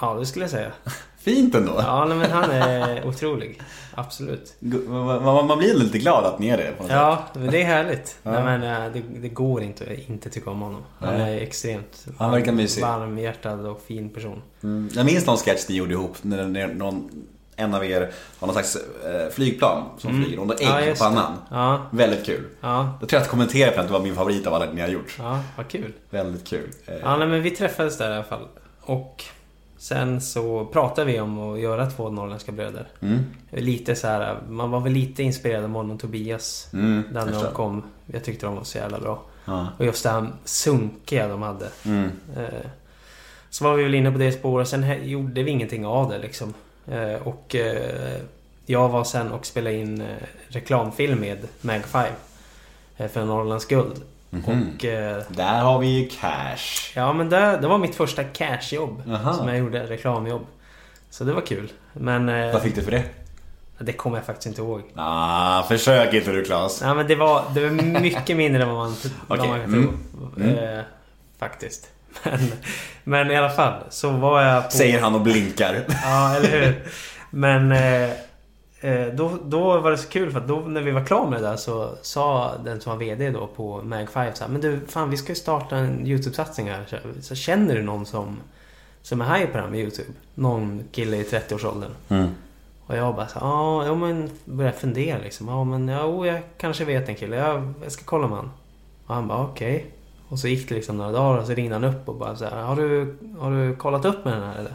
[0.00, 0.72] Ja, det skulle jag säga.
[1.20, 1.72] Fint ändå!
[1.78, 3.60] Ja, nej, men han är otrolig.
[3.94, 4.54] Absolut.
[4.60, 6.96] Man, man, man blir lite glad att ni är det på något sätt.
[7.00, 8.18] Ja, men det är härligt.
[8.22, 8.30] Ja.
[8.30, 10.82] Nej, men, eh, det, det går inte att inte tycka om honom.
[10.98, 11.38] Han Nej.
[11.38, 12.82] är extremt Han verkar mysig.
[12.82, 14.42] varmhjärtad och fin person.
[14.62, 14.88] Mm.
[14.92, 17.10] Jag minns någon sketch ni gjorde ihop när, när någon,
[17.56, 18.00] en av er
[18.38, 20.88] har någon slags eh, flygplan som flyger och då ägg Mm.
[20.88, 21.32] Ja, på pannan.
[21.50, 22.44] Ja, Väldigt kul.
[22.60, 24.80] ja, Då tror jag att kommentera på att det var min favorit av alla ni
[24.80, 25.16] har gjort.
[25.18, 25.92] ja, vad kul.
[26.10, 26.70] Väldigt kul.
[26.86, 28.46] Eh, Ja, nej, men vi träffades där i alla fall.
[28.80, 29.24] Och
[29.78, 32.88] sen så pratade vi om att göra två norrländska bröder.
[33.00, 33.24] Mm.
[33.50, 36.68] Lite så här, man var väl lite inspirerad av Mon och Tobias.
[36.72, 37.82] Mm, när de kom.
[38.06, 39.22] Jag tyckte de var så jävla bra.
[39.44, 39.66] Ja.
[39.78, 41.68] Och just det här sunkiga de hade.
[41.84, 42.10] Mm.
[42.36, 42.44] Eh,
[43.50, 44.68] Så var vi väl inne på det spåret.
[44.68, 46.54] Sen gjorde vi ingenting av det liksom.
[46.86, 48.16] Eh, Och eh,
[48.66, 50.02] jag var sen och spelade in
[50.48, 52.06] reklamfilm med Mag 5.
[52.96, 54.02] eh, För Norrlands guld.
[54.30, 54.44] Mhm.
[54.76, 56.92] Och eh, Där har vi ju cash.
[56.94, 59.02] ja men det, det var mitt första cashjobb.
[59.34, 60.46] Som jag gjorde, reklamjobb.
[61.10, 61.72] Så det var kul.
[61.92, 63.04] Men eh, Vad fick du för det?
[63.78, 64.82] det kommer jag faktiskt inte ihåg.
[64.94, 66.80] Ah, försök inte du Klas.
[66.82, 67.70] Nej men det var, det var
[68.00, 69.88] mycket mindre än vad man, vad Okej, man kan mm.
[70.12, 70.44] tro.
[70.44, 70.78] Mm.
[70.78, 70.84] Eh,
[71.38, 71.88] faktiskt.
[72.24, 72.40] Men,
[73.04, 74.70] men i alla fall så var jag på...
[74.70, 75.84] Säger han och blinkar.
[76.04, 76.84] Ja, eller hur?
[77.30, 78.10] Men eh,
[79.14, 81.48] då, då var det så kul för att då när vi var klara med det
[81.48, 85.10] där så sa den som var VD då på Mag5 så här, Men du, fan
[85.10, 86.84] vi ska ju starta en YouTube-satsning här.
[86.88, 88.36] Så- Så känner du någon som,
[89.02, 90.08] som är high på det här med YouTube?
[90.34, 91.90] Någon kille i 30-årsåldern.
[92.08, 92.28] Mm.
[92.86, 95.48] Och jag bara så ja, ja men började fundera liksom.
[95.48, 97.36] Ja men ja, oh, jag kanske vet en kille.
[97.36, 98.50] Jag, jag ska kolla med han.
[99.06, 99.86] Och han bara okej.
[100.28, 102.44] Och så gick det liksom några dagar och så ringde han upp och bara så
[102.44, 104.74] här, har du, har du kollat upp med den här eller?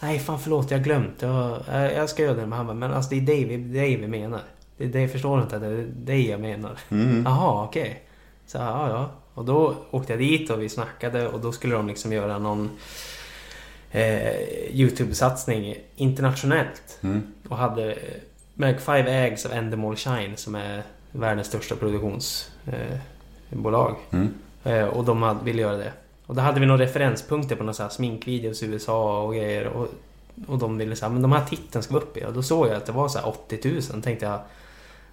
[0.00, 1.22] Nej fan förlåt jag glömt.
[1.22, 1.58] Jag,
[1.94, 2.46] jag ska göra det.
[2.46, 4.40] Men han men alltså det är dig, vi- dig vi menar.
[4.76, 6.78] Det det förstår du inte att det är dig jag menar.
[6.88, 7.22] Mm.
[7.24, 8.02] Jaha okej.
[8.46, 9.10] Så ja ja.
[9.34, 12.70] Och då åkte jag dit och vi snackade och då skulle de liksom göra någon
[13.90, 14.40] eh,
[14.70, 16.98] YouTube-satsning internationellt.
[17.02, 17.22] Mm.
[17.48, 17.92] Och hade...
[17.92, 17.98] eh,
[18.58, 20.82] Mag 5 ägs av Endemol Shine som är
[21.12, 23.96] världens största produktionsbolag.
[24.10, 24.18] Eh.
[24.18, 24.34] Mm.
[24.64, 25.92] eh, och de hade, ville göra det.
[26.26, 29.66] Och då hade vi några referenspunkter på några så här sminkvideos i USA och grejer.
[29.66, 29.88] Och,
[30.46, 32.24] och de ville säga men de här titeln ska vi upp i.
[32.24, 34.02] Och då såg jag att det var så här 80 000.
[34.02, 34.34] Tänkte jag,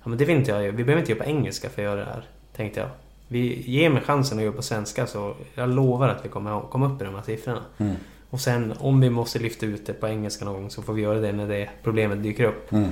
[0.04, 0.72] ja men det vill inte jag göra.
[0.72, 2.24] Vi behöver inte göra på engelska för att göra det här.
[2.56, 2.90] Tänkte jag.
[3.28, 6.94] Vi ger mig chansen att göra på svenska så jag lovar att vi kommer komma
[6.94, 7.62] upp i de här siffrorna.
[7.78, 7.96] Mm.
[8.30, 11.02] Och sen om vi måste lyfta ut det på engelska någon gång så får vi
[11.02, 12.72] göra det när det problemet dyker upp.
[12.72, 12.92] Mm.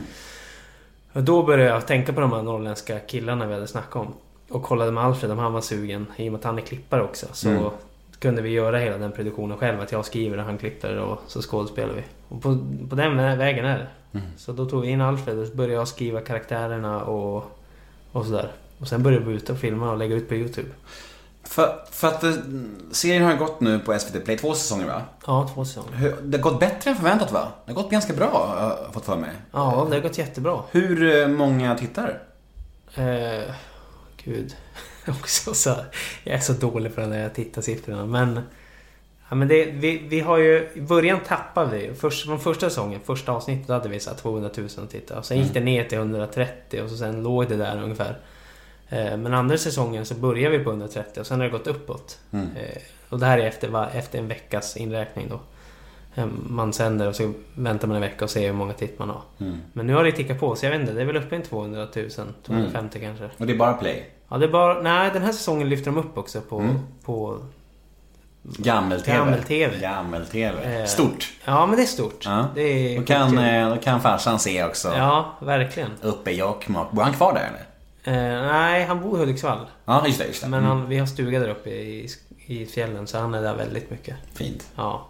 [1.13, 4.13] Och då började jag tänka på de här norrländska killarna vi hade snackat om.
[4.49, 6.05] Och kollade med Alfred om han var sugen.
[6.17, 7.25] I och med att han är klippare också.
[7.31, 7.63] Så Mm.
[8.21, 9.81] Kunde vi göra hela den produktionen själv.
[9.81, 12.03] Att jag skriver och han klipper och så skådespelar vi.
[12.27, 12.57] Och på,
[12.89, 13.87] på den vä- vägen är det.
[14.19, 14.31] Mm.
[14.37, 17.43] Så då tog vi in Alfred och så började jag skriva karaktärerna och,
[18.11, 18.51] och sådär.
[18.79, 20.69] Och sen började vi ut och filma och lägga ut på YouTube.
[21.43, 22.31] För, för att eh,
[22.91, 25.01] serien har gått nu på SVT Play två säsonger va?
[25.27, 25.91] Ja, två säsonger.
[25.97, 27.47] Hur- Det har gått bättre än förväntat va?
[27.65, 29.29] Det har gått ganska bra har jag fått för mig.
[29.51, 30.59] Ja, det har gått jättebra.
[30.71, 32.19] Hur eh, många tittar?
[32.95, 33.53] Eh,
[34.23, 34.55] gud.
[35.07, 35.75] Också så,
[36.23, 38.05] jag är så dålig på den där tittarsiffrorna.
[38.05, 38.39] Men,
[39.29, 40.69] ja, men det, vi, vi har ju...
[40.73, 41.93] I början tappade vi.
[41.93, 45.19] Först, från första säsongen, första avsnittet hade vi så här 200 000 tittare.
[45.19, 48.17] Och sen gick det ner till 130 och så sen låg det där ungefär.
[48.89, 52.19] Eh, men andra säsongen så började vi på 130 och sen har det gått uppåt.
[52.31, 52.47] Mm.
[52.55, 55.39] Eh, och det här är efter, efter en veckas inräkning då.
[56.15, 59.09] Eh, Man sänder och så väntar man en vecka och ser hur många titt man
[59.09, 59.21] har.
[59.39, 59.57] Mm.
[59.73, 61.37] Men nu har det tickat på så jag vet inte, det är väl uppe i
[61.37, 62.09] en 200 000,
[62.45, 63.29] 250 kanske.
[63.37, 64.09] Och det är bara Play?
[64.31, 64.81] Ja, det är bara...
[64.81, 66.59] Nej, den här säsongen lyfter de upp också på...
[66.59, 66.79] Mm.
[67.05, 67.39] på
[68.43, 69.17] Gammel-TV?
[69.17, 69.79] Gammel-TV.
[69.79, 70.79] Gammel-TV.
[70.81, 71.31] Eh, Stort.
[71.45, 72.25] ja, men det är stort.
[72.25, 72.45] Ja.
[72.55, 74.93] Det är Då kan, eh, då kan farsan se också.
[74.97, 75.89] Ja, verkligen.
[76.01, 76.91] Uppe i Jokkmokk.
[76.91, 77.65] Bor han kvar där eller?
[78.37, 79.59] Eh, nej, han bor i Hudiksvall.
[79.85, 80.25] Ja, just det.
[80.27, 80.47] Just det.
[80.49, 80.77] Men Mm.
[80.77, 82.09] han, vi har stuga där uppe i,
[82.45, 84.15] i fjällen så han är där väldigt mycket.
[84.33, 84.67] Fint.
[84.75, 85.07] Ja.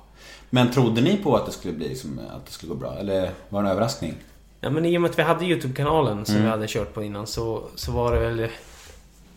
[0.49, 2.93] Men trodde ni på att det skulle bli som, att det skulle gå bra?
[2.99, 4.13] Eller var det en överraskning?
[4.59, 6.45] Ja men i och med att vi hade Youtube-kanalen som Mm.
[6.45, 8.47] vi hade kört på innan så, så var det väl...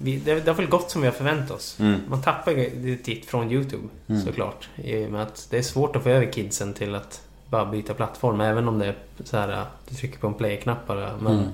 [0.04, 1.76] Vi, det, det har väl gått som vi har förväntat oss.
[1.80, 2.00] Mm.
[2.08, 3.88] Man tappar ju titt från Youtube
[4.24, 4.68] såklart.
[4.76, 7.94] I och med att det är svårt att få över kidsen till att bara byta
[7.94, 8.40] plattform.
[8.40, 8.94] Även om det är
[9.24, 11.16] så här, du trycker på en play-knapp bara.
[11.16, 11.48] Men, Mm.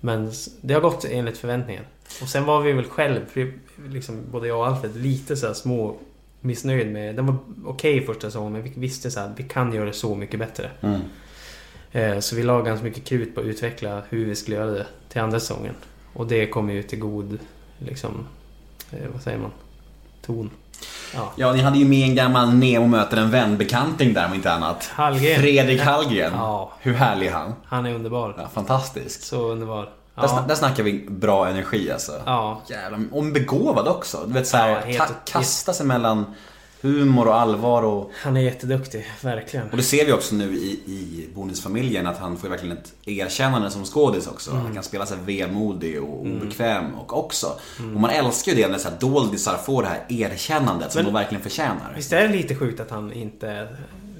[0.00, 1.82] men det har gått enligt förväntningar.
[2.22, 3.20] Och sen var vi väl själv,
[3.88, 5.96] liksom, både jag och Alfred, lite så här små
[6.40, 7.16] missnöjd med...
[7.16, 10.14] Den var okej första säsongen men vi visste så att vi kan göra det så
[10.14, 10.70] mycket bättre.
[10.80, 11.00] Mm.
[11.92, 14.86] Eh, Så vi la ganska mycket krut på att utveckla hur vi skulle göra det
[15.08, 15.74] till andra säsongen.
[16.14, 17.38] Och det kom ju till god,
[17.84, 18.26] liksom,
[18.90, 19.50] eh, vad säger man?
[20.26, 20.50] Ton.
[21.14, 21.32] Ja.
[21.36, 24.90] Ja, ni hade ju med en gammal Nemo möter en vän-bekanting där om inte annat.
[24.94, 25.40] Hallgren.
[25.40, 26.32] Fredrik Hallgren.
[26.36, 26.72] Ja.
[26.80, 27.54] Hur härlig är han?
[27.64, 28.34] Han är underbar.
[28.38, 29.22] Ja, fantastisk.
[29.22, 29.88] Så underbar.
[30.14, 30.44] Där, sna- Ja.
[30.48, 32.12] där snackar vi bra energi alltså.
[32.26, 32.60] Ja.
[32.66, 34.24] Jävlar, och begåvad också.
[34.26, 36.34] Du vet såhär, Ja, helt- kasta sig mellan
[36.82, 38.10] humor och allvar och...
[38.22, 39.70] Han är jätteduktig, verkligen.
[39.70, 43.70] Och det ser vi också nu i, i Bonusfamiljen att han får verkligen ett erkännande
[43.70, 44.50] som skådis också.
[44.50, 44.62] Mm.
[44.62, 47.46] Han kan spela sig vemodig och obekväm och också.
[47.94, 51.12] Och man älskar ju det när så här doldisar får det här erkännandet som Men-
[51.12, 51.92] de verkligen förtjänar.
[51.96, 53.68] Visst är det lite sjukt att han inte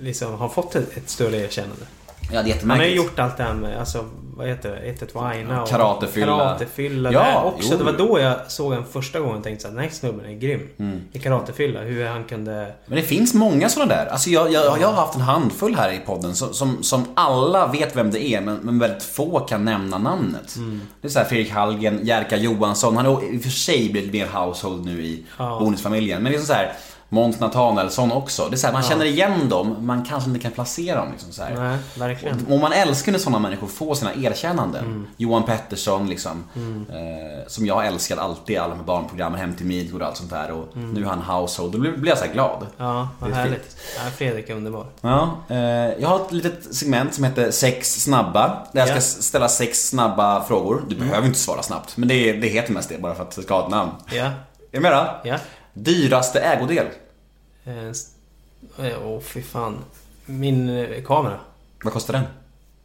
[0.01, 1.87] liksom har fått ett, ett större erkännande?
[2.33, 4.05] Ja, det är Han har ju gjort allt det här med, alltså,
[4.37, 5.07] vad heter det?
[5.07, 6.27] 1-1 Wina och Karatefylla.
[6.27, 7.13] Karatefylla.
[7.13, 7.69] Ja, också.
[7.73, 7.79] jo.
[7.79, 10.33] Det var då jag såg en första gången och tänkte att den här snubben är
[10.33, 10.69] grym.
[10.79, 11.01] Mm.
[11.13, 11.81] I karatefylla.
[11.81, 12.73] Hur han kunde...
[12.87, 14.07] Men det finns många sådana där.
[14.07, 17.67] Alltså jag, jag, jag har haft en handfull här i podden som, som, som alla
[17.67, 20.57] vet vem det är men, men väldigt få kan nämna namnet.
[20.57, 20.81] Mm.
[21.01, 22.97] Det är så här Fredrik Hallgren, Jerka Johansson.
[22.97, 25.59] Han har i och för sig blivit mer household nu i Ja.
[25.61, 26.23] Bonusfamiljen.
[26.23, 26.73] Men det är så här
[27.13, 28.49] Måns Nathanaelsson också.
[28.49, 31.09] Det är så här, man känner igen dem, man kanske inte kan placera dem.
[31.13, 31.55] Liksom så här.
[31.57, 32.47] Nej, verkligen.
[32.47, 34.85] Och man älskar när sådana människor får sina erkännanden.
[34.85, 35.07] Mm.
[35.17, 36.45] Johan Pettersson liksom.
[36.57, 40.51] Eh, som jag älskat alltid, alla med barnprogrammen, Hem till Midgård och allt sånt där.
[40.51, 40.93] Och Mm.
[40.93, 41.73] nu är han household.
[41.73, 42.67] Då blir, blir jag så här glad.
[42.77, 43.77] Ja, vad Det är härligt.
[43.97, 44.87] Ja, Fredrik är underbar.
[45.01, 45.57] Ja, eh,
[46.01, 48.47] jag har ett litet segment som heter sex snabba.
[48.73, 48.99] Där jag ska Ja.
[48.99, 50.83] s- ställa sex snabba frågor.
[50.89, 51.97] Du behöver inte svara snabbt.
[51.97, 53.91] Men det, det heter mest det, bara för att det ska ha ett namn.
[54.13, 54.33] Ja, Är
[54.71, 55.29] du med då?
[55.31, 55.37] ja.
[55.75, 56.87] Dyraste ägodel?
[57.65, 59.79] Eh, eh, Åh, fy fan.
[60.27, 61.41] Min eh, kamera.
[61.85, 62.25] Vad kostar den?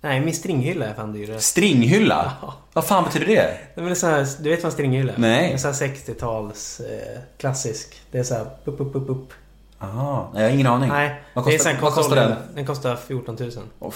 [0.01, 1.39] Nej, min stringhylla är fan dyrare.
[1.39, 2.33] Stringhylla?
[2.73, 3.57] Vad fan betyder det?
[3.75, 5.17] Det är sån här, du vet vad en stringhylla är?
[5.17, 5.51] Nej.
[5.51, 8.01] En sån här 60-tals eh, klassisk.
[8.11, 9.33] Det är så här upp, upp, upp, upp.
[9.79, 10.89] Aha, jag har ingen aning.
[10.89, 12.35] Nej, Vad kostar- vad kostar den?
[12.55, 13.51] Den kostar 14 000.
[13.79, 13.93] Oh,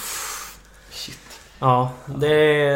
[0.91, 1.17] shit.
[1.59, 2.27] Ja, det,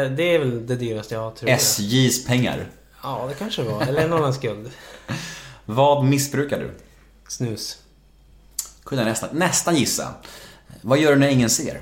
[0.08, 1.56] det är väl det dyraste jag har tror jag.
[1.56, 2.66] SJs pengar.
[3.02, 3.82] Ja, det kanske var.
[3.82, 4.70] Eller annan skuld.
[5.64, 6.70] Vad missbrukar du?
[7.28, 7.78] Snus.
[8.86, 10.14] Kunde jag nästan, nästan gissa.
[10.80, 11.80] Vad gör du när ingen ser?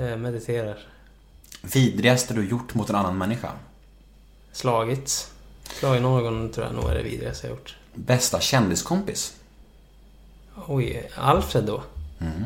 [0.00, 0.78] Eh, mediterar.
[1.62, 3.52] Vidrigaste du gjort mot en annan människa?
[4.52, 5.30] Slagits.
[5.78, 7.76] Slagit någon tror jag nog är det vidrigaste jag gjort.
[7.94, 9.36] Bästa kändiskompis?
[10.66, 11.82] Oj, Alfred då?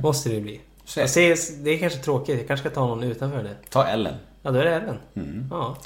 [0.02, 0.60] Måste det bli.
[0.84, 2.38] Så Jag ser, det är kanske tråkigt.
[2.38, 3.56] Jag kanske ska ta någon utanför det.
[3.70, 4.14] Ta Ellen.
[4.42, 4.98] Ja, då är det Ellen.
[5.14, 5.48] Mm.
[5.50, 5.76] Ja.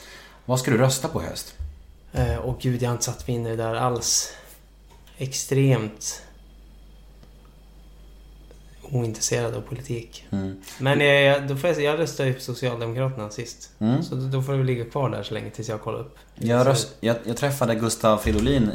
[0.45, 1.55] Vad ska du rösta på i höst?
[2.13, 4.33] Eh, och gud, jag har inte satt mig in i det där alls.
[5.19, 6.23] Extremt
[8.93, 10.27] ointresserad av politik.
[10.31, 10.57] Mm.
[10.79, 13.71] Men jag, jag, då får jag, jag röstade ju på Socialdemokraterna sist.
[13.79, 14.03] Mm.
[14.03, 16.19] Så då, får väl ligga kvar där så länge tills jag kollar upp.
[16.35, 18.71] Jag, röst, jag, jag träffade Gustav Fridolin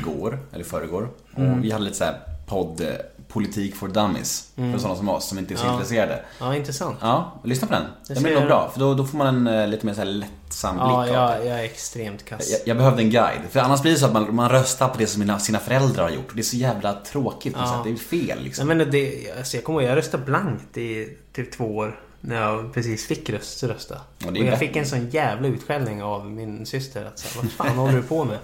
[0.00, 1.08] igår, eller förrgår.
[1.34, 2.88] Och vi hade lite så här podd eh,
[3.32, 4.48] Politik for Dummies.
[4.54, 5.72] För sådana som oss som inte är så Ja.
[5.72, 6.22] intresserade.
[6.40, 6.96] Ja, intressant.
[7.00, 7.82] Ja, lyssna på den.
[8.08, 8.70] Den blir nog bra.
[8.72, 11.12] För då, då får man en eh, lite mer så här lättsam blick Ja, det.
[11.12, 12.50] jag, jag är extremt kass.
[12.50, 13.40] Jag, jag behövde en guide.
[13.50, 16.02] För annars blir det så att man, man röstar på det som mina, sina föräldrar
[16.02, 16.30] har gjort.
[16.34, 17.54] Det är så jävla tråkigt.
[17.58, 17.66] Ja.
[17.66, 17.84] sätt.
[17.84, 18.66] Det är fel liksom.
[18.68, 22.00] Nej, men det, alltså jag kommer ihåg, jag röstade blankt i typ två år.
[22.20, 24.00] När jag precis fick röst, rösta.
[24.18, 24.56] Ja, och jag bättre.
[24.56, 27.04] fick en sån jävla utskällning av min syster.
[27.04, 28.38] Att säga, vad fan håller du på med?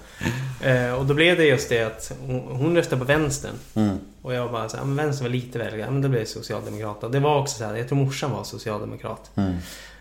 [0.89, 3.55] eh, och då blev det just det att hon, hon röstade på vänstern.
[3.75, 3.99] Mm.
[4.23, 6.27] Och jag bara så här, men vänstern var lite väl, ja men då blev det
[6.27, 7.05] socialdemokrat.
[7.05, 9.31] Och det var också så här, jag tror morsan var socialdemokrat.
[9.35, 9.57] Mm.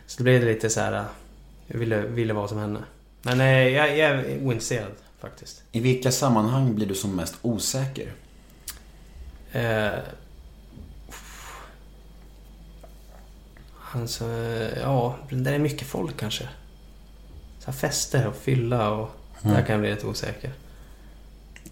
[0.08, 1.06] Så då blev det lite så här,
[1.68, 2.80] jag ville, ville vara som henne.
[3.22, 5.64] Men eh, jag, jag är ointresserad faktiskt.
[5.72, 8.12] I vilka sammanhang blir du som mest osäker?
[9.52, 9.90] Eh,
[14.02, 14.26] alltså,
[14.82, 16.44] ja, där är mycket folk kanske.
[17.60, 19.10] Så fester och fylla och
[19.42, 20.52] där kan jag bli lite osäker.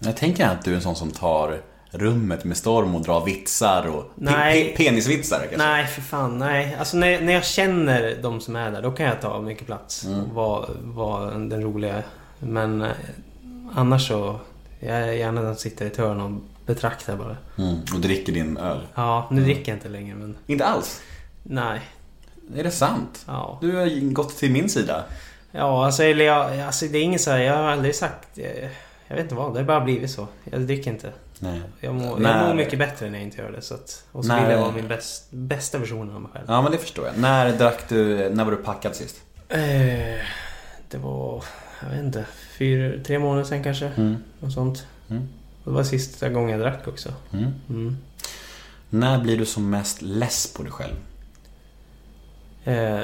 [0.00, 1.60] Jag tänker att du är en sån som tar
[1.90, 4.64] rummet med storm och drar vitsar och Nej.
[4.72, 5.56] pe- penisvitsar kanske?
[5.56, 6.38] Nej, för fan.
[6.38, 6.76] Nej.
[6.78, 10.04] Alltså när, när jag känner de som är där, då kan jag ta mycket plats.
[10.04, 10.20] Mm.
[10.24, 12.02] Och vara, vara den roliga.
[12.38, 12.90] Men eh,
[13.74, 14.40] annars så...
[14.80, 16.30] Jag är gärna den som sitter i ett hörn och
[16.66, 17.36] betraktar bara.
[17.58, 17.80] Mm.
[17.94, 18.80] Och dricker din öl?
[18.94, 20.36] Ja, nu dricker jag inte längre men...
[20.46, 21.00] Inte alls?
[21.42, 21.80] Nej.
[22.56, 23.24] Är det sant?
[23.26, 23.58] Ja.
[23.60, 25.04] Du har gått till min sida.
[25.52, 28.38] Ja, alltså, eller jag, alltså det är inget så här, jag har aldrig sagt...
[28.38, 28.68] eh,
[29.08, 30.28] Jag vet inte vad, det har bara blivit så.
[30.44, 31.12] Jag dricker inte.
[31.38, 31.62] Nej.
[31.80, 33.62] Jag mår, När- jag mår mycket bättre när jag inte gör det.
[33.62, 36.44] Så att, och så När- vill jag vara min bäst, bästa version av mig själv.
[36.48, 37.18] Ja, men det förstår jag.
[37.18, 39.16] När drack du, när var du packad sist?
[39.48, 39.58] Eh,
[40.90, 41.44] det var,
[41.82, 42.24] jag vet inte,
[42.58, 43.86] fyra, tre månader sedan kanske.
[43.96, 44.16] Mm.
[44.40, 44.86] Något sånt.
[45.10, 45.28] Mm.
[45.64, 47.08] Och det var sista gången jag drack också.
[47.32, 47.50] Mm.
[47.68, 47.96] Mm.
[48.90, 50.94] När blir du som mest less på dig själv?
[52.64, 53.00] Eh,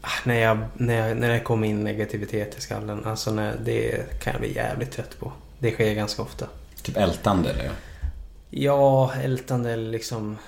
[0.00, 3.04] ah, när, jag, när, jag, när det kom in negativitet i skallen.
[3.04, 5.32] Alltså när, det kan jag bli jävligt trött på.
[5.58, 6.46] Det sker ganska ofta.
[6.82, 7.70] Typ ältande eller?
[8.50, 10.38] Ja, ältande eller liksom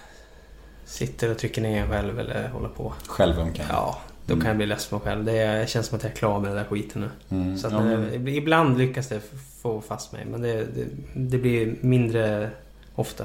[0.84, 2.94] sitter och trycker ner en själv eller håller på.
[3.06, 3.66] Självömkan?
[3.70, 5.24] Ja, då kan jag bli less på mig själv.
[5.24, 7.36] Det känns som att jag är klar med den där skiten nu.
[7.36, 7.58] Mm.
[7.58, 9.20] Så att ja, men, ibland lyckas det
[9.62, 10.24] få fast mig.
[10.24, 12.50] Men det, det, det blir mindre
[12.94, 13.24] ofta.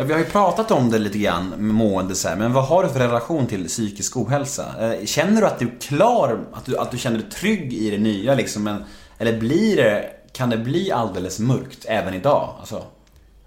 [0.00, 2.82] Ja, vi har ju pratat om det lite grann mående så här, men vad har
[2.82, 4.94] du för relation till psykisk ohälsa?
[4.94, 7.90] Eh, Känner du att du är klar, att du, att du känner dig trygg i
[7.90, 8.64] det nya liksom?
[8.64, 8.84] Men,
[9.18, 12.54] eller blir det, kan det bli alldeles mörkt även idag?
[12.60, 12.84] Alltså,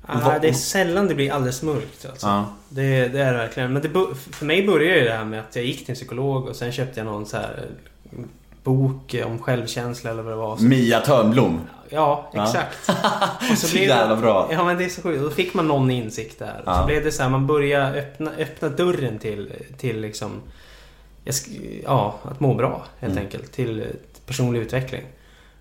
[0.06, 2.28] Ah, det är sällan det blir alldeles mörkt alltså.
[2.28, 2.46] ja.
[2.70, 3.74] Det, det är det verkligen.
[3.74, 3.90] Men det,
[4.32, 6.72] för mig började ju det här med att jag gick till en psykolog och sen
[6.72, 7.66] köpte jag någon så här
[8.64, 10.58] bok om självkänsla eller vad det var.
[10.58, 11.62] Mia Törnblom.
[11.94, 12.90] Ja, exakt.
[13.52, 14.50] Och Så blev det- jävla bra.
[14.52, 15.24] Ja men det är så sjukt.
[15.24, 16.62] Då fick man någon insikt där.
[16.66, 16.80] Ja.
[16.80, 20.42] så blev det så här, man började öppna, öppna dörren till, till liksom...
[21.84, 23.24] Ja, att må bra helt Mm.
[23.26, 23.52] enkelt.
[23.52, 23.86] Till
[24.26, 25.04] personlig utveckling.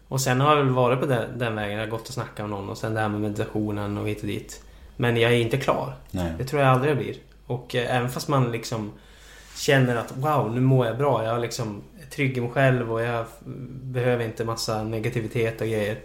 [0.08, 1.72] Och sen har jag väl varit på den, den vägen.
[1.78, 4.20] Jag har gått och snackat med någon och sen det här med meditationen och hit
[4.20, 4.62] och dit.
[4.96, 5.94] Men jag är inte klar.
[6.10, 6.32] Nej.
[6.38, 7.14] Det tror jag aldrig jag blir.
[7.46, 8.92] Och eh, även fast man liksom
[9.56, 11.24] känner att wow, nu mår jag bra.
[11.24, 13.24] Jag liksom är trygg i mig själv och jag
[13.82, 15.98] behöver inte massa negativitet och grejer.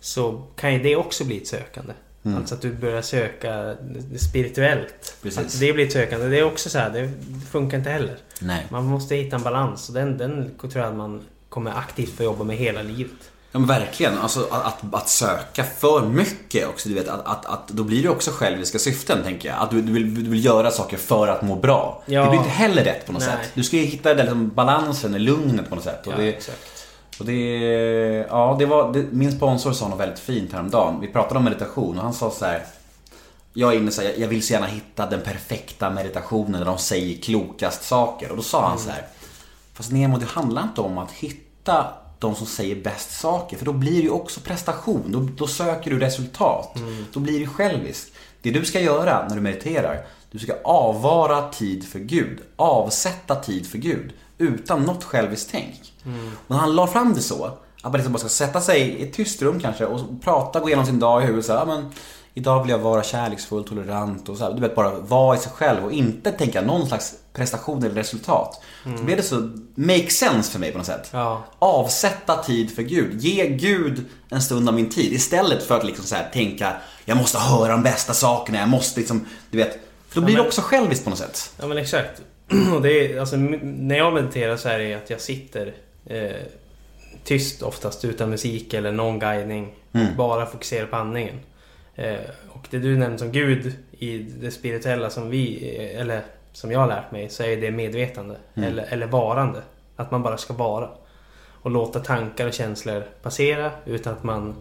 [0.00, 1.92] Så kan ju det också bli ett sökande.
[2.24, 2.38] Mm.
[2.38, 3.76] Alltså att du börjar söka
[4.18, 5.16] spirituellt.
[5.22, 5.60] Precis.
[5.60, 6.26] Det blir ett sökande.
[6.28, 7.10] Det är också så här, det
[7.50, 8.16] funkar inte heller.
[8.40, 8.66] Nej.
[8.70, 12.22] Man måste hitta en balans och den, den tror jag att man kommer aktivt få
[12.22, 13.30] jobba med hela livet.
[13.52, 14.18] Ja men verkligen.
[14.18, 16.88] Alltså att, att, att söka för mycket också.
[16.88, 19.58] Du vet, att, att, att, då blir det också själviska syften tänker jag.
[19.58, 22.02] Att du, du, vill, du vill göra saker för att må bra.
[22.06, 22.22] Ja.
[22.22, 23.30] Det blir inte heller rätt på något Nej.
[23.30, 23.50] sätt.
[23.54, 26.06] Du ska ju hitta den liksom, balansen, lugnet på något sätt.
[26.06, 26.75] Och Ja, det, exakt.
[27.18, 31.00] Och det, ja, det var, det, min sponsor sa något väldigt fint häromdagen.
[31.00, 32.62] Vi pratade om meditation och han sa så här.
[33.52, 36.78] Jag är inne så här, jag vill så gärna hitta den perfekta meditationen där de
[36.78, 38.30] säger klokast saker.
[38.30, 39.06] Och då sa han så här.
[39.74, 41.86] Fast Nemo, det handlar inte om att hitta
[42.18, 43.56] de som säger bäst saker.
[43.56, 45.02] För då blir det ju också prestation.
[45.06, 46.78] Då, då söker du resultat.
[47.12, 48.12] Då blir det själviskt.
[48.42, 52.38] Det du ska göra när du mediterar, du ska avvara tid för Gud.
[52.56, 54.12] Avsätta tid för Gud.
[54.38, 55.92] Utan något själviskt tänk.
[56.46, 57.44] Men han la fram det så.
[57.44, 60.68] Att man liksom bara ska sätta sig i ett tyst rum kanske och prata, gå
[60.68, 61.46] igenom sin dag i huvudet.
[61.46, 61.90] Så här, "Ja, men,
[62.38, 64.52] Idag vill jag vara kärleksfull, tolerant och så här.
[64.52, 68.62] Du vet, bara vara i sig själv och inte tänka någon slags prestation eller resultat.
[68.84, 71.08] Då blev det så make sense för mig på något sätt.
[71.12, 71.44] Ja.
[71.58, 73.20] Avsätta tid för Gud.
[73.20, 75.12] Ge Gud en stund av min tid.
[75.12, 76.72] Istället för att liksom så här tänka,
[77.04, 79.72] jag måste höra de bästa sakerna, jag måste liksom, du vet.
[80.08, 81.52] För då blir men- det också själviskt på något sätt.
[81.60, 82.22] Ja men exakt.
[82.74, 85.74] Och det är, alltså, när jag mediterar så är det att jag sitter
[86.06, 86.30] eh,
[87.24, 89.74] tyst oftast utan musik eller någon guidning.
[89.92, 90.16] Mm.
[90.16, 91.40] Bara fokuserar på andningen.
[91.94, 92.16] Eh,
[92.48, 96.80] och det du nämnde som Gud i det spirituella som vi, eh, eller som jag
[96.80, 98.36] har lärt mig, så är det medvetande.
[98.54, 98.68] Mm.
[98.68, 99.62] Eller, eller varande.
[99.96, 100.88] Att man bara ska vara.
[101.62, 104.54] Och låta tankar och känslor passera utan att man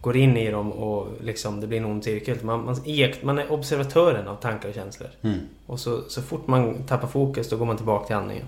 [0.00, 2.38] går in i dem och liksom det blir en ond cirkel.
[2.42, 2.76] Man, man,
[3.22, 5.08] man är observatören av tankar och känslor.
[5.22, 5.38] Mm.
[5.66, 8.46] Och så, så fort man tappar fokus då går man tillbaka till andningen.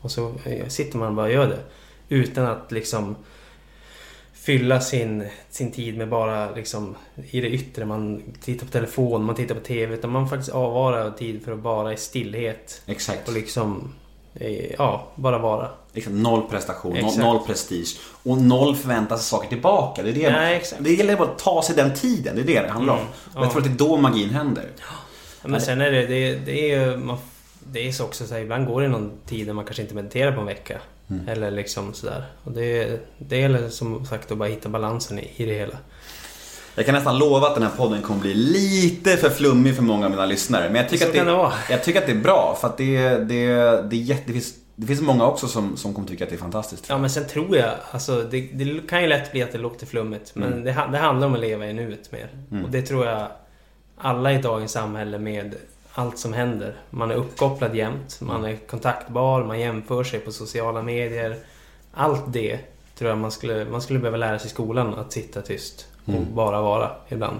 [0.00, 1.60] Och så eh, sitter man och bara gör det.
[2.08, 3.16] Utan att liksom
[4.32, 6.96] fylla sin, sin tid med bara liksom
[7.30, 7.84] i det yttre.
[7.84, 9.94] Man tittar på telefon, man tittar på TV.
[9.94, 12.82] Utan man faktiskt avvarar tid för att bara i stillhet.
[12.86, 13.28] Exakt.
[13.28, 13.92] Och liksom,
[14.34, 15.70] eh, ja, bara vara.
[15.96, 17.18] Liksom noll prestation, noll, Exakt.
[17.18, 20.02] noll prestige och noll förväntas saker tillbaka.
[20.02, 20.84] Det, är det, Nej, exakt.
[20.84, 23.00] det gäller bara att ta sig den tiden, det är det det handlar om.
[23.00, 23.50] Mm, jag ja.
[23.50, 24.64] tror att det är då magin händer.
[24.78, 27.18] Ja, Men sen är det, det, det är ju, man,
[27.72, 29.94] det är så också så här, ibland går det någon tid när man kanske inte
[29.94, 30.80] mediterar på en vecka.
[31.10, 31.28] Mm.
[31.28, 32.24] Eller liksom sådär.
[32.44, 35.76] Och det, det gäller som sagt att bara hitta balansen i, i det hela.
[36.74, 40.04] Jag kan nästan lova att den här podden kommer bli lite för flummig för många
[40.04, 40.64] av mina lyssnare.
[40.66, 42.76] Men jag tycker, Så att det, det jag tycker att det är bra för att
[42.76, 43.46] det, det,
[43.90, 46.36] det, är jätte, det, finns, det finns många också som, som kommer tycka att det
[46.36, 46.86] är fantastiskt.
[46.88, 49.86] Ja men sen tror jag, alltså det, det kan ju lätt bli att det låter
[49.86, 50.34] flummigt.
[50.34, 50.64] Men Mm.
[50.64, 52.28] det, det handlar om att leva i nuet mer.
[52.50, 52.64] Mm.
[52.64, 53.28] Och det tror jag
[53.98, 55.54] alla i dagens samhälle med
[55.92, 56.74] allt som händer.
[56.90, 61.36] Man är uppkopplad jämt, man är kontaktbar, man jämför sig på sociala medier.
[61.94, 62.58] Allt det
[62.98, 64.94] tror jag man skulle, man skulle behöva lära sig i skolan.
[64.94, 66.34] Att sitta tyst och Mm.
[66.34, 67.36] bara vara ibland.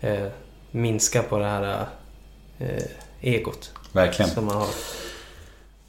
[0.00, 0.26] Eh,
[0.70, 1.86] minska på det här
[2.58, 2.82] eh,
[3.20, 4.30] egot Verkligen.
[4.30, 4.66] som man har.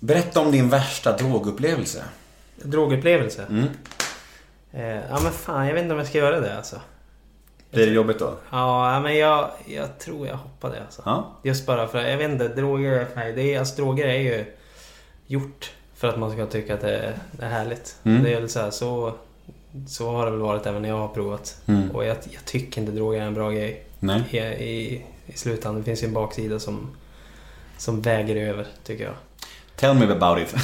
[0.04, 2.04] Berätta om din värsta drogupplevelse.
[2.56, 3.46] Drogupplevelse?
[3.50, 3.68] Mm.
[4.72, 6.76] Eh, ja men fan, jag vet inte om jag ska göra det alltså.
[7.72, 8.34] Blir det jobbigt då?
[8.50, 11.02] Ja, men jag, jag tror jag hoppade alltså.
[11.06, 11.32] Ja.
[11.44, 14.46] Just bara för jag vet inte, droger för mig, det är, alltså, droger är ju
[15.28, 17.96] gjort för att man ska tycka att det är, det är härligt.
[18.04, 18.24] Mm.
[18.24, 19.14] Det är så, här, så
[19.88, 21.62] Så har det väl varit även när jag har provat.
[21.66, 21.92] Mm.
[21.92, 24.24] Och jag, jag tycker inte droger är en bra grej Nej.
[24.32, 25.82] i, i, i slutändan.
[25.82, 26.90] Det finns ju en baksida som,
[27.78, 29.14] som väger över, tycker jag.
[29.82, 30.56] Tell me about it.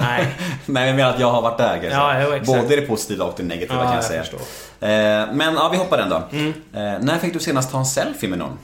[0.00, 0.34] Nej,
[0.66, 1.88] Nej, jag menar att jag har varit där kanske.
[1.88, 2.46] Ja, jo, exakt.
[2.62, 4.22] Både det positiva och det negativa ja, kan jag jag säga.
[4.22, 4.40] förstår.
[4.80, 6.22] Eh, men ja, vi hoppar den då.
[6.32, 6.48] Mm.
[6.48, 8.58] Eh, när fick du senast ta en selfie med någon?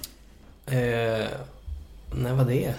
[0.66, 1.26] Eh,
[2.14, 2.74] när var det?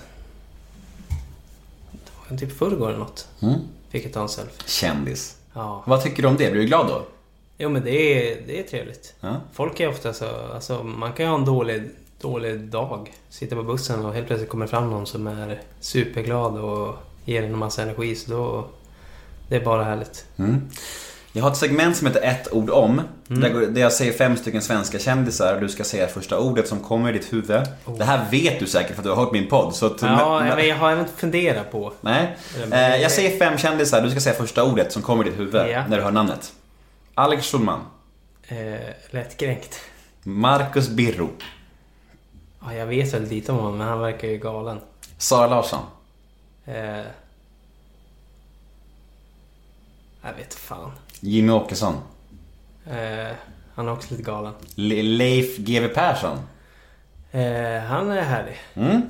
[2.06, 3.28] Det var typ förrgår eller något.
[3.42, 3.60] Mm.
[3.90, 4.68] Fick jag ta en selfie.
[4.68, 5.36] Kändis.
[5.54, 5.84] Ja.
[5.86, 6.52] Vad tycker du om det?
[6.52, 7.06] Blir du glad då?
[7.58, 9.14] Jo men det är, det är trevligt.
[9.20, 9.36] Ja.
[9.54, 11.90] Folk är ofta så, alltså man kan ju ha en dålig,
[12.22, 13.14] dålig dag.
[13.30, 16.96] Sitta på bussen och helt plötsligt kommer fram någon som är superglad och
[17.26, 18.16] ger en massa energi.
[18.16, 18.68] Så då,
[19.50, 20.26] det är bara härligt.
[20.38, 20.70] Mm.
[21.36, 23.02] Jag har ett segment som heter ett ord om.
[23.30, 23.74] Mm.
[23.74, 27.10] Där, jag säger fem stycken svenska kändisar och du ska säga första ordet som kommer
[27.10, 27.62] i ditt huvud.
[27.86, 27.98] Oh.
[27.98, 29.76] Det här vet du säkert för att du har hört min podd.
[29.76, 31.94] Så att, Ja, men- men jag har även funderat på.
[32.02, 32.38] Nej.
[32.72, 35.56] Eh, jag säger fem kändisar, du ska säga första ordet som kommer i ditt huvud
[35.70, 35.88] Ja.
[35.88, 36.54] när du hör namnet.
[37.14, 37.80] Alex Schulman.
[38.48, 38.58] Eh,
[39.12, 39.80] lättkränkt.
[40.24, 41.30] Marcus Birro.
[42.66, 44.80] Ja, jag vet väl lite om honom men han verkar ju galen.
[45.18, 45.80] Sara Larsson.
[46.66, 47.06] Eh,
[50.22, 50.92] jag vet fan.
[51.20, 51.94] Jimmy Åkesson.
[52.92, 53.34] Eh,
[53.76, 54.54] han är också lite galen.
[54.76, 56.38] Le- Leif GW Persson.
[57.32, 58.58] Eh, han är härlig.
[58.74, 59.02] Mm.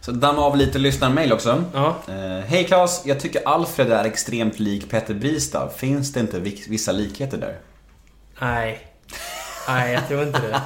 [0.00, 1.64] Så damma av lite lyssnarmail också.
[1.74, 1.96] Ja.
[2.08, 5.68] Eh, Hej Claes, jag tycker Alfred är extremt lik Petter Bristav.
[5.68, 7.58] Finns det inte vi- vissa likheter där?
[8.40, 8.86] Nej.
[9.68, 10.60] Nej, jag tror inte det.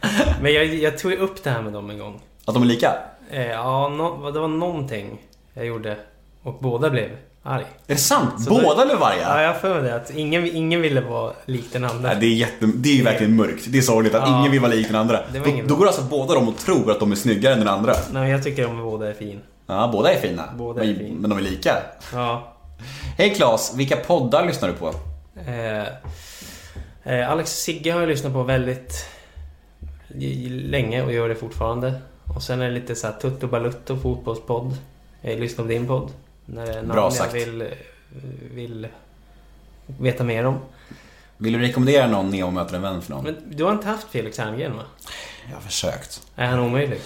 [0.42, 2.20] Men jag, jag tog upp det här med dem en gång.
[2.44, 2.94] Att de är lika?
[3.32, 5.18] Eh, ja, no, det var någonting
[5.54, 5.96] jag gjorde.
[6.42, 7.10] Och båda blev
[7.42, 7.62] arg.
[7.86, 8.44] Är det sant?
[8.44, 9.42] Så Båda då- blev Ja, varga?
[9.42, 9.94] jag för det.
[9.94, 12.08] Att ingen, ingen ville vara lik den andra.
[12.08, 13.64] Nej, det, är jätte, det är ju verkligen mörkt.
[13.68, 14.38] Det är sorgligt att Ja.
[14.40, 15.20] ingen vill vara lik den andra.
[15.34, 17.94] Då, då går alltså båda de och tror att de är snyggare än den andra.
[18.12, 19.40] Nej, jag tycker de båda är fin.
[19.66, 20.42] Ja, båda är fina.
[20.56, 21.20] Båda är men, fina.
[21.20, 21.76] men de är lika.
[22.12, 22.54] Ja.
[23.18, 24.94] Hej Claes, vilka poddar lyssnar du på?
[25.46, 25.86] Eh,
[27.14, 29.06] eh, Alex och Sigge har jag lyssnat på väldigt
[30.48, 31.94] länge och gör det fortfarande.
[32.26, 34.76] Och sen är det lite så här Tutto Balutto fotbollspodd.
[35.20, 36.10] Jag lyssnar på din podd.
[36.46, 37.34] När det är Bra sagt.
[37.34, 37.68] jag vill,
[38.54, 38.88] vill
[39.86, 40.58] veta mer om.
[41.36, 43.24] Vill du rekommendera någon Neo möter en vän för någon?
[43.24, 44.82] Men du har inte haft Felix Herngren va?
[45.48, 46.22] Jag har försökt.
[46.36, 47.00] Är han omöjlig?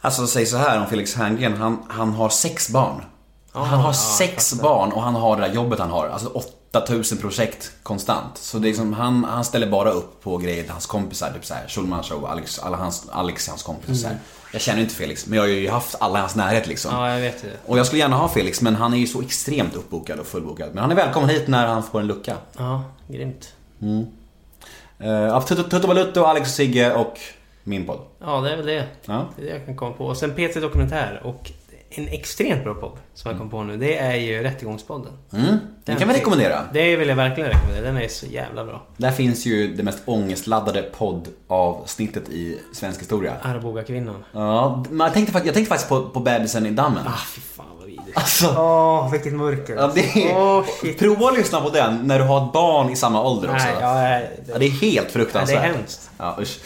[0.00, 3.04] Alltså säg så här om Felix Herngren, han, han har sex barn.
[3.52, 6.08] Ja, han har ja, sex barn och han har det där jobbet han har.
[6.08, 6.28] Alltså
[6.72, 8.38] 8000 projekt konstant.
[8.38, 11.32] Så det är liksom, han, han ställer bara upp på grejer till hans kompisar.
[11.32, 13.94] Typ såhär, Schulman show, Alex, alla hans, Alex hans kompisar.
[13.94, 14.16] så här.
[14.52, 16.90] Jag känner inte Felix, men jag har ju haft alla i hans närhet liksom.
[16.90, 17.02] Mm.
[17.02, 17.48] Ja, jag vet det.
[17.66, 20.68] Och jag skulle gärna ha Felix, men han är ju så extremt uppbokad och fullbokad.
[20.68, 22.36] Men han är välkommen hit när han får en lucka.
[22.58, 23.52] Ja, grymt.
[23.82, 27.18] Uh, ja, Tutto Balutto, Alex och Sigge och
[27.64, 28.00] min podd.
[28.18, 28.86] Ja, det är väl det.
[29.04, 29.28] Ja.
[29.36, 30.06] Det är det jag kan komma på.
[30.06, 31.50] Och sen P3 Dokumentär och
[31.90, 33.76] en extremt bra podd som jag kom på nu.
[33.76, 35.12] Det är ju Rättegångspodden.
[35.32, 36.60] Mm, den kan vi rekommendera.
[36.72, 37.84] Det vill jag verkligen rekommendera.
[37.92, 38.82] Den är så jävla bra.
[38.96, 43.32] Där finns ju det mest ångestladdade poddavsnittet i svensk historia.
[43.42, 44.24] Arboga kvinnan.
[44.32, 47.02] Ja, men jag tänkte, fakt- jag tänkte faktiskt på, på bebisen i dammen.
[47.06, 48.16] Ah, fy fan vad vidrigt.
[48.18, 49.76] Alltså, Åh, vilket mörker.
[49.76, 50.00] ja, det
[50.30, 50.98] är, Åh, shit.
[50.98, 53.66] prova att lyssna på den när du har ett barn i samma ålder också.
[53.66, 55.58] Nej, ja, nej, Ja, det är helt nej, det fruktansvärt.
[55.58, 56.10] är hemskt.
[56.18, 56.58] Ja, usch.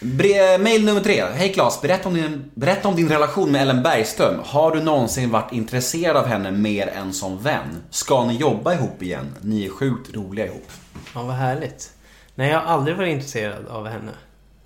[0.00, 1.24] Bre- mail nummer tre.
[1.34, 4.40] Hej Claes, berätta om, din, berätta om din relation med Ellen Bergström.
[4.44, 7.82] Har du någonsin varit intresserad av henne mer än som vän?
[7.90, 9.34] Ska ni jobba ihop igen?
[9.40, 10.66] Ni är sjukt roliga ihop.
[11.14, 11.92] Ja, vad härligt.
[12.34, 14.12] Nej, jag har aldrig varit intresserad av henne.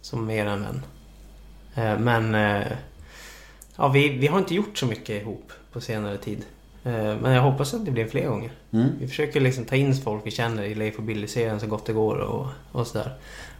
[0.01, 0.83] Som mer än vän.
[1.75, 2.35] Eh, Men...
[2.35, 2.67] eh,
[3.77, 6.45] Ja, vi, vi har inte gjort så mycket ihop på senare tid.
[6.85, 8.53] Eh, Men jag hoppas att det blir fler gånger.
[8.73, 8.89] Mm.
[9.01, 11.93] Vi försöker liksom ta in folk vi känner i Leif och Billy-serien så gott det
[11.93, 13.13] går och, och sådär.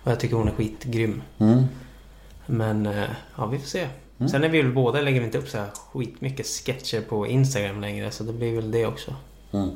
[0.05, 1.23] Och jag tycker hon är skitgrym.
[1.39, 1.65] Mm.
[2.47, 3.05] Men eh,
[3.37, 3.89] ja, vi får se.
[4.31, 7.81] Sen är vi väl båda, lägger vi inte upp så här skitmycket sketcher på Instagram
[7.81, 8.11] längre.
[8.11, 9.15] Så det blir väl det också.
[9.53, 9.71] Mm.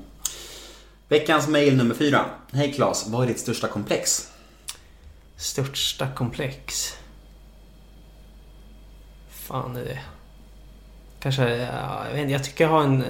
[1.09, 2.25] Veckans mail nummer fyra.
[2.53, 4.33] Hej Claes, vad är ditt största komplex?
[5.37, 6.93] Största komplex?
[9.29, 9.99] Fan är det?
[11.21, 13.03] Kanske, ja, jag vet inte, jag tycker jag har en...
[13.03, 13.09] eh,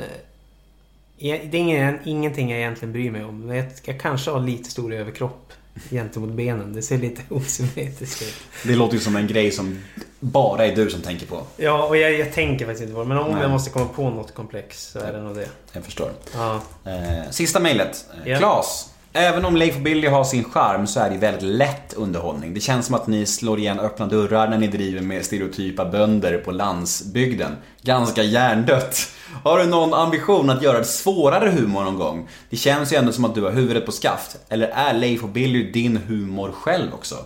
[1.18, 3.40] Det är ingen, ingenting jag egentligen bryr mig om.
[3.40, 5.52] Men jag, jag kanske har lite stor överkropp
[5.90, 6.72] gentemot benen.
[6.72, 8.34] Det ser lite osymmetriskt ut.
[8.64, 9.78] Det låter ju som en grej som
[10.20, 11.42] bara är du som tänker på.
[11.56, 13.08] Ja, och jag, jag tänker faktiskt inte på det.
[13.08, 13.42] Men om Nej.
[13.42, 15.48] jag måste komma på något komplex så är det nog det.
[15.72, 16.10] Jag förstår.
[16.34, 16.60] Ja.
[16.84, 18.04] Eh, sista mejlet.
[18.24, 18.38] Eh, Ja.
[18.38, 18.88] Klas.
[19.12, 22.54] Även om Leif och Billy har sin charm så är det väldigt lätt underhållning.
[22.54, 26.38] Det känns som att ni slår igen öppna dörrar när ni driver med stereotypa bönder
[26.38, 27.52] på landsbygden.
[27.82, 29.08] Ganska hjärndött.
[29.44, 32.28] Har du någon ambition att göra det svårare humor någon gång?
[32.50, 34.36] Det känns ju ändå som att du har huvudet på skaft.
[34.48, 37.16] Eller är Leif och Billy din humor själv också?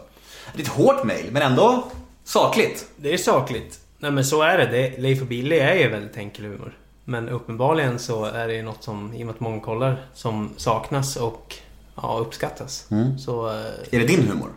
[0.55, 1.85] Det är ett hårt mail, men ändå
[2.25, 2.87] sakligt.
[2.97, 3.81] Det är sakligt.
[3.99, 4.67] Nej men så är det.
[4.67, 6.77] det Leif och Billy är ju väldigt enkel humor.
[7.05, 10.51] Men uppenbarligen så är det ju något som, i och med att många kollar, som
[10.57, 11.55] saknas och
[12.03, 12.87] ja, uppskattas.
[13.25, 13.49] Så...
[13.49, 13.55] eh,
[13.91, 14.51] Är det din humor?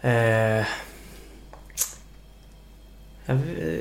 [0.00, 0.66] Eh,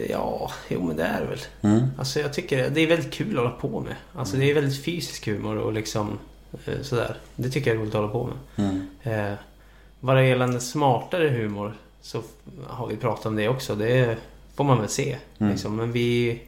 [0.09, 1.39] ja, jo men det är det väl.
[1.61, 1.88] Mm.
[1.97, 3.95] Alltså jag tycker det är väldigt kul att hålla på med.
[4.13, 6.19] Alltså det är väldigt fysisk humor och liksom
[6.65, 7.17] eh, sådär.
[7.35, 8.67] Det tycker jag är roligt att hålla på med.
[8.69, 8.88] Mm.
[9.03, 9.38] Eh,
[9.99, 12.21] vad gäller smartare humor så
[12.67, 13.76] har vi pratat om det också.
[13.76, 14.17] Det
[14.55, 15.17] får man väl se.
[15.38, 15.51] Mm.
[15.51, 15.76] Liksom.
[15.76, 16.41] Men vi,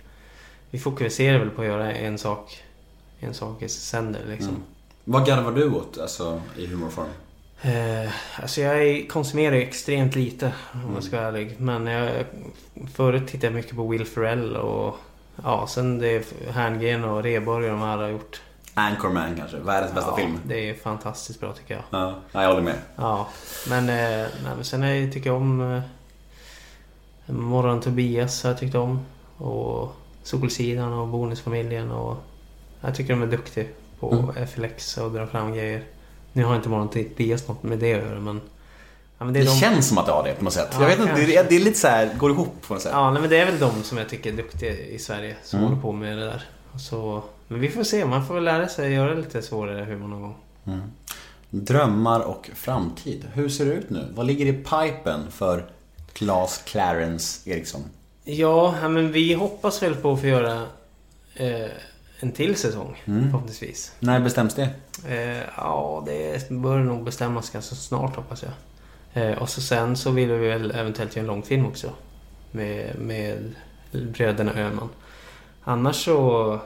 [0.69, 2.63] vi fokuserar väl på att göra en sak,
[3.19, 4.49] en sak i sänder liksom.
[4.49, 4.61] Mm.
[5.03, 7.07] Vad garvar du åt, alltså, i humorform?
[7.61, 8.11] Eh,
[8.41, 11.55] alltså jag konsumerar extremt lite om jag ska vara ärlig.
[11.57, 12.25] Men jag,
[12.93, 14.97] förut tittade jag mycket på Will Ferrell och
[15.43, 18.41] ja, sen det Herngren och Rheborg och de här har gjort.
[18.73, 20.39] Anchorman kanske, världens bästa ja, film.
[20.43, 21.83] Det är fantastiskt bra tycker jag.
[21.89, 22.77] Ja, ja, jag håller med.
[22.95, 23.27] Ja,
[23.69, 25.81] men, eh, nej, men sen är, tycker jag om eh,
[27.33, 29.05] Morgon Tobias har jag tyckt om.
[29.37, 32.17] Och Solsidan och Bonusfamiljen och
[32.81, 33.65] jag tycker de är duktiga
[33.99, 34.47] på Mm.
[34.47, 35.83] FLX och dra fram grejer.
[36.33, 38.41] Nu har inte Morgon Tobias något med det att göra men...
[39.17, 40.69] Ja, men det Det, de, känns som att det har det på något sätt.
[40.73, 42.91] Ja, jag vet inte, det det är lite så här, går ihop på något sätt.
[42.95, 45.59] Ja, nej, men det är väl de som jag tycker är duktiga i Sverige som
[45.59, 45.69] Mm.
[45.69, 46.43] håller på med det där.
[46.79, 50.21] Så, men vi får se, man får väl lära sig göra lite svårare humor någon
[50.21, 50.35] gång.
[51.49, 53.27] Drömmar och framtid.
[53.33, 54.07] Hur ser det ut nu?
[54.15, 55.65] Vad ligger i pipen för
[56.13, 57.81] Claes Clarence Eriksson?
[58.23, 60.63] Ja, ja, men vi hoppas väl på att få göra
[61.35, 61.65] eh,
[62.23, 63.23] en till säsong Mm.
[63.23, 63.91] förhoppningsvis.
[63.99, 64.69] När bestäms det?
[65.09, 68.51] Eh, ja, det bör nog bestämmas ganska snart hoppas jag.
[69.13, 71.89] Eh, och så sen så vill vi väl eventuellt göra en långfilm också.
[72.51, 73.55] Med, med
[73.91, 74.89] bröderna Öhman.
[75.63, 76.53] Annars så...
[76.53, 76.59] äh,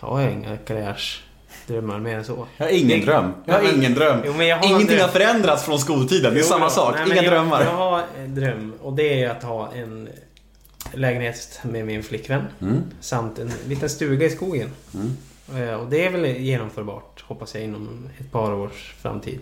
[0.00, 2.46] Jag har inga karriärsdrömmar mer än så.
[2.56, 3.32] Jag har ingen dröm.
[3.44, 4.22] Jag har men- ingen dröm.
[4.26, 6.34] Jo, men jag har en Ingenting har förändrats från skoltiden.
[6.34, 6.94] Det är Jo, samma sak.
[6.98, 7.64] Nej, Inga jag, drömmar.
[7.64, 10.08] Jag har en dröm och det är att ha en
[10.96, 12.44] lägenhet med min flickvän.
[12.60, 12.82] Mm.
[13.00, 14.70] Samt en liten stuga i skogen.
[14.94, 15.16] Mm.
[15.68, 19.40] Eh, Och det är väl genomförbart, hoppas jag, inom ett par års framtid.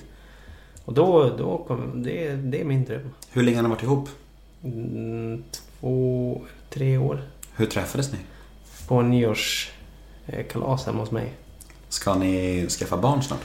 [0.84, 3.10] Och då, då kommer, det, det är min dröm.
[3.32, 4.08] Hur länge har ni varit ihop?
[4.64, 7.22] Mm, två, tre år.
[7.56, 8.18] Hur träffades ni?
[8.88, 11.32] På nyårskalas hemma hos mig.
[11.88, 13.40] Ska ni skaffa barn snart?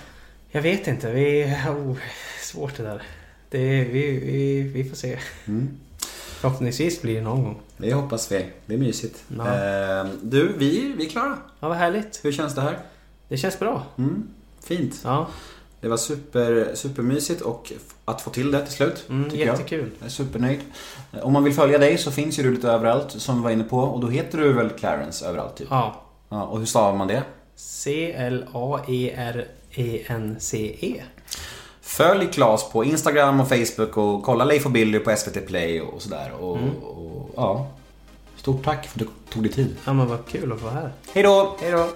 [0.51, 1.55] Jag vet inte, vi...
[1.69, 1.95] Oh,
[2.41, 3.01] svårt det där.
[3.49, 5.17] Det, vi, vi, vi får se.
[5.47, 5.69] Mm.
[6.39, 7.61] Förhoppningsvis blir det någon gång.
[7.77, 8.45] Det hoppas vi.
[8.65, 9.23] Det är mysigt.
[9.37, 9.45] Ja.
[9.45, 11.37] Eh, du, vi, vi är klara.
[11.59, 12.19] Ja, vad härligt.
[12.23, 12.79] Hur känns det här?
[13.29, 13.83] Det känns bra.
[13.97, 14.27] Mm.
[14.63, 15.01] Fint.
[15.03, 15.27] Ja,
[15.81, 17.71] Det var super, supermysigt och
[18.05, 19.05] att få till det till slut.
[19.09, 19.53] mm, tycker jag.
[19.53, 19.91] jättekul.
[19.99, 20.59] Jag är supernöjd.
[21.21, 23.63] Om man vill följa dig så finns ju du lite överallt som vi var inne
[23.63, 23.77] på.
[23.79, 25.67] Och då heter du väl Clarence överallt typ?
[25.69, 26.03] Ja.
[26.29, 27.13] Ja, och hur stavar man det?
[27.13, 27.23] E
[29.77, 31.03] C-L-A-E-R-E-N-C-E.
[31.87, 36.01] Följ Klas på Instagram och Facebook och kolla Leif och Billy på SVT Play och
[36.01, 36.31] sådär.
[36.39, 36.69] Och, Mm.
[36.83, 37.67] och, ja.
[38.37, 39.75] Stort tack för att du tog dig tid.
[39.85, 40.91] Ja, men vad kul att vara här.
[41.13, 41.55] Hej då!
[41.61, 41.87] Hej då!